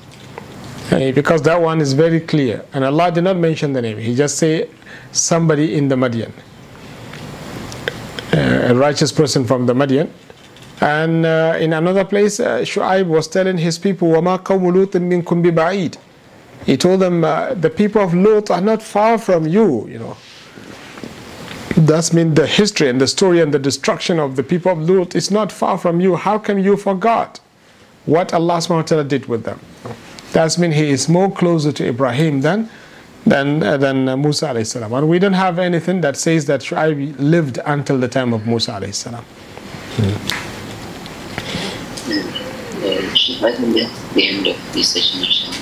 Uh, 0.91 1.12
because 1.12 1.43
that 1.43 1.61
one 1.61 1.81
is 1.81 1.93
very 1.93 2.20
clear. 2.20 2.65
And 2.73 2.85
Allah 2.85 3.11
did 3.11 3.24
not 3.24 3.36
mention 3.36 3.73
the 3.73 3.82
name. 3.82 3.99
He 3.99 4.15
just 4.15 4.39
say 4.39 4.69
somebody 5.12 5.74
in 5.77 5.89
the 5.89 5.97
Madian. 5.97 6.32
Uh, 8.32 8.73
a 8.73 8.74
righteous 8.74 9.12
person 9.12 9.45
from 9.45 9.66
the 9.66 9.74
Madian. 9.74 10.11
And 10.81 11.24
uh, 11.24 11.57
in 11.59 11.73
another 11.73 12.05
place, 12.05 12.41
uh, 12.41 12.61
Shu'aib 12.61 13.07
was 13.07 13.28
telling 13.28 13.59
his 13.59 13.78
people, 13.78 14.09
وَمَا 14.09 14.39
قَوْمُ 14.43 14.73
لُوطٍ 14.73 14.93
مِنْكُمْ 15.01 15.43
بِبَعِيدٍ 15.43 15.97
He 16.66 16.77
told 16.77 17.01
them, 17.01 17.24
uh, 17.24 17.55
the 17.55 17.70
people 17.70 18.03
of 18.03 18.12
Lut 18.15 18.51
are 18.51 18.61
not 18.61 18.82
far 18.82 19.19
from 19.19 19.47
you, 19.47 19.86
you 19.89 19.99
know. 19.99 20.16
That's 21.80 22.11
mean 22.11 22.34
the 22.34 22.45
history 22.45 22.89
and 22.89 22.99
the 22.99 23.07
story 23.07 23.39
and 23.39 23.53
the 23.53 23.60
destruction 23.60 24.19
of 24.19 24.35
the 24.35 24.43
people 24.43 24.69
of 24.73 24.89
Lut 24.89 25.15
is 25.15 25.31
not 25.31 25.49
far 25.49 25.77
from 25.77 26.01
you. 26.01 26.18
How 26.18 26.38
come 26.38 26.60
you 26.60 26.76
forgot 26.76 27.39
what 28.06 28.34
Allah 28.34 28.57
subhanahu 28.57 28.76
wa 28.76 28.81
ta'ala 28.81 29.03
did 29.06 29.27
with 29.27 29.43
them? 29.45 29.61
That's 30.34 30.57
mean 30.57 30.73
he 30.73 30.89
is 30.89 31.07
more 31.07 31.31
closer 31.31 31.72
to 31.72 31.88
Ibrahim 31.88 32.41
than 32.41 32.69
than, 33.26 33.64
uh, 33.64 33.77
than 33.77 34.10
uh, 34.10 34.18
Musa 34.18 34.47
alayhi 34.47 34.65
salam. 34.68 34.91
And 34.93 35.07
we 35.07 35.19
don't 35.19 35.34
have 35.34 35.57
anything 35.57 36.01
that 36.01 36.18
says 36.18 36.45
that 36.47 36.61
Shu'aib 36.61 37.15
lived 37.18 37.60
until 37.65 37.97
the 37.97 38.07
time 38.10 38.34
of 38.34 38.45
Musa 38.45 38.72
alayhi 38.72 38.93
salam. 38.93 39.23
Uh, 39.99 40.18
I 43.47 43.53
think 43.56 43.76
that's 43.76 44.14
the 44.14 44.27
end 44.27 44.47
of 44.47 44.73
this 44.73 44.89
session. 44.93 45.59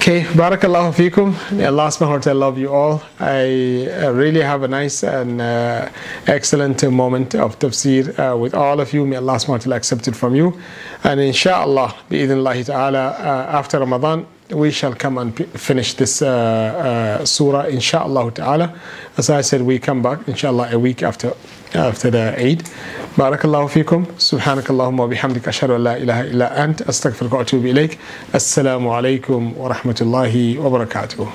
Okay, 0.00 0.22
barakallahu 0.22 0.94
fikum. 0.94 1.34
Allah 1.60 1.88
subhanahu 1.88 2.12
wa 2.12 2.18
ta'ala 2.20 2.38
love 2.38 2.56
you 2.56 2.72
all. 2.72 3.02
I 3.18 3.86
uh, 3.86 4.10
really 4.12 4.40
have 4.40 4.62
a 4.62 4.68
nice 4.68 5.02
and 5.02 5.42
uh, 5.42 5.90
excellent 6.26 6.82
moment 6.90 7.34
of 7.34 7.58
tafsir 7.58 8.18
uh, 8.18 8.34
with 8.34 8.54
all 8.54 8.80
of 8.80 8.94
you. 8.94 9.04
May 9.04 9.16
Allah 9.16 9.34
subhanahu 9.34 9.48
wa 9.48 9.58
ta'ala 9.58 9.76
accept 9.76 10.08
it 10.08 10.16
from 10.16 10.34
you. 10.34 10.58
And 11.04 11.20
inshallah, 11.20 11.94
bi'idhnillahi 12.08 12.64
ta'ala, 12.64 13.08
uh, 13.08 13.58
after 13.58 13.78
Ramadan, 13.78 14.26
we 14.48 14.70
shall 14.70 14.94
come 14.94 15.18
and 15.18 15.36
finish 15.60 15.92
this 15.92 16.22
uh, 16.22 16.28
uh, 17.20 17.24
surah, 17.26 17.66
inshallah 17.66 18.32
ta'ala. 18.32 18.80
As 19.18 19.28
I 19.28 19.42
said, 19.42 19.60
we 19.60 19.78
come 19.78 20.00
back, 20.00 20.26
inshallah, 20.26 20.70
a 20.72 20.78
week 20.78 21.02
after 21.02 21.34
after 21.74 22.10
the 22.10 22.34
Eid. 22.38 22.68
بارك 23.18 23.44
الله 23.44 23.66
فيكم. 23.66 24.04
سبحانك 24.18 24.70
اللهم 24.70 25.00
وبحمدك 25.00 25.48
أشهد 25.48 25.70
أن 25.70 25.84
لا 25.84 25.96
إله 25.96 26.20
إلا 26.20 26.64
أنت 26.64 26.82
أستغفرك 26.82 27.32
وأتوب 27.32 27.66
إليك. 27.66 27.98
السلام 28.34 28.88
عليكم 28.88 29.52
ورحمة 29.56 29.96
الله 30.00 30.58
وبركاته. 30.58 31.26